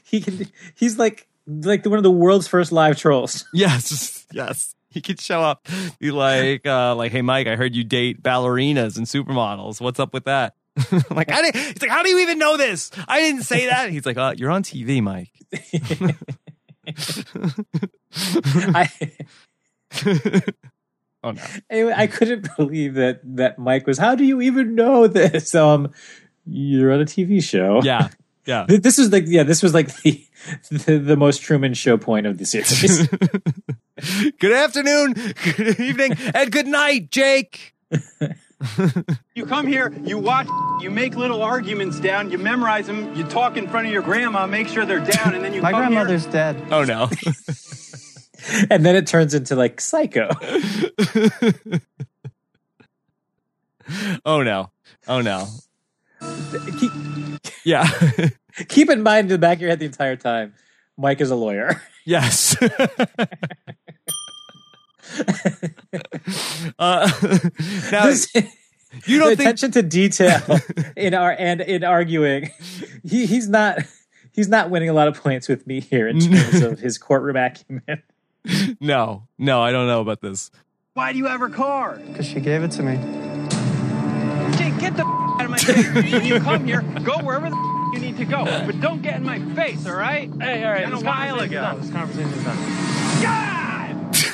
he 0.04 0.22
can. 0.22 0.48
He's 0.76 0.98
like 0.98 1.28
like 1.48 1.86
one 1.86 1.98
of 1.98 2.04
the 2.04 2.12
world's 2.12 2.48
first 2.48 2.72
live 2.72 2.98
trolls. 2.98 3.46
yes, 3.54 4.26
yes. 4.32 4.76
He 4.90 5.02
could 5.02 5.20
show 5.20 5.42
up, 5.42 5.68
be 6.00 6.12
like, 6.12 6.66
uh, 6.66 6.96
like, 6.96 7.12
hey 7.12 7.22
Mike, 7.22 7.48
I 7.48 7.58
heard 7.58 7.76
you 7.76 7.84
date 7.84 8.24
ballerinas 8.24 8.96
and 8.98 9.06
supermodels. 9.06 9.82
What's 9.82 10.00
up 10.00 10.14
with 10.14 10.24
that? 10.24 10.56
Like, 11.10 11.32
I 11.32 11.42
didn't, 11.42 11.56
he's 11.56 11.82
like, 11.82 11.92
how 11.92 12.04
do 12.04 12.10
you 12.10 12.20
even 12.20 12.38
know 12.38 12.58
this? 12.58 12.92
I 13.08 13.20
didn't 13.20 13.44
say 13.44 13.68
that. 13.68 13.90
He's 13.90 14.06
like, 14.06 14.18
uh, 14.18 14.34
you're 14.38 14.52
on 14.52 14.64
TV, 14.64 15.02
Mike. 15.02 15.32
I 18.74 18.90
Oh 21.26 21.32
no. 21.32 21.42
anyway, 21.72 21.94
I 21.98 22.06
couldn't 22.08 22.48
believe 22.58 22.94
that 22.94 23.20
that 23.36 23.58
Mike 23.58 23.88
was. 23.88 23.98
How 23.98 24.14
do 24.16 24.24
you 24.24 24.42
even 24.42 24.76
know 24.76 25.08
this? 25.08 25.54
Um, 25.66 25.92
you're 26.46 26.94
on 26.94 27.02
a 27.02 27.06
TV 27.06 27.42
show. 27.44 27.82
Yeah, 27.84 28.10
yeah. 28.46 28.66
This 28.68 29.00
was 29.00 29.12
like 29.12 29.24
yeah, 29.28 29.42
this 29.44 29.64
was 29.64 29.74
like 29.74 29.94
the 30.04 30.24
the, 30.70 31.00
the 31.00 31.16
most 31.18 31.42
Truman 31.42 31.74
Show 31.74 31.98
point 31.98 32.28
of 32.28 32.38
the 32.38 32.46
series. 32.46 33.08
good 34.40 34.52
afternoon, 34.54 35.14
good 35.58 35.80
evening, 35.80 36.14
and 36.36 36.52
good 36.52 36.68
night, 36.68 37.10
Jake. 37.10 37.74
You 39.34 39.46
come 39.46 39.68
here, 39.68 39.94
you 40.04 40.18
watch, 40.18 40.48
you 40.82 40.90
make 40.90 41.16
little 41.16 41.42
arguments 41.42 42.00
down, 42.00 42.32
you 42.32 42.38
memorize 42.38 42.88
them, 42.88 43.14
you 43.16 43.24
talk 43.26 43.58
in 43.58 43.68
front 43.68 43.88
of 43.88 43.94
your 43.94 44.02
grandma, 44.02 44.46
make 44.48 44.68
sure 44.68 44.86
they're 44.86 45.00
down, 45.04 45.36
and 45.36 45.44
then 45.44 45.54
you 45.54 45.62
My 45.62 45.72
come 45.72 45.82
here. 45.82 45.90
grandmother's 45.90 46.26
dead. 46.28 46.62
Oh 46.72 46.84
no. 46.84 47.10
and 48.70 48.86
then 48.86 48.96
it 48.96 49.08
turns 49.08 49.34
into 49.34 49.56
like 49.56 49.80
Psycho. 49.82 50.30
oh 54.26 54.42
no. 54.44 54.72
Oh 55.08 55.22
no. 55.22 55.48
keep, 56.80 56.92
Yeah. 57.66 57.88
keep 58.68 58.90
in 58.90 59.02
mind 59.04 59.26
in 59.26 59.30
the 59.30 59.38
back 59.38 59.58
of 59.58 59.62
your 59.62 59.70
head 59.70 59.80
the 59.80 59.86
entire 59.86 60.16
time. 60.16 60.54
Mike 60.98 61.20
is 61.22 61.30
a 61.32 61.36
lawyer. 61.36 61.82
yes. 62.06 62.56
uh, 66.80 67.10
now, 67.92 68.06
This- 68.06 68.28
you 69.06 69.20
don't 69.20 69.30
think 69.36 69.42
attention 69.42 69.72
to 69.72 69.82
detail 69.84 70.42
in 70.96 71.14
our 71.14 71.36
and 71.38 71.60
in 71.60 71.84
arguing. 71.84 72.50
He, 73.04 73.26
he's 73.26 73.50
not 73.50 73.80
he's 74.32 74.48
not 74.48 74.70
winning 74.70 74.88
a 74.90 74.94
lot 74.94 75.10
of 75.10 75.22
points 75.22 75.50
with 75.50 75.68
me 75.68 75.82
here 75.82 76.08
in 76.08 76.20
terms 76.22 76.62
of 76.62 76.80
his 76.80 76.98
courtroom 76.98 77.36
acumen. 77.36 78.04
No, 78.80 79.28
no, 79.38 79.62
I 79.62 79.72
don't 79.72 79.88
know 79.88 80.02
about 80.02 80.22
this. 80.22 80.52
Why 80.94 81.12
do 81.12 81.18
you 81.18 81.26
have 81.26 81.40
her 81.40 81.50
car? 81.50 82.00
Because 82.08 82.26
she 82.28 82.40
gave 82.40 82.64
it 82.64 82.72
to 82.72 82.84
me. 82.84 82.96
Jake, 84.58 84.78
get 84.80 84.96
the 84.96 85.04
f- 85.04 85.40
out 85.40 85.46
of 85.46 85.52
my 85.52 85.58
face. 85.58 86.12
when 86.14 86.26
you 86.26 86.40
come 86.40 86.66
here, 86.66 86.82
go 87.04 87.18
wherever 87.20 87.50
the 87.50 87.76
you 87.94 88.00
need 88.00 88.18
to 88.18 88.26
go, 88.26 88.44
but 88.44 88.80
don't 88.82 89.02
get 89.02 89.16
in 89.16 89.24
my 89.24 89.40
face, 89.56 89.86
all 89.86 89.96
right? 89.96 90.30
Hey, 90.42 90.64
all 90.66 90.72
right. 90.72 90.92
a 90.92 90.98
while 91.06 91.40
ago. 91.40 91.78
This 91.80 91.90
conversation's 91.92 92.44
done. 92.44 92.58
God! 93.24 93.55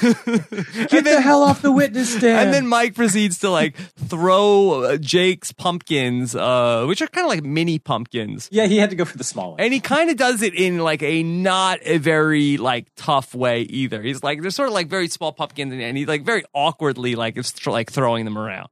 Get 0.02 1.04
the 1.04 1.22
hell 1.22 1.44
off 1.44 1.62
the 1.62 1.72
witness 1.72 2.14
stand. 2.18 2.46
And 2.48 2.54
then 2.54 2.68
Mike 2.68 2.96
proceeds 2.96 3.40
to 3.40 3.50
like 3.50 3.76
throw 3.98 4.84
uh, 4.84 4.98
Jake's 4.98 5.52
pumpkins, 5.52 6.36
uh, 6.36 6.86
which 6.86 7.02
are 7.02 7.08
kind 7.08 7.26
of 7.26 7.30
like 7.30 7.44
mini 7.44 7.80
pumpkins. 7.80 8.50
yeah, 8.52 8.66
he 8.66 8.78
had 8.78 8.90
to 8.90 8.96
go 8.96 9.06
for 9.06 9.18
the 9.18 9.24
small 9.24 9.52
one. 9.52 9.60
And 9.62 9.74
he 9.74 9.80
kind 9.80 10.10
of 10.10 10.18
does 10.18 10.42
it 10.42 10.54
in 10.56 10.80
like 10.80 11.04
a 11.04 11.24
not 11.24 11.80
a 11.84 11.98
very 11.98 12.58
like 12.58 12.88
tough 12.96 13.36
way 13.36 13.62
either. 13.62 14.02
He's 14.02 14.24
like, 14.24 14.42
they're 14.42 14.52
sort 14.52 14.70
of 14.70 14.74
like 14.74 14.88
very 14.88 15.08
small 15.08 15.32
pumpkins 15.32 15.72
and 15.74 15.98
he 15.98 16.06
like 16.06 16.24
very 16.24 16.44
awkwardly 16.54 17.16
like 17.16 17.38
is 17.38 17.52
thr- 17.52 17.72
like 17.72 17.92
throwing 17.92 18.26
them 18.26 18.38
around. 18.38 18.70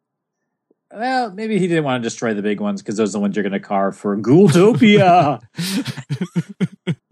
Well, 0.92 1.30
maybe 1.32 1.60
he 1.60 1.68
didn't 1.68 1.84
want 1.84 2.02
to 2.02 2.08
destroy 2.10 2.34
the 2.34 2.42
big 2.42 2.60
ones 2.60 2.82
because 2.82 2.98
those 2.98 3.10
are 3.12 3.14
the 3.14 3.20
ones 3.20 3.36
you're 3.36 3.44
going 3.44 3.54
to 3.54 3.60
carve 3.60 3.96
for 3.96 4.18
Ghoultopia. 4.18 5.40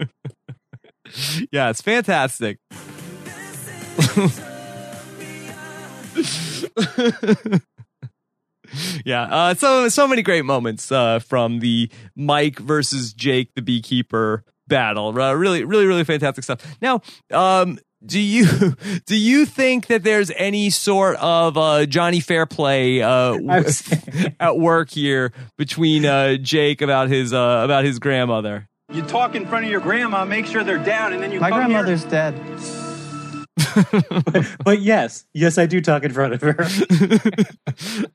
Yeah, 1.51 1.69
it's 1.69 1.81
fantastic. 1.81 2.59
Yeah, 9.05 9.23
uh, 9.23 9.53
so 9.53 9.89
so 9.89 10.07
many 10.07 10.21
great 10.21 10.45
moments 10.45 10.91
uh, 10.91 11.19
from 11.19 11.59
the 11.59 11.89
Mike 12.15 12.59
versus 12.59 13.13
Jake 13.13 13.53
the 13.55 13.61
beekeeper 13.61 14.43
battle. 14.67 15.19
Uh, 15.19 15.33
really, 15.33 15.63
really, 15.63 15.85
really 15.85 16.03
fantastic 16.03 16.43
stuff. 16.43 16.77
Now, 16.81 17.01
um, 17.31 17.79
do 18.05 18.19
you 18.19 18.75
do 19.05 19.17
you 19.17 19.45
think 19.45 19.87
that 19.87 20.03
there's 20.03 20.31
any 20.31 20.69
sort 20.69 21.15
of 21.17 21.57
uh, 21.57 21.85
Johnny 21.85 22.19
Fairplay 22.19 23.01
uh, 23.01 23.37
at 24.39 24.57
work 24.57 24.89
here 24.89 25.31
between 25.57 26.05
uh, 26.05 26.35
Jake 26.35 26.81
about 26.81 27.09
his 27.09 27.33
uh, 27.33 27.61
about 27.63 27.85
his 27.85 27.99
grandmother? 27.99 28.67
You 28.91 29.01
talk 29.01 29.35
in 29.35 29.45
front 29.45 29.65
of 29.65 29.71
your 29.71 29.81
grandma, 29.81 30.23
make 30.23 30.45
sure 30.45 30.63
they're 30.63 30.77
down, 30.77 31.11
and 31.11 31.21
then 31.21 31.31
you 31.31 31.41
My 31.41 31.49
come 31.49 31.69
here. 31.71 31.83
grandmother's 31.83 32.05
dead. 32.05 32.35
but 34.63 34.81
yes, 34.81 35.25
yes, 35.33 35.57
I 35.57 35.65
do 35.65 35.81
talk 35.81 36.03
in 36.03 36.11
front 36.13 36.33
of 36.33 36.41
her. 36.41 36.55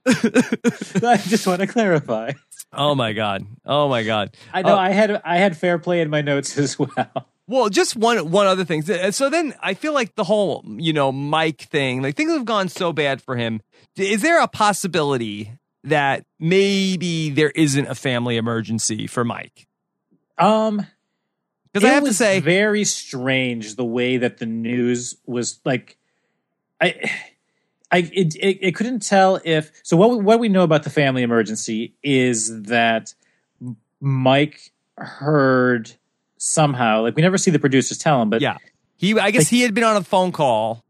I 0.07 1.16
just 1.16 1.47
want 1.47 1.61
to 1.61 1.66
clarify. 1.66 2.32
Oh 2.72 2.95
my 2.95 3.12
god! 3.12 3.45
Oh 3.66 3.88
my 3.88 4.03
god! 4.03 4.36
I 4.53 4.62
know 4.62 4.74
Uh, 4.74 4.78
I 4.78 4.90
had 4.90 5.20
I 5.24 5.38
had 5.38 5.57
fair 5.57 5.78
play 5.78 6.01
in 6.01 6.11
my 6.11 6.20
notes 6.22 6.57
as 6.64 6.78
well. 6.78 7.28
Well, 7.47 7.68
just 7.68 7.97
one 7.97 8.30
one 8.30 8.47
other 8.47 8.64
thing. 8.64 8.82
So 8.82 9.28
then 9.28 9.55
I 9.61 9.74
feel 9.74 9.93
like 9.93 10.14
the 10.14 10.24
whole 10.24 10.64
you 10.66 10.93
know 10.93 11.12
Mike 11.12 11.62
thing, 11.62 12.03
like 12.03 12.16
things 12.16 12.32
have 12.32 12.45
gone 12.45 12.68
so 12.68 12.93
bad 12.93 13.20
for 13.20 13.36
him. 13.36 13.61
Is 13.97 14.22
there 14.22 14.40
a 14.40 14.49
possibility 14.49 15.53
that 15.84 16.24
maybe 16.38 17.30
there 17.30 17.51
isn't 17.51 17.86
a 17.88 17.95
family 17.95 18.36
emergency 18.36 19.07
for 19.07 19.24
Mike? 19.24 19.66
Um, 20.38 20.86
Because 21.73 21.89
I 21.89 21.93
have 21.95 22.03
to 22.03 22.09
was 22.09 22.18
say, 22.18 22.41
very 22.41 22.85
strange 22.85 23.77
the 23.77 23.85
way 23.85 24.18
that 24.18 24.39
the 24.39 24.47
news 24.47 25.16
was 25.27 25.61
like. 25.64 25.97
I, 26.81 27.11
I 27.91 27.99
it, 27.99 28.35
it, 28.37 28.59
it 28.61 28.75
couldn't 28.75 29.01
tell 29.01 29.41
if 29.45 29.70
so. 29.83 29.97
What 29.97 30.11
we, 30.11 30.16
what 30.16 30.39
we 30.39 30.49
know 30.49 30.64
about 30.64 30.83
the 30.83 30.91
family 30.91 31.23
emergency 31.23 31.95
is 32.03 32.62
that 32.64 33.14
Mike 34.01 34.73
heard 34.99 35.93
somehow. 36.37 37.03
Like 37.03 37.16
we 37.16 37.23
never 37.23 37.39
see 37.39 37.51
the 37.51 37.59
producers 37.59 37.99
tell 37.99 38.20
him, 38.20 38.31
but 38.31 38.41
yeah, 38.41 38.59
he 38.97 39.18
I 39.18 39.31
guess 39.31 39.49
he 39.49 39.62
had 39.62 39.75
been 39.75 39.85
on 39.85 39.97
a 39.97 40.05
phone 40.05 40.33
call, 40.33 40.85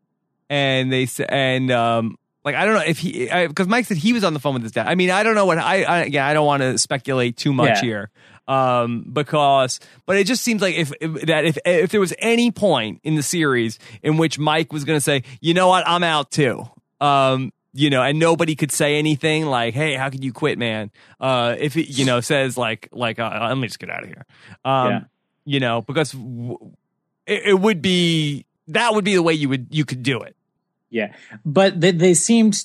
and 0.49 0.93
they 0.93 1.07
said 1.07 1.28
and 1.30 1.70
um 1.70 2.18
like 2.45 2.55
I 2.55 2.64
don't 2.64 2.74
know 2.74 2.82
if 2.84 2.99
he 2.99 3.28
because 3.47 3.68
Mike 3.68 3.86
said 3.86 3.97
he 3.97 4.12
was 4.12 4.24
on 4.24 4.34
the 4.34 4.40
phone 4.40 4.55
with 4.55 4.62
his 4.62 4.72
dad. 4.72 4.86
I 4.88 4.95
mean 4.95 5.11
I 5.11 5.22
don't 5.22 5.34
know 5.34 5.47
what 5.47 5.59
I, 5.59 5.82
I 5.84 6.05
yeah 6.05 6.26
I 6.26 6.32
don't 6.34 6.47
want 6.47 6.62
to 6.62 6.78
speculate 6.78 7.36
too 7.36 7.53
much 7.53 7.78
Yeah. 7.78 7.80
here 7.80 8.11
um 8.49 9.07
because 9.12 9.78
but 10.05 10.16
it 10.16 10.26
just 10.26 10.43
seems 10.43 10.61
like 10.61 10.74
if, 10.74 10.93
if 11.01 11.22
that 11.26 11.45
if 11.45 11.59
if 11.64 11.90
there 11.93 12.01
was 12.01 12.12
any 12.18 12.51
point 12.51 13.01
in 13.05 13.14
the 13.14 13.22
series 13.22 13.78
in 14.03 14.16
which 14.16 14.38
Mike 14.38 14.72
was 14.72 14.84
going 14.84 14.97
to 14.97 15.01
say 15.01 15.22
you 15.40 15.55
know 15.55 15.68
what 15.68 15.86
I'm 15.86 16.03
out 16.03 16.30
too 16.32 16.64
um 17.01 17.53
you 17.72 17.88
know 17.88 18.03
and 18.03 18.18
nobody 18.18 18.57
could 18.57 18.72
say 18.72 18.97
anything 18.99 19.47
like 19.47 19.74
hey 19.74 19.95
how 19.95 20.11
could 20.11 20.24
you 20.24 20.32
quit 20.32 20.59
man 20.59 20.90
uh 21.20 21.55
if 21.59 21.76
it 21.76 21.88
you 21.88 22.05
know 22.05 22.20
says 22.20 22.57
like 22.59 22.88
like 22.90 23.20
uh, 23.20 23.47
let 23.49 23.57
me 23.57 23.68
just 23.68 23.78
get 23.78 23.90
out 23.90 24.03
of 24.03 24.09
here 24.09 24.26
um 24.64 24.90
Yeah. 24.90 25.01
you 25.45 25.61
know 25.61 25.80
because 25.82 26.11
w- 26.11 26.59
it, 27.26 27.43
it 27.47 27.55
would 27.61 27.80
be 27.80 28.45
that 28.68 28.93
would 28.93 29.05
be 29.05 29.14
the 29.14 29.22
way 29.22 29.34
you 29.34 29.49
would 29.49 29.68
you 29.70 29.84
could 29.84 30.03
do 30.03 30.20
it. 30.20 30.34
Yeah, 30.93 31.14
but 31.45 31.80
they, 31.80 31.90
they 31.90 32.14
seemed. 32.14 32.64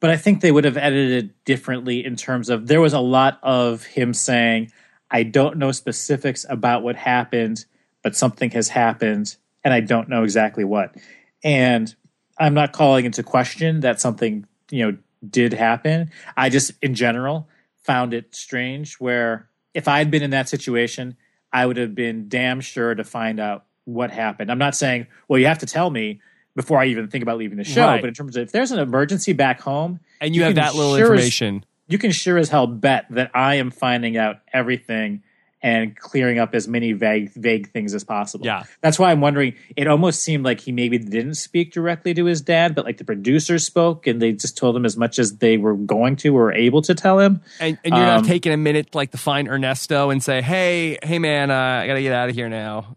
But 0.00 0.10
I 0.10 0.16
think 0.16 0.40
they 0.40 0.52
would 0.52 0.64
have 0.64 0.76
edited 0.76 1.34
differently 1.44 2.06
in 2.06 2.14
terms 2.14 2.48
of 2.48 2.68
there 2.68 2.80
was 2.80 2.92
a 2.92 3.00
lot 3.00 3.40
of 3.42 3.84
him 3.84 4.14
saying, 4.14 4.70
"I 5.10 5.24
don't 5.24 5.58
know 5.58 5.72
specifics 5.72 6.46
about 6.48 6.84
what 6.84 6.94
happened, 6.94 7.64
but 8.04 8.14
something 8.14 8.52
has 8.52 8.68
happened, 8.68 9.34
and 9.64 9.74
I 9.74 9.80
don't 9.80 10.08
know 10.08 10.22
exactly 10.22 10.62
what." 10.62 10.94
And 11.42 11.92
I'm 12.38 12.54
not 12.54 12.72
calling 12.72 13.04
into 13.04 13.24
question 13.24 13.80
that 13.80 14.00
something 14.00 14.46
you 14.70 14.86
know 14.86 14.98
did 15.28 15.52
happen. 15.52 16.12
I 16.36 16.50
just, 16.50 16.70
in 16.80 16.94
general, 16.94 17.48
found 17.82 18.14
it 18.14 18.36
strange 18.36 18.94
where 19.00 19.48
if 19.74 19.88
I 19.88 19.98
had 19.98 20.12
been 20.12 20.22
in 20.22 20.30
that 20.30 20.48
situation, 20.48 21.16
I 21.52 21.66
would 21.66 21.76
have 21.76 21.96
been 21.96 22.28
damn 22.28 22.60
sure 22.60 22.94
to 22.94 23.02
find 23.02 23.40
out 23.40 23.64
what 23.84 24.10
happened. 24.10 24.50
I'm 24.50 24.58
not 24.58 24.76
saying, 24.76 25.06
well, 25.26 25.40
you 25.40 25.46
have 25.46 25.58
to 25.58 25.66
tell 25.66 25.90
me 25.90 26.20
before 26.58 26.78
I 26.78 26.86
even 26.86 27.06
think 27.08 27.22
about 27.22 27.38
leaving 27.38 27.56
the 27.56 27.62
show, 27.64 27.86
Right. 27.86 28.00
but 28.00 28.08
in 28.08 28.14
terms 28.14 28.36
of 28.36 28.42
if 28.42 28.52
there's 28.52 28.72
an 28.72 28.80
emergency 28.80 29.32
back 29.32 29.60
home 29.60 30.00
And 30.20 30.34
you, 30.34 30.42
have 30.42 30.56
that 30.56 30.74
little 30.74 30.96
sure 30.96 31.14
as- 31.14 31.20
information. 31.20 31.64
you 31.86 31.98
can 31.98 32.10
sure 32.10 32.36
as 32.36 32.48
hell 32.48 32.66
bet 32.66 33.06
that 33.10 33.30
I 33.32 33.54
am 33.54 33.70
finding 33.70 34.16
out 34.16 34.40
everything 34.52 35.22
and 35.62 35.96
clearing 35.96 36.38
up 36.38 36.54
as 36.54 36.68
many 36.68 36.92
vague 36.92 37.32
vague 37.32 37.70
things 37.72 37.92
as 37.94 38.04
possible. 38.04 38.46
Yeah. 38.46 38.62
That's 38.80 38.96
why 38.98 39.10
I'm 39.10 39.20
wondering 39.20 39.54
it 39.76 39.86
almost 39.88 40.22
seemed 40.22 40.44
like 40.44 40.60
he 40.60 40.70
maybe 40.72 40.98
didn't 40.98 41.34
speak 41.34 41.72
directly 41.72 42.14
to 42.14 42.24
his 42.26 42.40
dad, 42.40 42.74
but 42.76 42.84
like 42.84 42.98
the 42.98 43.04
producers 43.04 43.64
spoke 43.66 44.06
and 44.06 44.20
they 44.22 44.32
just 44.32 44.56
told 44.56 44.76
him 44.76 44.84
as 44.84 44.96
much 44.96 45.18
as 45.18 45.38
they 45.38 45.56
were 45.56 45.74
going 45.74 46.14
to 46.16 46.36
or 46.36 46.52
able 46.52 46.80
to 46.82 46.94
tell 46.94 47.18
him. 47.18 47.40
and, 47.60 47.76
and 47.84 47.92
you're 47.94 48.04
Um, 48.04 48.22
not 48.22 48.24
taking 48.24 48.52
a 48.52 48.56
minute 48.56 48.94
like 48.94 49.10
to 49.12 49.18
find 49.18 49.48
Ernesto 49.48 50.10
and 50.10 50.22
say, 50.22 50.42
"Hey, 50.42 50.96
hey, 51.02 51.18
man, 51.18 51.50
uh, 51.50 51.54
I 51.82 51.86
gotta 51.88 52.02
get 52.02 52.12
out 52.12 52.28
of 52.28 52.34
here 52.36 52.48
now." 52.48 52.96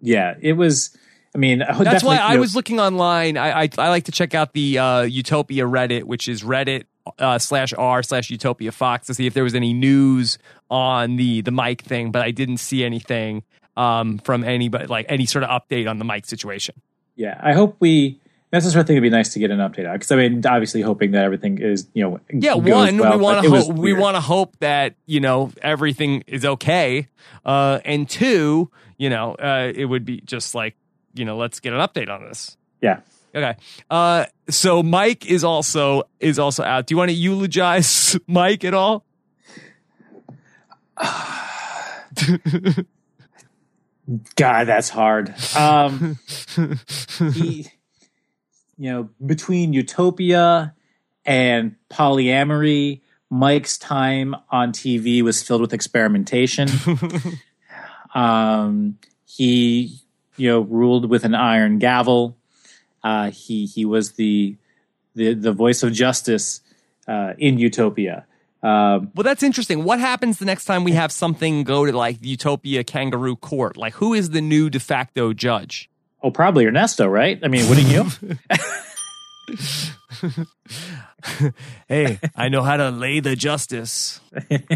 Yeah, 0.00 0.34
it 0.40 0.54
was 0.54 0.96
I 1.34 1.38
mean, 1.38 1.60
That's 1.60 2.02
why 2.02 2.18
I 2.18 2.34
know, 2.34 2.40
was 2.40 2.56
looking 2.56 2.80
online. 2.80 3.36
I, 3.36 3.62
I 3.62 3.68
I 3.78 3.88
like 3.88 4.04
to 4.04 4.12
check 4.12 4.34
out 4.34 4.52
the 4.52 4.78
uh, 4.78 5.02
Utopia 5.02 5.64
Reddit, 5.64 6.04
which 6.04 6.26
is 6.26 6.42
Reddit 6.42 6.84
uh, 7.18 7.38
slash 7.38 7.72
r 7.72 8.02
slash 8.02 8.30
Utopia 8.30 8.72
Fox 8.72 9.06
to 9.06 9.14
see 9.14 9.26
if 9.26 9.34
there 9.34 9.44
was 9.44 9.54
any 9.54 9.72
news 9.72 10.38
on 10.70 11.16
the 11.16 11.40
the 11.42 11.50
Mike 11.50 11.82
thing, 11.82 12.10
but 12.10 12.22
I 12.22 12.30
didn't 12.30 12.58
see 12.58 12.84
anything 12.84 13.44
um, 13.76 14.18
from 14.18 14.44
anybody 14.44 14.86
like 14.86 15.06
any 15.08 15.26
sort 15.26 15.44
of 15.44 15.50
update 15.50 15.88
on 15.88 15.98
the 15.98 16.04
Mike 16.04 16.26
situation. 16.26 16.80
Yeah, 17.16 17.40
I 17.42 17.52
hope 17.52 17.76
we. 17.80 18.20
That's 18.50 18.64
the 18.64 18.72
sort 18.72 18.80
of 18.80 18.86
thing. 18.88 18.96
It'd 18.96 19.04
be 19.04 19.10
nice 19.10 19.32
to 19.34 19.38
get 19.38 19.52
an 19.52 19.58
update 19.58 19.88
on 19.88 19.94
because 19.94 20.10
I 20.10 20.16
mean, 20.16 20.44
obviously, 20.44 20.80
hoping 20.80 21.12
that 21.12 21.24
everything 21.24 21.58
is 21.58 21.86
you 21.94 22.02
know. 22.02 22.20
Yeah, 22.32 22.54
one 22.54 22.98
well, 22.98 23.16
we 23.18 23.22
want 23.22 23.44
to 23.44 23.50
hope 23.50 23.76
we 23.76 23.92
want 23.92 24.16
to 24.16 24.20
hope 24.20 24.56
that 24.58 24.96
you 25.06 25.20
know 25.20 25.52
everything 25.62 26.24
is 26.26 26.44
okay, 26.44 27.08
uh, 27.44 27.78
and 27.84 28.08
two, 28.08 28.70
you 28.98 29.08
know, 29.08 29.34
uh, 29.34 29.70
it 29.72 29.84
would 29.84 30.04
be 30.04 30.20
just 30.22 30.56
like 30.56 30.74
you 31.14 31.24
know, 31.24 31.36
let's 31.36 31.60
get 31.60 31.72
an 31.72 31.80
update 31.80 32.08
on 32.08 32.24
this. 32.24 32.56
Yeah, 32.80 33.00
Okay. 33.34 33.56
Uh, 33.88 34.26
so 34.48 34.82
Mike 34.82 35.26
is 35.26 35.44
also 35.44 36.02
is 36.18 36.38
also 36.38 36.64
out. 36.64 36.86
Do 36.86 36.94
you 36.94 36.98
want 36.98 37.10
to 37.10 37.16
eulogize 37.16 38.18
Mike 38.26 38.64
at 38.64 38.74
all? 38.74 39.04
God, 44.34 44.64
that's 44.64 44.88
hard. 44.88 45.32
Um, 45.56 46.18
he, 47.32 47.68
you 48.76 48.90
know, 48.90 49.08
between 49.24 49.72
Utopia 49.72 50.74
and 51.24 51.76
polyamory, 51.88 53.02
Mike's 53.30 53.78
time 53.78 54.34
on 54.50 54.72
TV 54.72 55.22
was 55.22 55.40
filled 55.42 55.60
with 55.60 55.72
experimentation. 55.72 56.68
um, 58.14 58.98
he, 59.24 60.00
you 60.40 60.48
know, 60.48 60.60
ruled 60.60 61.08
with 61.08 61.24
an 61.24 61.34
iron 61.34 61.78
gavel. 61.78 62.36
Uh, 63.04 63.30
he 63.30 63.66
he 63.66 63.84
was 63.84 64.12
the 64.12 64.56
the 65.14 65.34
the 65.34 65.52
voice 65.52 65.82
of 65.82 65.92
justice 65.92 66.60
uh, 67.06 67.34
in 67.38 67.58
Utopia. 67.58 68.26
Um, 68.62 69.10
Well, 69.14 69.24
that's 69.24 69.42
interesting. 69.42 69.84
What 69.84 70.00
happens 70.00 70.38
the 70.38 70.44
next 70.44 70.66
time 70.66 70.84
we 70.84 70.92
have 70.92 71.12
something 71.12 71.64
go 71.64 71.86
to 71.86 71.92
like 71.92 72.18
Utopia 72.20 72.84
Kangaroo 72.84 73.36
Court? 73.36 73.76
Like, 73.76 73.94
who 73.94 74.12
is 74.12 74.30
the 74.30 74.42
new 74.42 74.68
de 74.68 74.80
facto 74.80 75.32
judge? 75.32 75.88
oh, 76.22 76.30
probably 76.30 76.66
Ernesto, 76.66 77.06
right? 77.06 77.40
I 77.42 77.48
mean, 77.48 77.66
wouldn't 77.68 77.88
you? 77.88 78.04
Hey, 81.88 82.18
I 82.34 82.48
know 82.48 82.62
how 82.62 82.76
to 82.76 82.90
lay 82.90 83.20
the 83.20 83.36
justice. 83.36 84.20
that, 84.32 84.66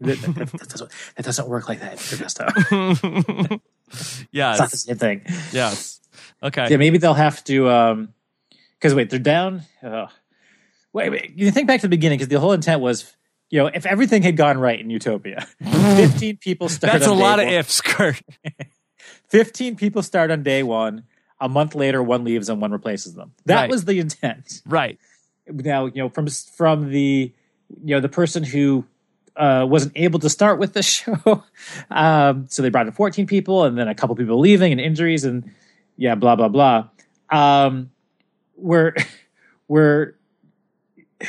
that- 0.00 0.68
doesn't, 0.68 0.90
that 1.16 1.24
doesn't 1.24 1.48
work 1.48 1.68
like 1.68 1.80
that, 1.80 2.12
Ernesto. 2.12 3.60
It's 3.92 4.32
not 4.32 4.70
the 4.70 4.76
same 4.76 4.96
thing. 4.96 5.22
yes. 5.52 6.00
Okay. 6.42 6.66
Yeah, 6.70 6.78
maybe 6.78 6.98
they'll 6.98 7.14
have 7.14 7.44
to. 7.44 7.70
um 7.70 8.08
Because 8.72 8.94
wait, 8.94 9.10
they're 9.10 9.18
down. 9.20 9.62
Uh, 9.82 10.06
wait, 10.92 11.10
wait. 11.10 11.32
You 11.36 11.50
think 11.52 11.68
back 11.68 11.80
to 11.80 11.86
the 11.86 11.90
beginning 11.96 12.18
because 12.18 12.28
the 12.28 12.40
whole 12.40 12.52
intent 12.52 12.80
was, 12.80 13.14
you 13.50 13.60
know, 13.60 13.66
if 13.66 13.86
everything 13.86 14.22
had 14.22 14.36
gone 14.36 14.58
right 14.58 14.80
in 14.80 14.90
Utopia, 14.90 15.46
fifteen 15.62 16.38
people 16.38 16.68
start. 16.68 16.92
That's 16.92 17.06
a 17.06 17.12
lot 17.12 17.38
of 17.38 17.46
one. 17.46 17.54
ifs, 17.54 17.80
Curt. 17.82 18.20
Fifteen 19.28 19.76
people 19.76 20.02
start 20.02 20.30
on 20.30 20.42
day 20.42 20.62
one. 20.62 21.04
A 21.40 21.48
month 21.48 21.74
later, 21.74 22.02
one 22.02 22.24
leaves 22.24 22.48
and 22.48 22.60
one 22.60 22.70
replaces 22.72 23.14
them. 23.14 23.32
That 23.46 23.62
Right. 23.62 23.70
was 23.70 23.84
the 23.84 23.98
intent. 23.98 24.62
Right. 24.66 24.98
now 25.48 25.86
you 25.86 25.96
know 26.02 26.08
from 26.08 26.26
from 26.28 26.90
the 26.90 27.32
you 27.84 27.94
know 27.94 28.00
the 28.00 28.08
person 28.08 28.42
who 28.44 28.84
uh, 29.36 29.66
wasn't 29.68 29.92
able 29.96 30.18
to 30.20 30.30
start 30.30 30.58
with 30.58 30.72
the 30.74 30.82
show 30.94 31.42
um, 31.90 32.46
so 32.48 32.62
they 32.62 32.68
brought 32.70 32.86
in 32.86 32.92
14 32.92 33.26
people 33.26 33.64
and 33.64 33.76
then 33.76 33.88
a 33.88 33.94
couple 33.94 34.14
people 34.16 34.38
leaving 34.38 34.72
and 34.72 34.80
injuries 34.80 35.24
and 35.24 35.50
yeah 35.96 36.14
blah 36.14 36.36
blah 36.36 36.48
blah 36.48 36.88
um, 37.30 37.90
we're 38.56 38.94
we're 39.68 40.14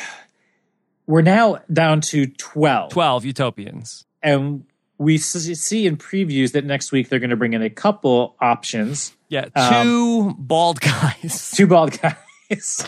we're 1.08 1.22
now 1.22 1.60
down 1.72 2.02
to 2.02 2.28
12 2.28 2.92
12 2.92 3.26
Utopians. 3.26 4.06
and 4.24 4.66
we 4.98 5.18
see 5.18 5.86
in 5.86 5.98
previews 5.98 6.54
that 6.54 6.64
next 6.64 6.92
week 6.92 7.10
they're 7.10 7.20
going 7.20 7.30
to 7.30 7.36
bring 7.36 7.54
in 7.54 7.62
a 7.62 7.70
couple 7.70 8.36
options 8.40 9.14
Yeah. 9.36 9.50
Um, 9.56 9.84
Two 9.84 10.34
bald 10.38 10.80
guys. 10.80 11.52
two 11.56 11.68
bald 11.68 12.00
guys 12.00 12.88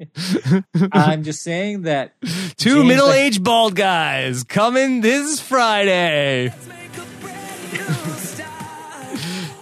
i'm 0.92 1.22
just 1.24 1.42
saying 1.42 1.82
that 1.82 2.14
Two 2.56 2.76
James- 2.76 2.88
middle 2.88 3.12
aged 3.12 3.42
bald 3.44 3.74
guys 3.74 4.44
coming 4.44 5.00
this 5.00 5.40
Friday. 5.40 6.52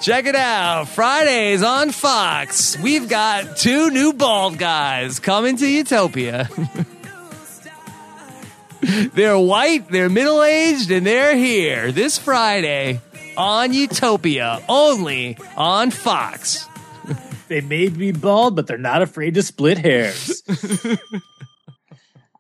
Check 0.01 0.27
it 0.27 0.37
out. 0.37 0.89
Fridays 0.89 1.63
on 1.63 1.91
Fox. 1.91 2.79
We've 2.79 3.09
got 3.09 3.57
two 3.57 3.91
new 3.91 4.13
bald 4.13 4.57
guys 4.59 5.19
coming 5.19 5.57
to 5.57 5.67
Utopia. 5.67 6.49
they're 9.15 9.39
white, 9.39 9.91
they're 9.91 10.09
middle 10.11 10.43
aged, 10.45 10.91
and 10.93 11.05
they're 11.07 11.35
here 11.37 11.91
this 11.93 12.19
Friday 12.19 13.01
on 13.37 13.73
Utopia, 13.73 14.63
only 14.69 15.39
on 15.57 15.91
Fox. 15.91 16.67
They 17.49 17.61
may 17.61 17.89
be 17.89 18.11
bald, 18.11 18.57
but 18.57 18.67
they're 18.67 18.77
not 18.77 19.03
afraid 19.03 19.35
to 19.35 19.43
split 19.45 19.79
hairs. 19.79 20.43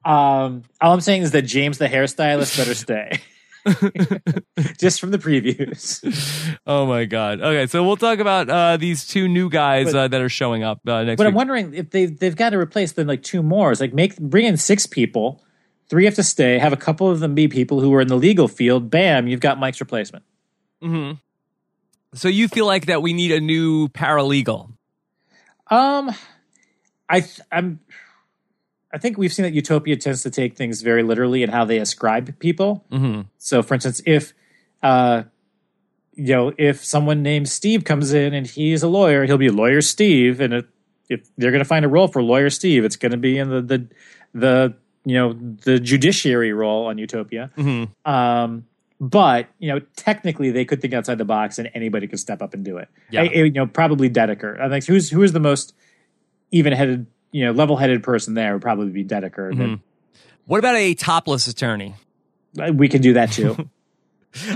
um, 0.05 0.65
all 0.81 0.93
I'm 0.93 1.01
saying 1.01 1.23
is 1.23 1.31
that 1.31 1.43
James, 1.43 1.79
the 1.79 1.87
hairstylist, 1.87 2.57
better 2.57 2.75
stay. 2.75 3.21
Just 4.79 5.01
from 5.01 5.11
the 5.11 5.19
previews. 5.19 6.59
Oh 6.67 6.87
my 6.87 7.05
God. 7.05 7.41
Okay, 7.41 7.67
so 7.67 7.85
we'll 7.85 7.97
talk 7.97 8.19
about 8.19 8.49
uh, 8.49 8.77
these 8.77 9.07
two 9.07 9.29
new 9.29 9.49
guys 9.49 9.93
But- 9.93 9.95
uh, 9.95 10.09
that 10.09 10.21
are 10.21 10.29
showing 10.29 10.63
up 10.63 10.81
uh, 10.87 11.05
next 11.05 11.19
But 11.19 11.25
week. 11.25 11.29
I'm 11.29 11.35
wondering 11.35 11.75
if 11.75 11.91
they 11.91 12.07
they've 12.07 12.37
got 12.37 12.51
to 12.51 12.59
replace 12.59 12.93
them 12.93 13.07
like 13.07 13.23
two 13.23 13.43
more. 13.43 13.73
It's 13.73 13.81
like 13.81 13.95
make 13.95 14.19
bring 14.19 14.47
in 14.47 14.57
six 14.57 14.87
people, 14.87 15.43
three 15.89 16.05
have 16.05 16.15
to 16.15 16.23
stay, 16.25 16.59
have 16.59 16.73
a 16.73 16.77
couple 16.77 17.11
of 17.11 17.21
them 17.21 17.35
be 17.35 17.49
people 17.49 17.81
who 17.81 17.93
are 17.95 18.01
in 18.01 18.09
the 18.09 18.17
legal 18.17 18.49
field. 18.49 18.91
Bam, 18.91 19.27
you've 19.29 19.41
got 19.41 19.59
Mike's 19.59 19.81
replacement. 19.81 20.25
So 22.15 22.29
you 22.29 22.49
feel 22.49 22.67
like 22.67 22.87
that 22.87 23.03
we 23.03 23.13
need 23.13 23.33
a 23.33 23.41
new 23.41 23.89
paralegal? 23.89 24.73
Um, 25.69 26.11
I 27.09 27.21
th- 27.21 27.41
I'm. 27.53 27.81
I 28.93 28.99
think 28.99 29.19
we've 29.19 29.33
seen 29.33 29.43
that 29.43 29.53
Utopia 29.53 29.97
tends 29.97 30.23
to 30.23 30.31
take 30.31 30.57
things 30.57 30.81
very 30.81 31.03
literally 31.03 31.43
and 31.43 31.53
how 31.53 31.65
they 31.65 31.79
ascribe 31.79 32.39
people. 32.39 32.87
Mm-hmm. 32.91 33.23
So, 33.37 33.63
for 33.63 33.75
instance, 33.75 34.01
if 34.07 34.33
uh, 34.83 35.25
you 36.15 36.35
know, 36.35 36.53
if 36.57 36.85
someone 36.85 37.23
named 37.23 37.49
Steve 37.49 37.85
comes 37.85 38.13
in 38.13 38.33
and 38.33 38.47
he's 38.47 38.83
a 38.83 38.89
lawyer, 38.89 39.25
he'll 39.27 39.37
be 39.37 39.51
lawyer 39.51 39.83
Steve, 39.83 40.41
and 40.41 40.55
if, 40.55 40.65
if 41.09 41.29
they're 41.37 41.51
going 41.51 41.63
to 41.63 41.69
find 41.69 41.85
a 41.85 41.89
role 41.89 42.09
for 42.09 42.23
lawyer 42.23 42.49
Steve, 42.49 42.85
it's 42.85 42.97
going 42.97 43.13
to 43.13 43.19
be 43.19 43.39
in 43.39 43.51
the 43.51 43.61
the 43.61 43.89
the 44.33 44.75
you 45.05 45.15
know 45.15 45.35
the 45.35 45.79
judiciary 45.79 46.53
role 46.53 46.87
on 46.87 46.97
Utopia. 46.97 47.51
Mm-hmm. 47.57 48.11
Um, 48.11 48.67
but 49.01 49.49
you 49.59 49.69
know, 49.73 49.81
technically, 49.97 50.51
they 50.51 50.65
could 50.65 50.81
think 50.81 50.95
outside 50.95 51.19
the 51.19 51.25
box, 51.25 51.59
and 51.59 51.71
anybody 51.75 52.07
could 52.07 52.21
step 52.21 52.41
up 52.43 52.55
and 52.55 52.65
do 52.65 52.79
it. 52.79 52.89
Yeah. 53.11 53.23
I- 53.23 53.25
I- 53.25 53.29
you 53.45 53.51
know, 53.51 53.67
probably 53.67 54.09
Dedeker. 54.11 54.61
I 54.61 54.69
think 54.69 54.85
who's 54.87 55.11
who 55.11 55.23
is 55.23 55.33
the 55.33 55.41
most 55.41 55.75
even-headed, 56.51 57.07
you 57.33 57.45
know, 57.45 57.53
level-headed 57.53 58.03
person 58.03 58.35
there 58.35 58.53
would 58.55 58.63
probably 58.63 58.89
be 58.91 59.05
Dedeker. 59.05 59.53
Mhm. 59.53 59.81
What 60.47 60.59
about 60.59 60.77
a 60.77 60.95
topless 60.95 61.47
attorney? 61.49 61.95
We 62.73 62.89
can 62.89 63.03
do 63.03 63.15
that 63.15 63.33
too. 63.33 63.69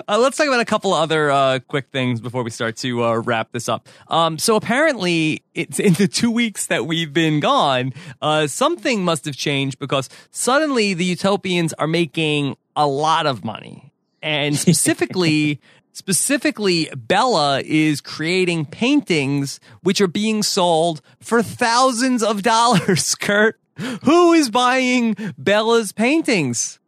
Uh, 0.07 0.18
let's 0.18 0.36
talk 0.36 0.47
about 0.47 0.61
a 0.61 0.64
couple 0.66 0.93
other 0.93 1.30
uh, 1.30 1.59
quick 1.66 1.86
things 1.91 2.20
before 2.20 2.43
we 2.43 2.51
start 2.51 2.76
to 2.76 3.03
uh, 3.03 3.14
wrap 3.16 3.51
this 3.53 3.66
up. 3.66 3.88
Um, 4.09 4.36
so 4.38 4.55
apparently, 4.57 5.43
it's 5.55 5.78
in 5.80 5.95
the 5.95 6.07
two 6.07 6.30
weeks 6.30 6.66
that 6.66 6.84
we've 6.86 7.14
been 7.14 7.41
gone, 7.41 7.95
uh, 8.20 8.47
something 8.47 9.03
must 9.03 9.24
have 9.24 9.36
changed 9.36 9.78
because 9.78 10.11
suddenly 10.30 10.93
the 10.93 11.07
Utopians 11.07 11.72
are 11.78 11.86
making 11.86 12.59
a 12.76 12.86
lot 12.86 13.24
of 13.24 13.43
money, 13.43 13.89
and 14.22 14.56
specifically. 14.58 15.60
Specifically, 15.92 16.88
Bella 16.96 17.60
is 17.64 18.00
creating 18.00 18.64
paintings 18.64 19.58
which 19.82 20.00
are 20.00 20.06
being 20.06 20.42
sold 20.44 21.02
for 21.18 21.42
thousands 21.42 22.22
of 22.22 22.42
dollars, 22.42 23.14
Curt. 23.20 23.58
Who 24.04 24.32
is 24.32 24.50
buying 24.50 25.16
Bella's 25.36 25.90
paintings? 25.90 26.78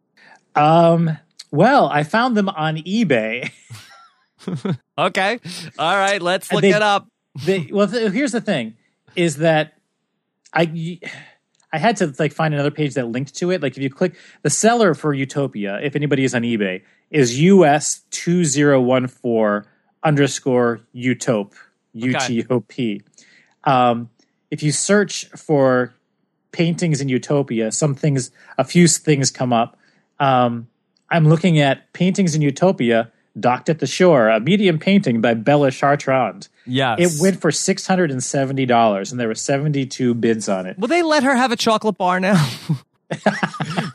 Um, 0.55 1.17
well, 1.51 1.89
I 1.89 2.03
found 2.03 2.37
them 2.37 2.47
on 2.49 2.77
eBay. 2.77 3.51
Okay. 4.97 5.39
All 5.79 5.95
right. 5.97 6.21
Let's 6.21 6.51
look 6.51 6.61
They- 6.61 6.71
it 6.73 6.81
up. 6.81 7.07
they, 7.45 7.69
well, 7.71 7.87
th- 7.87 8.11
here's 8.11 8.31
the 8.31 8.41
thing: 8.41 8.75
is 9.15 9.37
that 9.37 9.73
I 10.53 10.99
I 11.73 11.79
had 11.79 11.97
to 11.97 12.13
like 12.19 12.31
find 12.31 12.53
another 12.53 12.71
page 12.71 12.93
that 12.93 13.07
linked 13.07 13.35
to 13.35 13.49
it. 13.51 13.61
Like 13.61 13.75
if 13.75 13.81
you 13.81 13.89
click 13.89 14.15
the 14.43 14.49
seller 14.51 14.93
for 14.93 15.13
Utopia, 15.13 15.79
if 15.81 15.95
anybody 15.95 16.23
is 16.23 16.35
on 16.35 16.43
eBay, 16.43 16.83
is 17.09 17.41
US 17.41 18.01
two 18.11 18.45
zero 18.45 18.79
one 18.79 19.07
four 19.07 19.65
underscore 20.03 20.81
Utope 20.95 21.53
U 21.93 22.13
T 22.27 22.45
O 22.49 22.59
P. 22.61 23.01
Um, 23.63 24.09
if 24.51 24.61
you 24.61 24.71
search 24.71 25.25
for 25.29 25.93
paintings 26.51 27.01
in 27.01 27.09
Utopia, 27.09 27.71
some 27.71 27.95
things, 27.95 28.29
a 28.57 28.63
few 28.63 28.87
things 28.87 29.31
come 29.31 29.51
up. 29.51 29.77
Um, 30.19 30.67
I'm 31.09 31.27
looking 31.27 31.59
at 31.59 31.91
paintings 31.93 32.35
in 32.35 32.41
Utopia. 32.41 33.11
Docked 33.39 33.69
at 33.69 33.79
the 33.79 33.87
Shore, 33.87 34.29
a 34.29 34.39
medium 34.39 34.77
painting 34.77 35.19
by 35.19 35.33
Bella 35.33 35.69
Chartrand. 35.69 36.49
Yes. 36.65 36.99
It 36.99 37.21
went 37.21 37.41
for 37.41 37.51
six 37.51 37.87
hundred 37.87 38.11
and 38.11 38.23
seventy 38.23 38.65
dollars, 38.65 39.11
and 39.11 39.19
there 39.19 39.27
were 39.27 39.35
seventy-two 39.35 40.13
bids 40.13 40.47
on 40.47 40.65
it. 40.67 40.77
Will 40.77 40.87
they 40.87 41.01
let 41.01 41.23
her 41.23 41.35
have 41.35 41.51
a 41.51 41.55
chocolate 41.55 41.97
bar 41.97 42.19
now? 42.19 42.47
but 43.09 43.21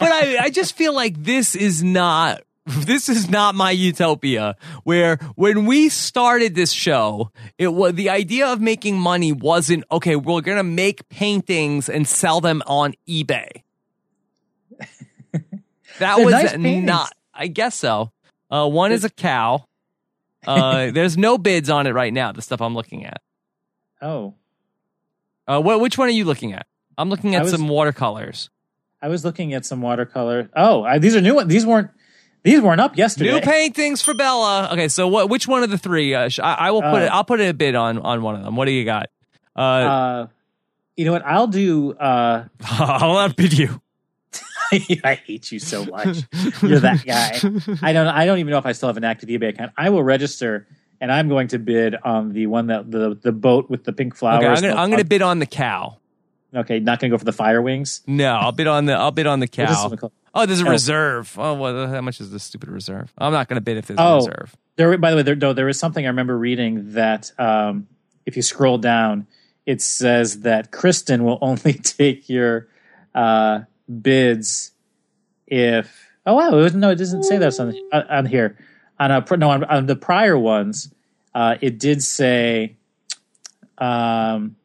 I, 0.01 0.39
I 0.41 0.51
just 0.51 0.77
feel 0.77 0.93
like 0.93 1.23
this 1.23 1.55
is 1.55 1.83
not. 1.83 2.43
This 2.67 3.09
is 3.09 3.31
not 3.31 3.55
my 3.55 3.71
utopia. 3.71 4.57
Where 4.85 5.17
when 5.37 5.65
we 5.65 5.89
started 5.89 6.55
this 6.55 6.71
show, 6.71 7.31
it 7.57 7.69
was 7.69 7.95
the 7.95 8.11
idea 8.11 8.49
of 8.49 8.61
making 8.61 8.99
money 8.99 9.33
wasn't 9.33 9.85
okay. 9.91 10.17
We're 10.17 10.43
gonna 10.43 10.63
make 10.63 11.09
paintings 11.09 11.89
and 11.89 12.07
sell 12.07 12.41
them 12.41 12.63
on 12.67 12.95
eBay. 13.09 13.63
That 15.99 16.17
They're 16.17 16.25
was 16.25 16.33
nice 16.33 16.57
not. 16.57 17.13
I 17.35 17.47
guess 17.49 17.75
so. 17.75 18.13
Uh, 18.51 18.69
one 18.69 18.93
is 18.93 19.05
a 19.05 19.11
cow. 19.11 19.65
Uh, 20.47 20.93
there's 20.93 21.19
no 21.19 21.37
bids 21.37 21.69
on 21.69 21.87
it 21.89 21.93
right 21.93 22.13
now. 22.13 22.31
The 22.31 22.41
stuff 22.41 22.63
I'm 22.63 22.73
looking 22.75 23.05
at. 23.05 23.21
Oh, 24.01 24.35
Uh, 25.49 25.61
what, 25.61 25.81
which 25.81 25.99
one 25.99 26.07
are 26.09 26.13
you 26.13 26.25
looking 26.25 26.53
at? 26.53 26.67
I'm 26.97 27.11
looking 27.11 27.35
at 27.35 27.43
was- 27.43 27.51
some 27.51 27.69
watercolors. 27.69 28.49
I 29.03 29.09
was 29.09 29.25
looking 29.25 29.53
at 29.53 29.67
some 29.67 29.83
watercolor. 29.83 30.49
Oh, 30.57 30.85
I, 30.85 30.99
these 30.99 31.17
are 31.17 31.21
new 31.21 31.35
ones. 31.35 31.49
These 31.49 31.67
weren't. 31.67 31.91
These 32.45 32.61
weren't 32.61 32.81
up 32.81 32.97
yesterday. 32.97 33.33
New 33.33 33.41
paintings 33.41 34.01
for 34.01 34.15
Bella. 34.15 34.69
Okay, 34.73 34.87
so 34.89 35.09
what? 35.09 35.29
Which 35.29 35.47
one 35.49 35.65
of 35.65 35.71
the 35.71 35.77
three? 35.79 36.15
Uh, 36.15 36.29
sh- 36.29 36.39
I, 36.39 36.55
I 36.55 36.71
will 36.71 36.83
put 36.83 37.03
Uh, 37.03 37.07
it. 37.07 37.09
I'll 37.13 37.25
put 37.25 37.41
a 37.41 37.53
bid 37.53 37.75
on 37.75 37.99
on 37.99 38.23
one 38.23 38.37
of 38.37 38.45
them. 38.45 38.55
What 38.57 38.67
do 38.67 38.71
you 38.73 38.85
got? 38.85 39.07
Uh, 39.57 39.61
Uh, 39.61 40.27
you 40.97 41.05
know 41.05 41.13
what? 41.13 41.27
I'll 41.27 41.47
do. 41.49 41.93
Uh, 41.95 42.45
I'll 42.65 43.19
outbid 43.19 43.53
you. 43.59 43.81
I 45.05 45.15
hate 45.15 45.51
you 45.53 45.59
so 45.59 45.85
much. 45.85 46.19
You're 46.63 46.81
that 46.81 47.05
guy. 47.05 47.39
I 47.83 47.93
don't. 47.93 48.07
I 48.07 48.27
don't 48.27 48.39
even 48.39 48.51
know 48.51 48.59
if 48.59 48.67
I 48.67 48.73
still 48.73 48.89
have 48.89 48.97
an 48.97 49.05
active 49.05 49.29
eBay 49.29 49.49
account. 49.51 49.73
I 49.77 49.91
will 49.91 50.03
register, 50.03 50.67
and 51.01 51.11
I'm 51.13 51.29
going 51.29 51.49
to 51.49 51.59
bid 51.59 51.95
on 51.97 52.33
the 52.33 52.47
one 52.47 52.67
that 52.69 52.91
the 52.91 53.15
the 53.21 53.33
boat 53.33 53.71
with 53.71 53.85
the 53.85 53.93
pink 53.93 54.15
flowers. 54.17 54.45
Okay, 54.45 54.49
I'm 54.49 54.63
gonna, 54.63 54.83
I'm 54.83 54.91
gonna 54.91 55.05
bid 55.05 55.23
on 55.23 55.39
the 55.39 55.47
cow. 55.47 55.99
Okay, 56.55 56.81
not 56.81 56.99
gonna 57.01 57.11
go 57.11 57.19
for 57.19 57.25
the 57.25 57.33
fire 57.33 57.61
wings. 57.61 58.01
No, 58.07 58.35
I'll 58.35 58.53
bid 58.53 58.67
on 58.67 58.87
the. 58.87 58.95
I'll 58.95 59.11
bid 59.11 59.27
on 59.27 59.41
the 59.41 59.47
What 59.57 59.71
is 59.71 59.91
this 59.91 60.01
cow. 60.01 60.13
Oh, 60.35 60.47
there's 60.47 60.61
a 60.61 60.67
Oh. 60.67 60.71
reserve. 60.71 61.35
Oh, 61.39 61.55
well, 61.55 61.89
how 61.89 62.01
much 62.01 62.21
is 62.21 62.31
this 62.31 62.45
stupid 62.45 62.69
reserve? 62.69 63.13
I'm 63.19 63.33
not 63.33 63.49
gonna 63.49 63.61
bid 63.61 63.77
if 63.79 63.87
there's 63.87 63.99
a 63.99 64.03
Oh. 64.03 64.17
reserve. 64.17 64.57
There, 64.77 64.97
by 64.99 65.11
the 65.11 65.17
way, 65.17 65.23
there, 65.23 65.35
no, 65.35 65.53
there 65.53 65.69
is 65.69 65.79
something 65.79 66.05
I 66.05 66.09
remember 66.09 66.39
reading 66.39 66.93
that 66.93 67.33
um, 67.39 67.89
if 68.27 68.37
you 68.37 68.43
scroll 68.43 68.79
down, 68.79 69.27
it 69.67 69.83
says 69.83 70.41
that 70.43 70.71
Kristen 70.71 71.25
will 71.25 71.39
only 71.43 71.73
take 71.83 72.29
your 72.29 72.69
uh, 73.15 73.61
bids 73.89 74.73
if. 75.47 76.07
Oh 76.27 76.35
wow! 76.35 76.51
It 76.51 76.63
was, 76.63 76.75
no, 76.75 76.91
it 76.91 76.97
doesn't 76.97 77.23
say 77.25 77.39
that 77.39 77.59
on 77.59 77.75
on 77.93 78.27
here. 78.27 78.59
On 79.01 79.11
a 79.11 79.25
no, 79.37 79.51
on, 79.51 79.65
on 79.65 79.87
the 79.87 79.97
prior 79.97 80.39
ones, 80.39 80.93
uh, 81.35 81.57
it 81.61 81.79
did 81.79 82.03
say, 82.03 82.77
um, 83.79 84.57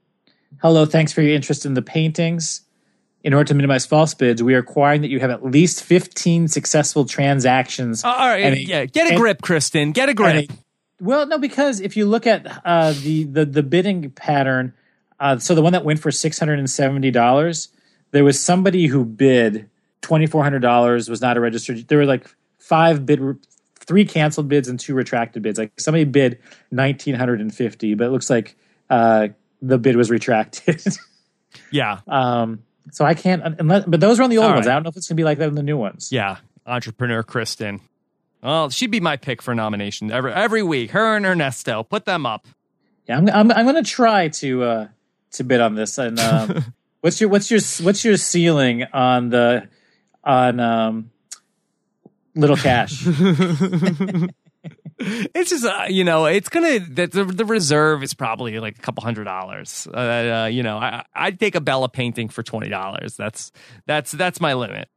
"Hello, 0.62 0.86
thanks 0.86 1.14
for 1.14 1.22
your 1.22 1.34
interest 1.36 1.66
in 1.66 1.74
the 1.74 1.82
paintings." 1.82 2.62
In 3.24 3.34
order 3.34 3.48
to 3.48 3.54
minimize 3.54 3.86
false 3.86 4.14
bids, 4.14 4.44
we 4.44 4.54
are 4.54 4.58
requiring 4.58 5.02
that 5.02 5.08
you 5.10 5.22
have 5.22 5.30
at 5.30 5.46
least 5.46 5.82
15 5.82 6.50
successful 6.50 7.06
transactions. 7.06 8.04
Uh, 8.04 8.10
all 8.10 8.28
right, 8.28 8.52
a- 8.52 8.62
yeah, 8.62 8.86
get 8.86 9.06
a 9.08 9.12
and- 9.12 9.18
grip, 9.18 9.42
Kristen. 9.42 9.94
Get 9.94 10.10
a 10.10 10.14
grip. 10.14 10.50
a- 10.52 10.54
well, 11.00 11.26
no, 11.26 11.38
because 11.38 11.80
if 11.80 11.96
you 11.96 12.06
look 12.06 12.28
at 12.28 12.46
uh, 12.66 12.92
the, 13.02 13.24
the 13.24 13.46
the 13.46 13.64
bidding 13.64 14.10
pattern, 14.12 14.74
uh, 15.22 15.38
so 15.38 15.56
the 15.56 15.62
one 15.62 15.72
that 15.72 15.86
went 15.86 16.00
for 16.02 16.12
six 16.12 16.38
hundred 16.38 16.60
and 16.60 16.70
seventy 16.70 17.12
dollars, 17.12 17.70
there 18.14 18.24
was 18.24 18.40
somebody 18.40 18.88
who 18.88 19.04
bid 19.04 19.70
twenty 20.02 20.26
four 20.26 20.42
hundred 20.44 20.62
dollars 20.62 21.10
was 21.10 21.22
not 21.22 21.36
a 21.36 21.42
registered. 21.42 21.88
There 21.88 21.98
were 21.98 22.06
like 22.06 22.34
five 22.58 23.06
bid, 23.06 23.20
three 23.80 24.06
canceled 24.06 24.48
bids 24.48 24.70
and 24.70 24.80
two 24.80 24.94
retracted 24.94 25.44
bids. 25.44 25.60
Like 25.60 25.78
somebody 25.80 26.06
bid 26.06 26.40
nineteen 26.72 27.16
hundred 27.16 27.42
and 27.42 27.54
fifty, 27.54 27.94
but 27.94 28.08
it 28.08 28.12
looks 28.12 28.30
like 28.30 28.56
uh, 28.90 29.28
the 29.62 29.78
bid 29.78 29.98
was 29.98 30.10
retracted. 30.10 30.82
yeah, 31.72 32.00
um, 32.08 32.64
so 32.92 33.04
I 33.04 33.14
can't 33.14 33.44
unless, 33.60 33.86
but 33.86 34.00
those 34.00 34.20
are 34.20 34.24
on 34.24 34.30
the 34.30 34.38
old 34.38 34.48
All 34.48 34.54
ones. 34.54 34.66
right. 34.68 34.72
I 34.72 34.76
don't 34.76 34.84
know 34.84 34.90
if 34.90 34.98
it's 34.98 35.08
gonna 35.08 35.18
be 35.18 35.24
like 35.26 35.40
that 35.40 35.50
in 35.50 35.56
the 35.56 35.64
new 35.64 35.78
ones. 35.78 36.10
yeah. 36.12 36.38
Entrepreneur 36.66 37.24
Kristen. 37.24 37.82
Well, 38.42 38.70
she'd 38.70 38.90
be 38.92 39.02
my 39.02 39.18
pick 39.18 39.42
for 39.42 39.54
nomination 39.54 40.12
every 40.12 40.32
every 40.32 40.64
week. 40.64 40.92
Her 40.92 41.18
and 41.18 41.26
Ernesto, 41.26 41.84
put 41.84 42.06
them 42.06 42.26
up. 42.26 42.48
Yeah, 43.08 43.18
I'm 43.18 43.30
I'm, 43.30 43.52
I'm 43.52 43.66
going 43.66 43.84
to 43.84 43.90
try 43.90 44.30
to 44.30 44.64
uh, 44.64 44.88
to 45.32 45.44
bid 45.44 45.60
on 45.60 45.76
this. 45.76 45.98
And 45.98 46.20
um, 46.22 46.74
what's 47.04 47.20
your 47.20 47.30
what's 47.30 47.52
your 47.52 47.60
what's 47.86 48.06
your 48.06 48.16
ceiling 48.16 48.84
on 48.94 49.30
the 49.30 49.68
on 50.24 50.60
um, 50.62 51.12
Little 52.34 52.56
Cash? 52.56 53.04
it's 54.98 55.50
just 55.50 55.66
uh, 55.66 55.86
you 55.90 56.06
know 56.06 56.26
it's 56.26 56.48
gonna 56.48 56.80
the, 56.80 57.08
the 57.08 57.26
the 57.26 57.46
reserve 57.46 58.04
is 58.04 58.14
probably 58.14 58.58
like 58.60 58.78
a 58.78 58.82
couple 58.82 59.04
hundred 59.04 59.26
dollars 59.26 59.86
uh, 59.94 59.98
uh, 59.98 60.46
you 60.46 60.64
know 60.64 60.78
I, 60.78 61.04
i'd 61.16 61.40
take 61.40 61.56
a 61.56 61.62
bella 61.62 61.90
painting 61.90 62.30
for 62.30 62.44
twenty 62.44 62.70
dollars 62.70 63.18
that's 63.18 63.52
that's 63.86 64.12
that's 64.14 64.40
my 64.40 64.54
limit 64.54 64.88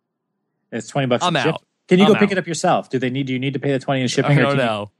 It's 0.70 0.86
twenty 0.86 1.08
bucks. 1.08 1.24
I'm 1.24 1.34
in 1.34 1.42
ship. 1.42 1.54
out. 1.54 1.62
Can 1.88 1.98
you 1.98 2.04
I'm 2.04 2.12
go 2.12 2.18
pick 2.18 2.30
it 2.30 2.38
up 2.38 2.46
yourself? 2.46 2.90
Do 2.90 3.00
they 3.00 3.10
need? 3.10 3.26
Do 3.26 3.32
you 3.32 3.38
need 3.40 3.54
to 3.54 3.58
pay 3.58 3.72
the 3.72 3.80
twenty 3.80 4.02
in 4.02 4.04
i 4.04 4.06
shipping? 4.06 4.38
or 4.38 4.42
don't 4.42 4.56
know 4.58 4.90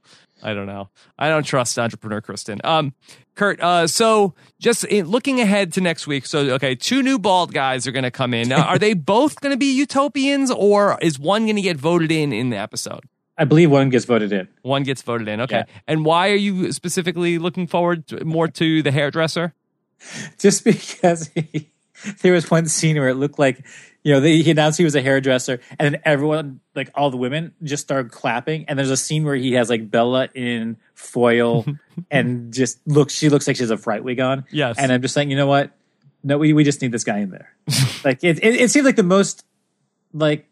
i 0.43 0.53
don't 0.53 0.67
know. 0.67 0.89
I 1.17 1.29
don't 1.29 1.43
trust 1.43 1.77
entrepreneur 1.79 2.21
kristen. 2.21 2.59
Um 2.63 2.93
Curt 3.35 3.61
uh 3.61 3.87
so 3.87 4.33
just 4.59 4.83
in, 4.85 5.07
looking 5.07 5.39
ahead 5.39 5.73
to 5.73 5.81
next 5.81 6.07
week 6.07 6.25
so 6.25 6.39
okay 6.55 6.75
two 6.75 7.01
new 7.03 7.19
bald 7.19 7.53
guys 7.53 7.87
are 7.87 7.91
gonna 7.91 8.11
come 8.11 8.33
in. 8.33 8.47
Now, 8.49 8.63
are 8.63 8.79
they 8.79 8.93
both 9.13 9.41
gonna 9.41 9.57
be 9.57 9.73
utopians 9.75 10.51
or 10.51 10.97
is 11.01 11.19
one 11.19 11.45
gonna 11.47 11.61
get 11.61 11.77
voted 11.77 12.11
in 12.11 12.33
in 12.33 12.49
the 12.49 12.57
episode? 12.57 13.01
I 13.37 13.45
believe 13.45 13.69
one 13.69 13.89
gets 13.89 14.05
voted 14.05 14.31
in. 14.31 14.47
one 14.63 14.83
gets 14.83 15.01
voted 15.03 15.27
in 15.27 15.41
okay. 15.41 15.63
Yeah. 15.67 15.79
and 15.87 16.03
why 16.05 16.29
are 16.31 16.35
you 16.35 16.71
specifically 16.71 17.37
looking 17.37 17.67
forward 17.67 18.07
to, 18.07 18.25
more 18.25 18.47
to 18.47 18.81
the 18.81 18.91
hairdresser? 18.91 19.53
Just 20.39 20.63
because 20.63 21.29
he, 21.35 21.71
there 22.21 22.33
was 22.33 22.49
one 22.49 22.67
scene 22.67 22.97
where 22.97 23.09
it 23.09 23.15
looked 23.15 23.39
like 23.39 23.65
you 24.03 24.13
know 24.13 24.19
they, 24.19 24.41
he 24.41 24.51
announced 24.51 24.77
he 24.77 24.83
was 24.83 24.95
a 24.95 25.01
hairdresser 25.01 25.59
and 25.77 25.93
then 25.93 26.01
everyone 26.05 26.59
like 26.75 26.89
all 26.95 27.09
the 27.09 27.17
women 27.17 27.53
just 27.63 27.83
started 27.83 28.11
clapping 28.11 28.65
and 28.65 28.77
there's 28.77 28.91
a 28.91 28.97
scene 28.97 29.23
where 29.23 29.35
he 29.35 29.53
has 29.53 29.69
like 29.69 29.89
bella 29.89 30.29
in 30.33 30.77
foil 30.93 31.65
and 32.11 32.53
just 32.53 32.79
looks 32.87 33.13
she 33.13 33.29
looks 33.29 33.47
like 33.47 33.55
she 33.55 33.63
has 33.63 33.71
a 33.71 33.77
fright 33.77 34.03
wig 34.03 34.19
on. 34.19 34.45
Yes. 34.51 34.77
and 34.77 34.91
i'm 34.91 35.01
just 35.01 35.15
like 35.15 35.29
you 35.29 35.35
know 35.35 35.47
what? 35.47 35.71
No 36.23 36.37
we, 36.37 36.53
we 36.53 36.63
just 36.63 36.81
need 36.81 36.91
this 36.91 37.03
guy 37.03 37.19
in 37.19 37.31
there. 37.31 37.53
Like 38.03 38.23
it, 38.23 38.39
it, 38.41 38.55
it 38.55 38.71
seems 38.71 38.85
like 38.85 38.95
the 38.95 39.03
most 39.03 39.43
like 40.13 40.47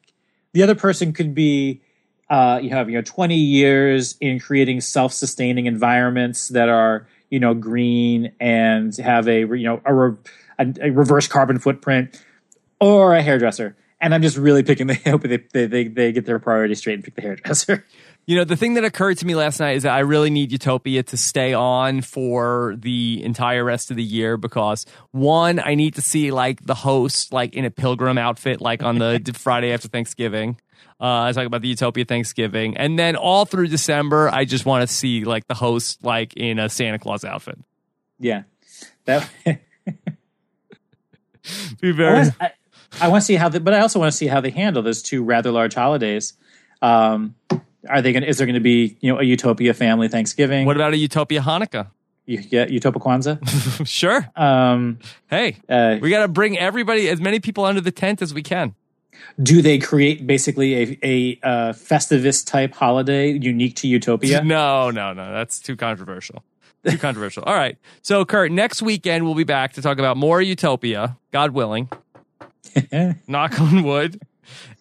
the 0.53 0.63
other 0.63 0.75
person 0.75 1.13
could 1.13 1.33
be 1.33 1.81
uh, 2.29 2.59
you 2.61 2.71
have 2.71 2.89
you 2.89 2.95
know 2.95 3.01
20 3.01 3.35
years 3.35 4.15
in 4.19 4.39
creating 4.39 4.81
self-sustaining 4.81 5.67
environments 5.67 6.49
that 6.49 6.69
are 6.69 7.07
you 7.29 7.39
know 7.39 7.53
green 7.53 8.31
and 8.39 8.95
have 8.97 9.27
a 9.27 9.41
you 9.41 9.63
know 9.63 9.81
a, 9.85 10.15
a, 10.59 10.73
a 10.81 10.89
reverse 10.91 11.27
carbon 11.27 11.59
footprint 11.59 12.21
or 12.79 13.15
a 13.15 13.21
hairdresser 13.21 13.75
and 14.01 14.13
i'm 14.13 14.21
just 14.21 14.37
really 14.37 14.63
picking 14.63 14.87
the 14.87 14.93
hope 15.05 15.21
they, 15.23 15.37
they, 15.53 15.65
they, 15.65 15.87
they 15.87 16.11
get 16.11 16.25
their 16.25 16.39
priorities 16.39 16.79
straight 16.79 16.95
and 16.95 17.03
pick 17.03 17.15
the 17.15 17.21
hairdresser 17.21 17.85
You 18.27 18.37
know, 18.37 18.43
the 18.43 18.55
thing 18.55 18.73
that 18.73 18.83
occurred 18.83 19.19
to 19.19 19.25
me 19.25 19.35
last 19.35 19.59
night 19.59 19.75
is 19.75 19.83
that 19.83 19.93
I 19.93 19.99
really 19.99 20.31
need 20.31 20.51
Utopia 20.51 21.03
to 21.03 21.17
stay 21.17 21.53
on 21.53 22.01
for 22.01 22.75
the 22.75 23.21
entire 23.23 23.63
rest 23.63 23.91
of 23.91 23.97
the 23.97 24.03
year 24.03 24.35
because 24.35 24.87
one, 25.11 25.59
I 25.59 25.75
need 25.75 25.93
to 25.95 26.01
see 26.01 26.31
like 26.31 26.65
the 26.65 26.73
host 26.73 27.31
like 27.31 27.53
in 27.53 27.65
a 27.65 27.71
pilgrim 27.71 28.17
outfit, 28.17 28.61
like 28.61 28.81
on 28.81 28.97
the 28.97 29.21
Friday 29.35 29.71
after 29.71 29.89
Thanksgiving. 29.89 30.59
Uh, 30.99 31.23
I 31.23 31.33
talk 31.33 31.45
about 31.45 31.61
the 31.61 31.67
Utopia 31.67 32.05
Thanksgiving, 32.05 32.77
and 32.77 32.97
then 32.97 33.15
all 33.15 33.45
through 33.45 33.67
December, 33.67 34.29
I 34.29 34.45
just 34.45 34.65
want 34.65 34.87
to 34.87 34.93
see 34.93 35.25
like 35.25 35.45
the 35.47 35.53
host 35.53 36.03
like 36.03 36.35
in 36.35 36.57
a 36.57 36.69
Santa 36.69 36.97
Claus 36.97 37.25
outfit. 37.25 37.59
Yeah, 38.17 38.43
that. 39.03 39.29
Be 41.81 41.89
I 41.89 41.91
very 41.91 42.13
want, 42.13 42.35
I, 42.39 42.51
I 43.01 43.07
want 43.07 43.21
to 43.21 43.25
see 43.25 43.35
how, 43.35 43.49
the, 43.49 43.59
but 43.59 43.73
I 43.73 43.79
also 43.79 43.99
want 43.99 44.11
to 44.11 44.17
see 44.17 44.27
how 44.27 44.41
they 44.41 44.51
handle 44.51 44.81
those 44.81 45.01
two 45.01 45.23
rather 45.23 45.51
large 45.51 45.73
holidays. 45.75 46.33
Um, 46.81 47.35
are 47.89 48.01
they 48.01 48.13
going? 48.13 48.23
Is 48.23 48.37
there 48.37 48.47
going 48.47 48.55
to 48.55 48.59
be 48.59 48.97
you 49.01 49.11
know 49.11 49.19
a 49.19 49.23
Utopia 49.23 49.73
family 49.73 50.07
Thanksgiving? 50.07 50.65
What 50.65 50.75
about 50.75 50.93
a 50.93 50.97
Utopia 50.97 51.41
Hanukkah? 51.41 51.87
you 52.25 52.41
get 52.41 52.71
Utopia 52.71 52.99
Kwanzaa? 52.99 53.87
sure. 53.87 54.29
Um, 54.35 54.99
Hey, 55.29 55.57
uh, 55.69 55.97
we 56.01 56.09
got 56.09 56.21
to 56.21 56.27
bring 56.27 56.57
everybody, 56.57 57.07
as 57.09 57.21
many 57.21 57.39
people 57.39 57.65
under 57.65 57.81
the 57.81 57.91
tent 57.91 58.21
as 58.21 58.33
we 58.33 58.41
can. 58.41 58.73
do 59.41 59.61
they 59.61 59.77
create 59.77 60.25
basically 60.25 60.73
a 60.75 60.99
a 61.03 61.39
uh, 61.43 61.73
Festivus 61.73 62.45
type 62.45 62.73
holiday 62.73 63.31
unique 63.31 63.75
to 63.77 63.87
Utopia? 63.87 64.43
No, 64.55 64.89
no, 64.91 65.13
no. 65.13 65.31
That's 65.31 65.59
too 65.59 65.75
controversial. 65.75 66.43
Too 66.87 66.97
controversial. 66.97 67.43
All 67.43 67.55
right. 67.55 67.77
So, 68.01 68.23
Curt, 68.25 68.51
next 68.51 68.81
weekend 68.81 69.25
we'll 69.25 69.35
be 69.35 69.43
back 69.43 69.73
to 69.73 69.81
talk 69.81 69.97
about 69.99 70.17
more 70.17 70.41
Utopia, 70.41 71.17
God 71.31 71.51
willing. 71.51 71.89
Knock 73.27 73.59
on 73.59 73.83
wood. 73.83 74.21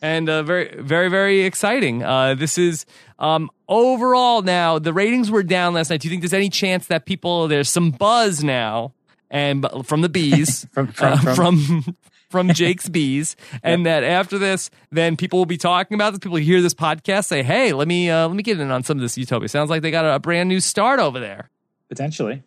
And 0.03 0.29
uh, 0.29 0.43
very, 0.43 0.75
very, 0.81 1.09
very 1.09 1.41
exciting. 1.43 2.03
Uh, 2.03 2.35
this 2.35 2.59
is 2.59 2.85
um, 3.19 3.51
overall 3.69 4.43
now. 4.43 4.79
The 4.79 4.93
ratings 4.93 5.31
were 5.31 5.43
down 5.43 5.73
last 5.75 5.89
night. 5.91 6.01
Do 6.01 6.09
you 6.09 6.11
think 6.11 6.23
there's 6.23 6.35
any 6.35 6.51
chance 6.51 6.87
that 6.89 7.07
people 7.07 7.49
there's 7.49 7.71
some 7.71 7.91
buzz 7.91 8.45
now 8.45 8.93
and 9.31 9.67
from 9.85 10.03
the 10.03 10.09
bees 10.11 10.67
From- 10.73 10.89
from- 10.89 11.13
uh, 11.15 11.17
from- 11.19 11.35
from 11.35 11.97
from 12.31 12.49
Jake's 12.53 12.89
bees, 12.89 13.37
and 13.63 13.87
that 13.87 14.03
after 14.03 14.39
this, 14.39 14.69
then 14.91 15.17
people 15.17 15.39
will 15.39 15.47
be 15.47 15.57
talking 15.57 15.95
about 15.95 16.11
this. 16.11 16.19
People 16.19 16.37
hear 16.39 16.61
this 16.61 16.75
podcast, 16.75 17.27
say, 17.27 17.43
"Hey, 17.45 17.73
let 17.73 17.87
me 17.87 18.11
uh, 18.11 18.27
let 18.27 18.35
me 18.37 18.43
get 18.43 18.59
in 18.59 18.71
on 18.73 18.83
some 18.83 18.99
of 18.99 19.03
this 19.03 19.17
Utopia." 19.17 19.49
Sounds 19.49 19.71
like 19.71 19.83
they 19.83 19.93
got 19.93 20.05
a, 20.05 20.17
a 20.17 20.19
brand 20.19 20.49
new 20.49 20.59
start 20.59 20.99
over 20.99 21.21
there. 21.21 21.49
Potentially. 21.95 22.43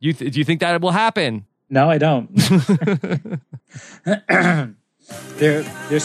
You 0.00 0.12
th- 0.12 0.32
do 0.32 0.38
you 0.38 0.44
think 0.44 0.60
that 0.60 0.80
will 0.82 0.90
happen? 0.90 1.46
No, 1.70 1.88
I 1.88 1.96
don't. 1.98 2.28
they're 4.04 5.62
they're 5.62 6.00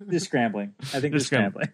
they're 0.00 0.18
scrambling. 0.20 0.74
I 0.80 1.00
think 1.00 1.12
they're, 1.12 1.20
scrambling. 1.20 1.20
scrambling. 1.20 1.68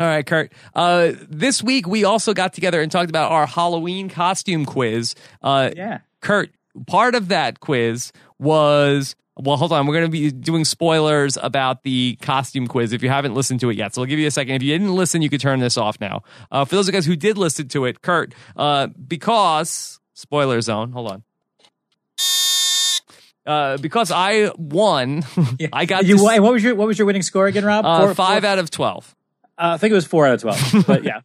All 0.00 0.06
right, 0.06 0.24
Curt. 0.24 0.52
Uh, 0.74 1.12
this 1.28 1.62
week 1.62 1.88
we 1.88 2.04
also 2.04 2.32
got 2.34 2.52
together 2.52 2.80
and 2.80 2.90
talked 2.92 3.10
about 3.10 3.32
our 3.32 3.46
Halloween 3.46 4.08
costume 4.08 4.64
quiz. 4.64 5.14
Uh, 5.42 5.70
Yeah. 5.76 5.98
Curt, 6.20 6.50
part 6.86 7.14
of 7.14 7.28
that 7.28 7.60
quiz 7.60 8.12
was 8.38 9.16
well, 9.40 9.56
hold 9.56 9.72
on. 9.72 9.86
We're 9.86 9.94
going 9.94 10.06
to 10.06 10.10
be 10.10 10.30
doing 10.30 10.64
spoilers 10.64 11.36
about 11.40 11.82
the 11.82 12.16
costume 12.22 12.66
quiz 12.66 12.92
if 12.92 13.02
you 13.02 13.08
haven't 13.08 13.34
listened 13.34 13.60
to 13.60 13.70
it 13.70 13.76
yet. 13.76 13.94
So 13.94 14.02
I'll 14.02 14.06
give 14.06 14.18
you 14.18 14.26
a 14.26 14.30
second. 14.30 14.54
If 14.56 14.62
you 14.62 14.72
didn't 14.72 14.94
listen, 14.94 15.22
you 15.22 15.30
could 15.30 15.40
turn 15.40 15.60
this 15.60 15.76
off 15.76 16.00
now. 16.00 16.22
Uh, 16.50 16.64
for 16.64 16.74
those 16.76 16.88
of 16.88 16.92
you 16.94 16.98
guys 16.98 17.06
who 17.06 17.16
did 17.16 17.38
listen 17.38 17.68
to 17.68 17.84
it, 17.84 18.02
Curt, 18.02 18.34
uh, 18.56 18.88
because 18.88 20.00
spoiler 20.14 20.60
zone. 20.60 20.92
Hold 20.92 21.10
on. 21.12 21.22
Uh, 23.46 23.78
because 23.78 24.10
I 24.10 24.50
won, 24.58 25.24
I 25.72 25.86
got 25.86 26.04
you. 26.04 26.16
this, 26.16 26.22
What 26.22 26.42
was 26.52 26.62
your 26.62 26.74
what 26.74 26.86
was 26.86 26.98
your 26.98 27.06
winning 27.06 27.22
score 27.22 27.46
again, 27.46 27.64
Rob? 27.64 27.84
uh, 27.86 27.98
Four- 28.06 28.14
five 28.14 28.42
four- 28.42 28.50
out 28.50 28.58
of 28.58 28.70
twelve. 28.70 29.16
uh, 29.56 29.70
I 29.74 29.78
think 29.78 29.92
it 29.92 29.94
was 29.94 30.04
four 30.06 30.26
out 30.26 30.34
of 30.34 30.40
twelve. 30.42 30.86
But 30.86 31.02
yeah, 31.04 31.20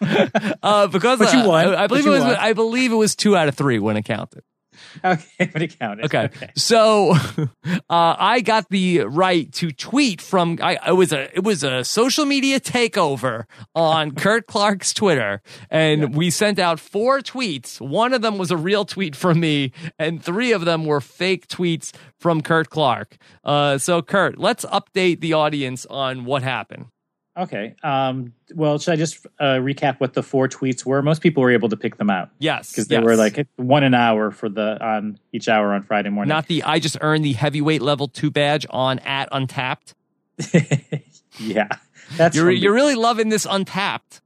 Uh, 0.62 0.86
because 0.86 1.18
But 1.18 1.34
you 1.34 1.46
won. 1.46 1.66
I, 1.74 1.84
I 1.84 1.86
believe 1.88 2.06
it 2.06 2.10
was. 2.10 2.22
won. 2.22 2.36
I 2.36 2.54
believe 2.54 2.90
it 2.90 2.96
was 2.96 3.14
two 3.16 3.36
out 3.36 3.48
of 3.48 3.54
three 3.54 3.78
when 3.78 3.96
it 3.98 4.04
counted. 4.04 4.42
okay, 5.04 5.50
but 5.52 5.62
it 5.62 5.78
counted. 5.78 6.06
Okay. 6.06 6.28
So 6.56 7.12
uh, 7.64 7.78
I 7.88 8.40
got 8.40 8.68
the 8.70 9.00
right 9.00 9.52
to 9.54 9.70
tweet 9.70 10.20
from 10.20 10.58
I 10.62 10.78
it 10.88 10.92
was 10.96 11.12
a 11.12 11.34
it 11.34 11.44
was 11.44 11.64
a 11.64 11.84
social 11.84 12.24
media 12.24 12.60
takeover 12.60 13.44
on 13.74 14.10
Curt 14.14 14.46
Clark's 14.46 14.92
Twitter 14.92 15.42
and 15.70 16.14
we 16.14 16.30
sent 16.30 16.58
out 16.58 16.80
four 16.80 17.20
tweets. 17.20 17.80
One 17.80 18.12
of 18.12 18.22
them 18.22 18.38
was 18.38 18.50
a 18.50 18.56
real 18.56 18.84
tweet 18.84 19.16
from 19.16 19.40
me 19.40 19.72
and 19.98 20.22
three 20.22 20.52
of 20.52 20.64
them 20.64 20.84
were 20.84 21.00
fake 21.00 21.48
tweets 21.48 21.92
from 22.18 22.40
Curt 22.40 22.70
Clark. 22.70 23.16
Uh, 23.42 23.78
so 23.78 24.02
Curt, 24.02 24.38
let's 24.38 24.64
update 24.66 25.20
the 25.20 25.32
audience 25.32 25.86
on 25.86 26.24
what 26.24 26.42
happened. 26.42 26.86
Okay. 27.36 27.74
Um, 27.82 28.32
well, 28.54 28.78
should 28.78 28.92
I 28.92 28.96
just 28.96 29.26
uh, 29.40 29.54
recap 29.56 29.98
what 29.98 30.14
the 30.14 30.22
four 30.22 30.48
tweets 30.48 30.84
were? 30.86 31.02
Most 31.02 31.20
people 31.20 31.42
were 31.42 31.50
able 31.50 31.68
to 31.68 31.76
pick 31.76 31.96
them 31.96 32.08
out 32.08 32.30
Yes. 32.38 32.70
because 32.70 32.86
they 32.86 32.94
yes. 32.96 33.04
were 33.04 33.16
like 33.16 33.48
one 33.56 33.82
an 33.82 33.92
hour 33.94 34.30
for 34.30 34.48
the 34.48 34.78
on 34.84 35.18
each 35.32 35.48
hour 35.48 35.72
on 35.74 35.82
Friday 35.82 36.10
morning. 36.10 36.28
not 36.28 36.46
the 36.46 36.62
I 36.62 36.78
just 36.78 36.96
earned 37.00 37.24
the 37.24 37.32
heavyweight 37.32 37.82
level 37.82 38.06
2 38.06 38.30
badge 38.30 38.66
on 38.70 39.00
at 39.00 39.28
Untappd. 39.32 39.94
yeah, 41.38 41.68
that's 42.16 42.36
You're 42.36 42.50
you're 42.50 42.72
really 42.74 42.94
loving 42.94 43.28
this 43.28 43.46
Untappd. 43.46 44.20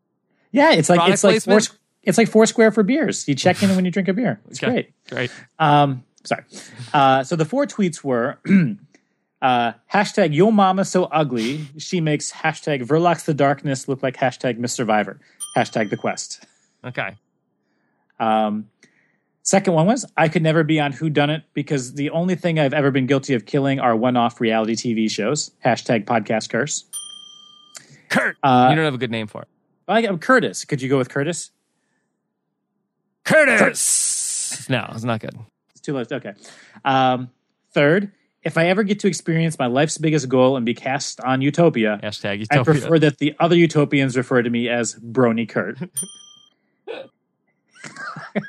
yeah. 0.52 0.72
It's 0.72 0.88
like 0.88 0.98
product 0.98 1.14
it's 1.14 1.24
like 1.24 1.42
four, 1.42 1.60
it's 2.02 2.18
like 2.18 2.28
Foursquare 2.28 2.70
for 2.72 2.82
beers. 2.82 3.26
You 3.28 3.34
check 3.34 3.62
in 3.62 3.74
when 3.74 3.84
you 3.84 3.90
drink 3.90 4.08
a 4.08 4.12
beer. 4.12 4.40
It's 4.50 4.62
Okay. 4.62 4.72
great. 4.72 4.92
Great. 5.10 5.30
Um, 5.58 6.04
sorry. 6.24 6.44
Uh, 6.92 7.24
so 7.24 7.36
the 7.36 7.44
four 7.44 7.66
tweets 7.66 8.02
were 8.04 8.38
uh, 9.40 9.72
hashtag 9.92 10.34
Yo 10.34 10.50
Mama 10.50 10.84
So 10.84 11.04
Ugly. 11.04 11.66
She 11.78 12.00
makes 12.00 12.32
hashtag 12.32 12.82
Verlox 12.84 13.24
the 13.24 13.34
Darkness 13.34 13.88
look 13.88 14.02
like 14.02 14.16
hashtag 14.16 14.58
Miss 14.58 14.72
Survivor. 14.72 15.20
Hashtag 15.56 15.90
The 15.90 15.96
Quest. 15.96 16.44
Okay. 16.84 17.16
Um, 18.20 18.68
second 19.42 19.74
one 19.74 19.86
was 19.86 20.04
I 20.16 20.28
could 20.28 20.42
never 20.42 20.64
be 20.64 20.80
on 20.80 20.92
Who 20.92 21.08
Done 21.10 21.30
It 21.30 21.44
because 21.54 21.94
the 21.94 22.10
only 22.10 22.34
thing 22.34 22.58
I've 22.58 22.74
ever 22.74 22.90
been 22.90 23.06
guilty 23.06 23.34
of 23.34 23.46
killing 23.46 23.78
are 23.80 23.94
one-off 23.94 24.40
reality 24.40 24.74
TV 24.74 25.10
shows. 25.10 25.52
Hashtag 25.64 26.04
Podcast 26.04 26.50
Curse. 26.50 26.84
Curt. 28.08 28.36
Uh, 28.42 28.68
you 28.70 28.76
don't 28.76 28.84
have 28.84 28.94
a 28.94 28.98
good 28.98 29.10
name 29.10 29.26
for 29.26 29.42
it. 29.42 29.48
I 29.86 30.02
got 30.02 30.20
Curtis. 30.20 30.64
Could 30.64 30.82
you 30.82 30.88
go 30.88 30.98
with 30.98 31.08
Curtis? 31.08 31.50
Curtis. 33.24 34.68
No, 34.68 34.86
it's 34.92 35.04
not 35.04 35.20
good. 35.20 35.34
It's 35.70 35.80
too 35.80 35.94
late. 35.94 36.10
Okay. 36.10 36.32
Um, 36.84 37.30
third, 37.72 38.12
if 38.48 38.56
I 38.56 38.68
ever 38.68 38.82
get 38.82 39.00
to 39.00 39.08
experience 39.08 39.58
my 39.58 39.66
life's 39.66 39.98
biggest 39.98 40.26
goal 40.26 40.56
and 40.56 40.64
be 40.64 40.72
cast 40.72 41.20
on 41.20 41.42
Utopia, 41.42 42.00
Hashtag 42.02 42.46
I 42.50 42.62
prefer 42.62 42.98
that 42.98 43.18
the 43.18 43.36
other 43.38 43.54
Utopians 43.54 44.16
refer 44.16 44.40
to 44.40 44.48
me 44.48 44.70
as 44.70 44.94
Brony 44.94 45.46
Curt. 45.46 45.76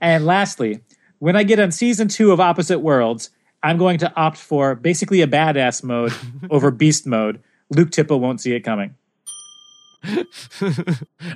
and 0.00 0.24
lastly, 0.24 0.80
when 1.18 1.34
I 1.34 1.42
get 1.42 1.58
on 1.58 1.72
season 1.72 2.06
two 2.06 2.30
of 2.30 2.38
Opposite 2.38 2.78
Worlds, 2.78 3.30
I'm 3.64 3.78
going 3.78 3.98
to 3.98 4.14
opt 4.14 4.38
for 4.38 4.76
basically 4.76 5.22
a 5.22 5.26
badass 5.26 5.82
mode 5.82 6.12
over 6.50 6.70
beast 6.70 7.04
mode. 7.04 7.42
Luke 7.70 7.90
Tipple 7.90 8.20
won't 8.20 8.40
see 8.40 8.54
it 8.54 8.60
coming. 8.60 8.94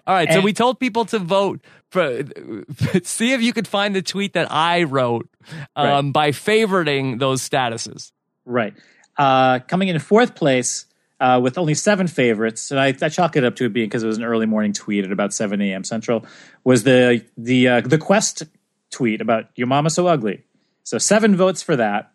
All 0.06 0.14
right, 0.14 0.32
so 0.32 0.40
we 0.40 0.52
told 0.52 0.78
people 0.78 1.04
to 1.06 1.18
vote 1.18 1.60
for. 1.90 2.22
See 3.02 3.32
if 3.32 3.40
you 3.40 3.52
could 3.52 3.68
find 3.68 3.94
the 3.94 4.02
tweet 4.02 4.34
that 4.34 4.50
I 4.50 4.82
wrote 4.82 5.28
um, 5.74 6.12
by 6.12 6.30
favoriting 6.30 7.18
those 7.18 7.46
statuses. 7.46 8.12
Right. 8.44 8.74
Uh, 9.16 9.60
coming 9.60 9.88
in 9.88 9.98
fourth 9.98 10.34
place 10.34 10.86
uh, 11.20 11.40
with 11.42 11.58
only 11.58 11.74
seven 11.74 12.06
favorites, 12.06 12.70
and 12.70 12.78
I, 12.78 12.88
I 13.00 13.08
chalk 13.08 13.36
it 13.36 13.44
up 13.44 13.56
to 13.56 13.64
it 13.64 13.72
being 13.72 13.86
because 13.86 14.02
it 14.02 14.06
was 14.06 14.18
an 14.18 14.24
early 14.24 14.46
morning 14.46 14.72
tweet 14.72 15.04
at 15.04 15.12
about 15.12 15.32
7 15.32 15.60
a.m. 15.60 15.84
Central, 15.84 16.24
was 16.64 16.84
the 16.84 17.24
the 17.36 17.68
uh, 17.68 17.80
the 17.80 17.98
Quest 17.98 18.44
tweet 18.90 19.20
about 19.20 19.46
your 19.56 19.66
mama 19.66 19.90
so 19.90 20.06
ugly. 20.06 20.44
So 20.84 20.98
seven 20.98 21.36
votes 21.36 21.62
for 21.62 21.76
that. 21.76 22.12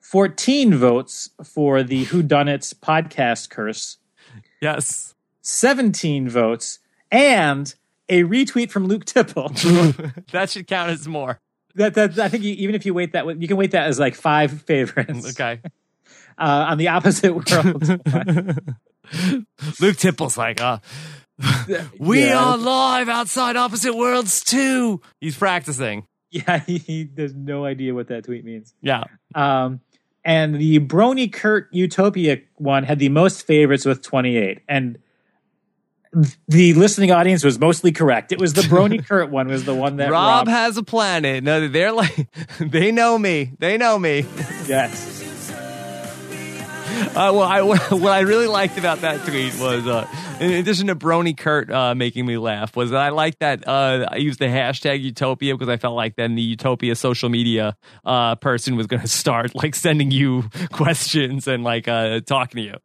14 0.00 0.74
votes 0.74 1.30
for 1.44 1.82
the 1.82 2.04
Who 2.04 2.22
Done 2.22 2.48
It 2.48 2.60
podcast 2.82 3.50
curse. 3.50 3.98
Yes. 4.60 5.11
17 5.42 6.28
votes 6.28 6.78
and 7.10 7.74
a 8.08 8.22
retweet 8.24 8.70
from 8.70 8.86
Luke 8.86 9.04
Tipple. 9.04 9.48
that 10.32 10.48
should 10.50 10.66
count 10.66 10.90
as 10.90 11.06
more. 11.06 11.40
that, 11.74 11.94
that 11.94 12.18
I 12.18 12.28
think 12.28 12.42
you, 12.44 12.54
even 12.54 12.74
if 12.74 12.84
you 12.86 12.94
weight 12.94 13.12
that, 13.12 13.26
you 13.40 13.46
can 13.48 13.56
weight 13.56 13.70
that 13.72 13.86
as 13.86 13.98
like 14.00 14.14
five 14.14 14.62
favorites. 14.62 15.30
Okay. 15.38 15.60
Uh, 16.38 16.66
on 16.70 16.78
the 16.78 16.88
opposite 16.88 17.34
world. 17.34 17.82
Luke 19.80 19.96
Tipple's 19.96 20.36
like, 20.38 20.60
uh, 20.62 20.78
we 21.98 22.24
Yeah. 22.24 22.38
are 22.42 22.56
live 22.56 23.08
outside 23.10 23.54
Opposite 23.56 23.94
Worlds 23.94 24.42
too. 24.42 25.02
He's 25.20 25.36
practicing. 25.36 26.06
Yeah, 26.30 26.60
he, 26.60 26.78
he 26.78 27.08
has 27.18 27.34
no 27.34 27.66
idea 27.66 27.94
what 27.94 28.08
that 28.08 28.24
tweet 28.24 28.44
means. 28.46 28.74
Yeah. 28.80 29.04
Um, 29.34 29.80
and 30.24 30.54
the 30.54 30.78
Brony 30.80 31.30
Curt 31.30 31.68
Utopia 31.70 32.38
one 32.56 32.84
had 32.84 32.98
the 32.98 33.10
most 33.10 33.46
favorites 33.46 33.84
with 33.84 34.00
28. 34.02 34.60
And 34.68 34.98
the 36.48 36.74
listening 36.74 37.10
audience 37.10 37.42
was 37.42 37.58
mostly 37.58 37.92
correct. 37.92 38.32
It 38.32 38.38
was 38.38 38.52
the 38.52 38.62
Brony 38.62 39.04
Curt 39.08 39.30
one 39.30 39.48
was 39.48 39.64
the 39.64 39.74
one 39.74 39.96
that 39.96 40.10
Rob 40.10 40.46
Rob, 40.46 40.48
has 40.48 40.76
a 40.76 40.82
planet. 40.82 41.42
No, 41.42 41.68
they're 41.68 41.92
like, 41.92 42.28
they 42.60 42.92
know 42.92 43.18
me. 43.18 43.52
They 43.58 43.78
know 43.78 43.98
me. 43.98 44.26
yes. 44.66 45.20
Uh, 46.92 47.32
well, 47.34 47.42
I, 47.42 47.62
what 47.62 48.12
I 48.12 48.20
really 48.20 48.46
liked 48.46 48.78
about 48.78 49.00
that 49.00 49.26
tweet 49.26 49.54
was, 49.58 49.86
uh, 49.86 50.06
in 50.40 50.52
addition 50.52 50.88
to 50.88 50.94
Brony 50.94 51.36
Curt 51.36 51.70
uh, 51.70 51.94
making 51.94 52.26
me 52.26 52.36
laugh, 52.36 52.76
was 52.76 52.90
that 52.90 53.00
I 53.00 53.08
liked 53.08 53.40
that 53.40 53.66
uh, 53.66 54.06
I 54.10 54.16
used 54.16 54.38
the 54.38 54.46
hashtag 54.46 55.02
Utopia 55.02 55.54
because 55.54 55.68
I 55.68 55.78
felt 55.78 55.96
like 55.96 56.16
then 56.16 56.34
the 56.34 56.42
Utopia 56.42 56.94
social 56.94 57.28
media 57.28 57.76
uh, 58.04 58.36
person 58.36 58.76
was 58.76 58.86
going 58.86 59.02
to 59.02 59.08
start 59.08 59.54
like 59.54 59.74
sending 59.74 60.10
you 60.10 60.44
questions 60.72 61.48
and 61.48 61.64
like 61.64 61.88
uh, 61.88 62.20
talking 62.20 62.56
to 62.58 62.62
you. 62.62 62.76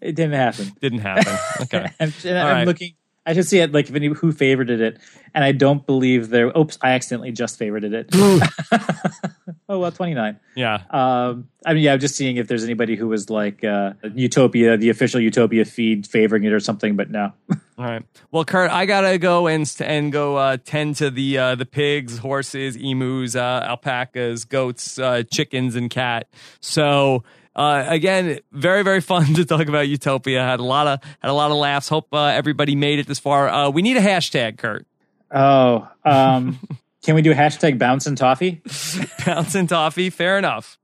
It 0.00 0.14
didn't 0.14 0.32
happen. 0.32 0.72
Didn't 0.80 1.00
happen. 1.00 1.36
Okay. 1.62 1.90
I'm, 2.00 2.12
and 2.24 2.38
I'm 2.38 2.46
right. 2.46 2.66
looking. 2.66 2.94
I 3.26 3.32
should 3.32 3.46
see 3.46 3.58
it 3.58 3.72
like 3.72 3.88
if 3.88 3.94
any 3.94 4.06
who 4.06 4.32
favorited 4.32 4.80
it, 4.80 4.98
and 5.34 5.42
I 5.42 5.50
don't 5.50 5.84
believe 5.84 6.28
there. 6.28 6.52
Oops, 6.56 6.78
I 6.80 6.90
accidentally 6.90 7.32
just 7.32 7.58
favorited 7.58 7.92
it. 7.92 8.08
oh 9.68 9.80
well, 9.80 9.90
twenty 9.90 10.14
nine. 10.14 10.38
Yeah. 10.54 10.82
Um, 10.90 11.48
I 11.64 11.74
mean, 11.74 11.82
yeah, 11.82 11.94
I'm 11.94 11.98
just 11.98 12.14
seeing 12.14 12.36
if 12.36 12.46
there's 12.46 12.62
anybody 12.62 12.94
who 12.94 13.08
was 13.08 13.28
like 13.28 13.64
uh, 13.64 13.94
Utopia, 14.14 14.76
the 14.76 14.90
official 14.90 15.20
Utopia 15.20 15.64
feed 15.64 16.06
favoring 16.06 16.44
it 16.44 16.52
or 16.52 16.60
something, 16.60 16.94
but 16.94 17.10
no. 17.10 17.32
All 17.78 17.84
right. 17.84 18.04
Well, 18.30 18.44
Curt, 18.44 18.70
I 18.70 18.86
gotta 18.86 19.18
go 19.18 19.48
and 19.48 19.70
and 19.80 20.12
go 20.12 20.36
uh, 20.36 20.58
tend 20.64 20.96
to 20.96 21.10
the 21.10 21.36
uh, 21.36 21.54
the 21.56 21.66
pigs, 21.66 22.18
horses, 22.18 22.76
emus, 22.76 23.34
uh, 23.34 23.66
alpacas, 23.66 24.44
goats, 24.44 25.00
uh, 25.00 25.24
chickens, 25.32 25.74
and 25.74 25.90
cat. 25.90 26.28
So. 26.60 27.24
Uh, 27.56 27.86
again, 27.88 28.38
very 28.52 28.84
very 28.84 29.00
fun 29.00 29.24
to 29.34 29.44
talk 29.44 29.66
about 29.66 29.88
Utopia. 29.88 30.42
Had 30.42 30.60
a 30.60 30.64
lot 30.64 30.86
of 30.86 31.00
had 31.20 31.30
a 31.30 31.32
lot 31.32 31.50
of 31.50 31.56
laughs. 31.56 31.88
Hope 31.88 32.08
uh, 32.12 32.26
everybody 32.26 32.76
made 32.76 32.98
it 32.98 33.06
this 33.06 33.18
far. 33.18 33.48
Uh, 33.48 33.70
we 33.70 33.82
need 33.82 33.96
a 33.96 34.02
hashtag, 34.02 34.58
Curt. 34.58 34.86
Oh, 35.34 35.88
um, 36.04 36.58
can 37.02 37.14
we 37.14 37.22
do 37.22 37.32
hashtag 37.34 37.78
bounce 37.78 38.06
and 38.06 38.16
toffee? 38.16 38.60
Bouncing 39.26 39.66
toffee. 39.66 40.10
Fair 40.10 40.38
enough. 40.38 40.78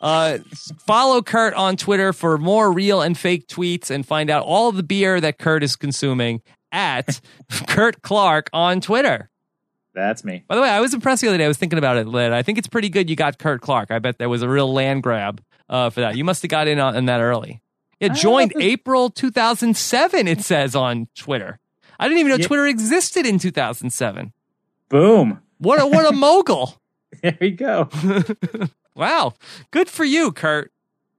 Uh, 0.00 0.38
follow 0.86 1.22
Curt 1.22 1.54
on 1.54 1.76
Twitter 1.76 2.12
for 2.12 2.36
more 2.36 2.70
real 2.70 3.00
and 3.00 3.16
fake 3.16 3.46
tweets 3.46 3.90
and 3.90 4.04
find 4.04 4.28
out 4.28 4.44
all 4.44 4.68
of 4.68 4.76
the 4.76 4.82
beer 4.82 5.18
that 5.18 5.38
Curt 5.38 5.62
is 5.62 5.76
consuming 5.76 6.42
at 6.72 7.20
Curt 7.68 8.02
Clark 8.02 8.50
on 8.52 8.82
Twitter. 8.82 9.30
That's 9.94 10.24
me. 10.24 10.44
By 10.46 10.56
the 10.56 10.60
way, 10.60 10.68
I 10.68 10.80
was 10.80 10.92
impressed 10.92 11.22
the 11.22 11.28
other 11.28 11.38
day. 11.38 11.44
I 11.44 11.48
was 11.48 11.56
thinking 11.56 11.78
about 11.78 11.96
it, 11.96 12.08
Lid. 12.08 12.32
I 12.32 12.42
think 12.42 12.58
it's 12.58 12.66
pretty 12.66 12.88
good 12.90 13.08
you 13.08 13.16
got 13.16 13.38
Curt 13.38 13.62
Clark. 13.62 13.90
I 13.92 14.00
bet 14.00 14.18
there 14.18 14.28
was 14.28 14.42
a 14.42 14.48
real 14.48 14.70
land 14.70 15.04
grab 15.04 15.40
uh, 15.74 15.90
for 15.90 16.00
that. 16.02 16.16
You 16.16 16.24
must 16.24 16.42
have 16.42 16.50
got 16.50 16.68
in 16.68 16.78
on 16.78 17.06
that 17.06 17.20
early. 17.20 17.60
It 17.98 18.12
I 18.12 18.14
joined. 18.14 18.52
April 18.60 19.10
2007, 19.10 20.28
it 20.28 20.40
says 20.40 20.76
on 20.76 21.08
Twitter. 21.16 21.58
I 21.98 22.06
didn't 22.06 22.20
even 22.20 22.30
know 22.30 22.36
Yeah. 22.38 22.46
Twitter 22.46 22.66
existed 22.66 23.26
in 23.26 23.38
2007. 23.38 24.32
Boom. 24.88 25.40
What 25.58 25.80
a, 25.80 25.86
what 25.86 26.06
a 26.06 26.12
mogul. 26.16 26.80
There 27.22 27.36
we 27.40 27.50
go. 27.50 27.88
Wow. 28.96 29.34
Good 29.72 29.88
for 29.88 30.04
you, 30.04 30.30
Curt. 30.30 30.70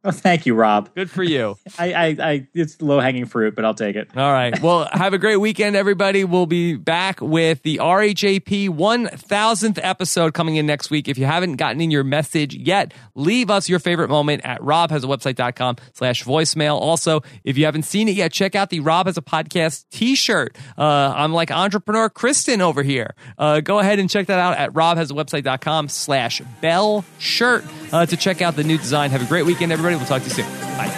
Oh, 0.05 0.11
thank 0.11 0.45
you, 0.45 0.53
Rob. 0.53 0.93
Good 0.95 1.09
for 1.09 1.23
you. 1.23 1.57
I, 1.79 1.93
I, 1.93 2.05
I 2.19 2.47
it's 2.53 2.81
low 2.81 2.99
hanging 2.99 3.25
fruit, 3.25 3.55
but 3.55 3.65
I'll 3.65 3.73
take 3.73 3.95
it. 3.95 4.09
All 4.15 4.31
right. 4.31 4.53
Well, 4.65 4.89
have 4.91 5.13
a 5.13 5.19
great 5.19 5.35
weekend, 5.37 5.75
everybody. 5.75 6.23
We'll 6.23 6.47
be 6.47 6.75
back 6.75 7.21
with 7.21 7.61
the 7.61 7.77
RHAP 7.77 8.69
1000th 8.69 9.79
episode 9.81 10.33
coming 10.33 10.55
in 10.55 10.65
next 10.65 10.89
week. 10.89 11.07
If 11.07 11.19
you 11.19 11.25
haven't 11.25 11.57
gotten 11.57 11.81
in 11.81 11.91
your 11.91 12.03
message 12.03 12.55
yet, 12.55 12.93
leave 13.13 13.51
us 13.51 13.69
your 13.69 13.77
favorite 13.77 14.09
moment 14.09 14.43
at 14.43 14.59
robhasawebsite.com 14.61 15.75
slash 15.93 16.23
voicemail. 16.23 16.79
Also, 16.79 17.21
if 17.43 17.57
you 17.59 17.65
haven't 17.65 17.83
seen 17.83 18.07
it 18.07 18.15
yet, 18.15 18.31
check 18.31 18.55
out 18.55 18.71
the 18.71 18.79
Rob 18.79 19.05
Has 19.05 19.17
a 19.17 19.21
Podcast 19.21 19.85
t-shirt. 19.91 20.57
Uh, 20.77 21.13
I'm 21.15 21.31
like 21.31 21.51
entrepreneur 21.51 22.09
Kristen 22.09 22.61
over 22.61 22.81
here. 22.81 23.13
Uh, 23.37 23.59
go 23.61 23.77
ahead 23.79 23.99
and 23.99 24.09
check 24.09 24.27
that 24.27 24.39
out 24.39 24.57
at 24.57 24.73
robhasawebsite.com 24.73 25.89
slash 25.89 26.41
bell 26.61 27.05
shirt 27.19 27.63
uh, 27.91 28.05
to 28.05 28.17
check 28.17 28.41
out 28.41 28.55
the 28.55 28.63
new 28.63 28.77
design. 28.77 29.11
Have 29.11 29.21
a 29.21 29.27
great 29.27 29.45
weekend, 29.45 29.71
everybody. 29.71 29.94
We'll 29.97 30.05
talk 30.05 30.21
to 30.23 30.27
you 30.27 30.33
soon. 30.33 30.45
Bye. 30.77 30.91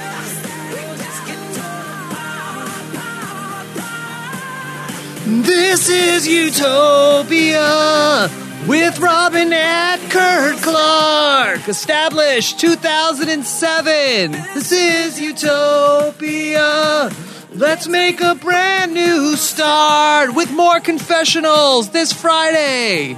This 5.25 5.89
is 5.89 6.27
Utopia 6.27 8.29
with 8.67 8.99
Robin 8.99 9.53
at 9.53 9.97
Curt 10.09 10.57
Clark, 10.61 11.67
established 11.67 12.59
2007. 12.59 14.31
This 14.31 14.71
is 14.71 15.21
Utopia. 15.21 17.09
Let's 17.53 17.87
make 17.87 18.21
a 18.21 18.35
brand 18.35 18.93
new 18.93 19.35
start 19.35 20.35
with 20.35 20.51
more 20.51 20.79
confessionals 20.79 21.89
this 21.89 22.13
Friday. 22.13 23.17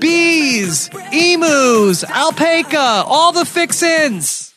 Bees, 0.00 0.88
emus, 1.12 2.04
alpaca, 2.04 3.04
all 3.06 3.32
the 3.32 3.44
fixins. 3.44 4.49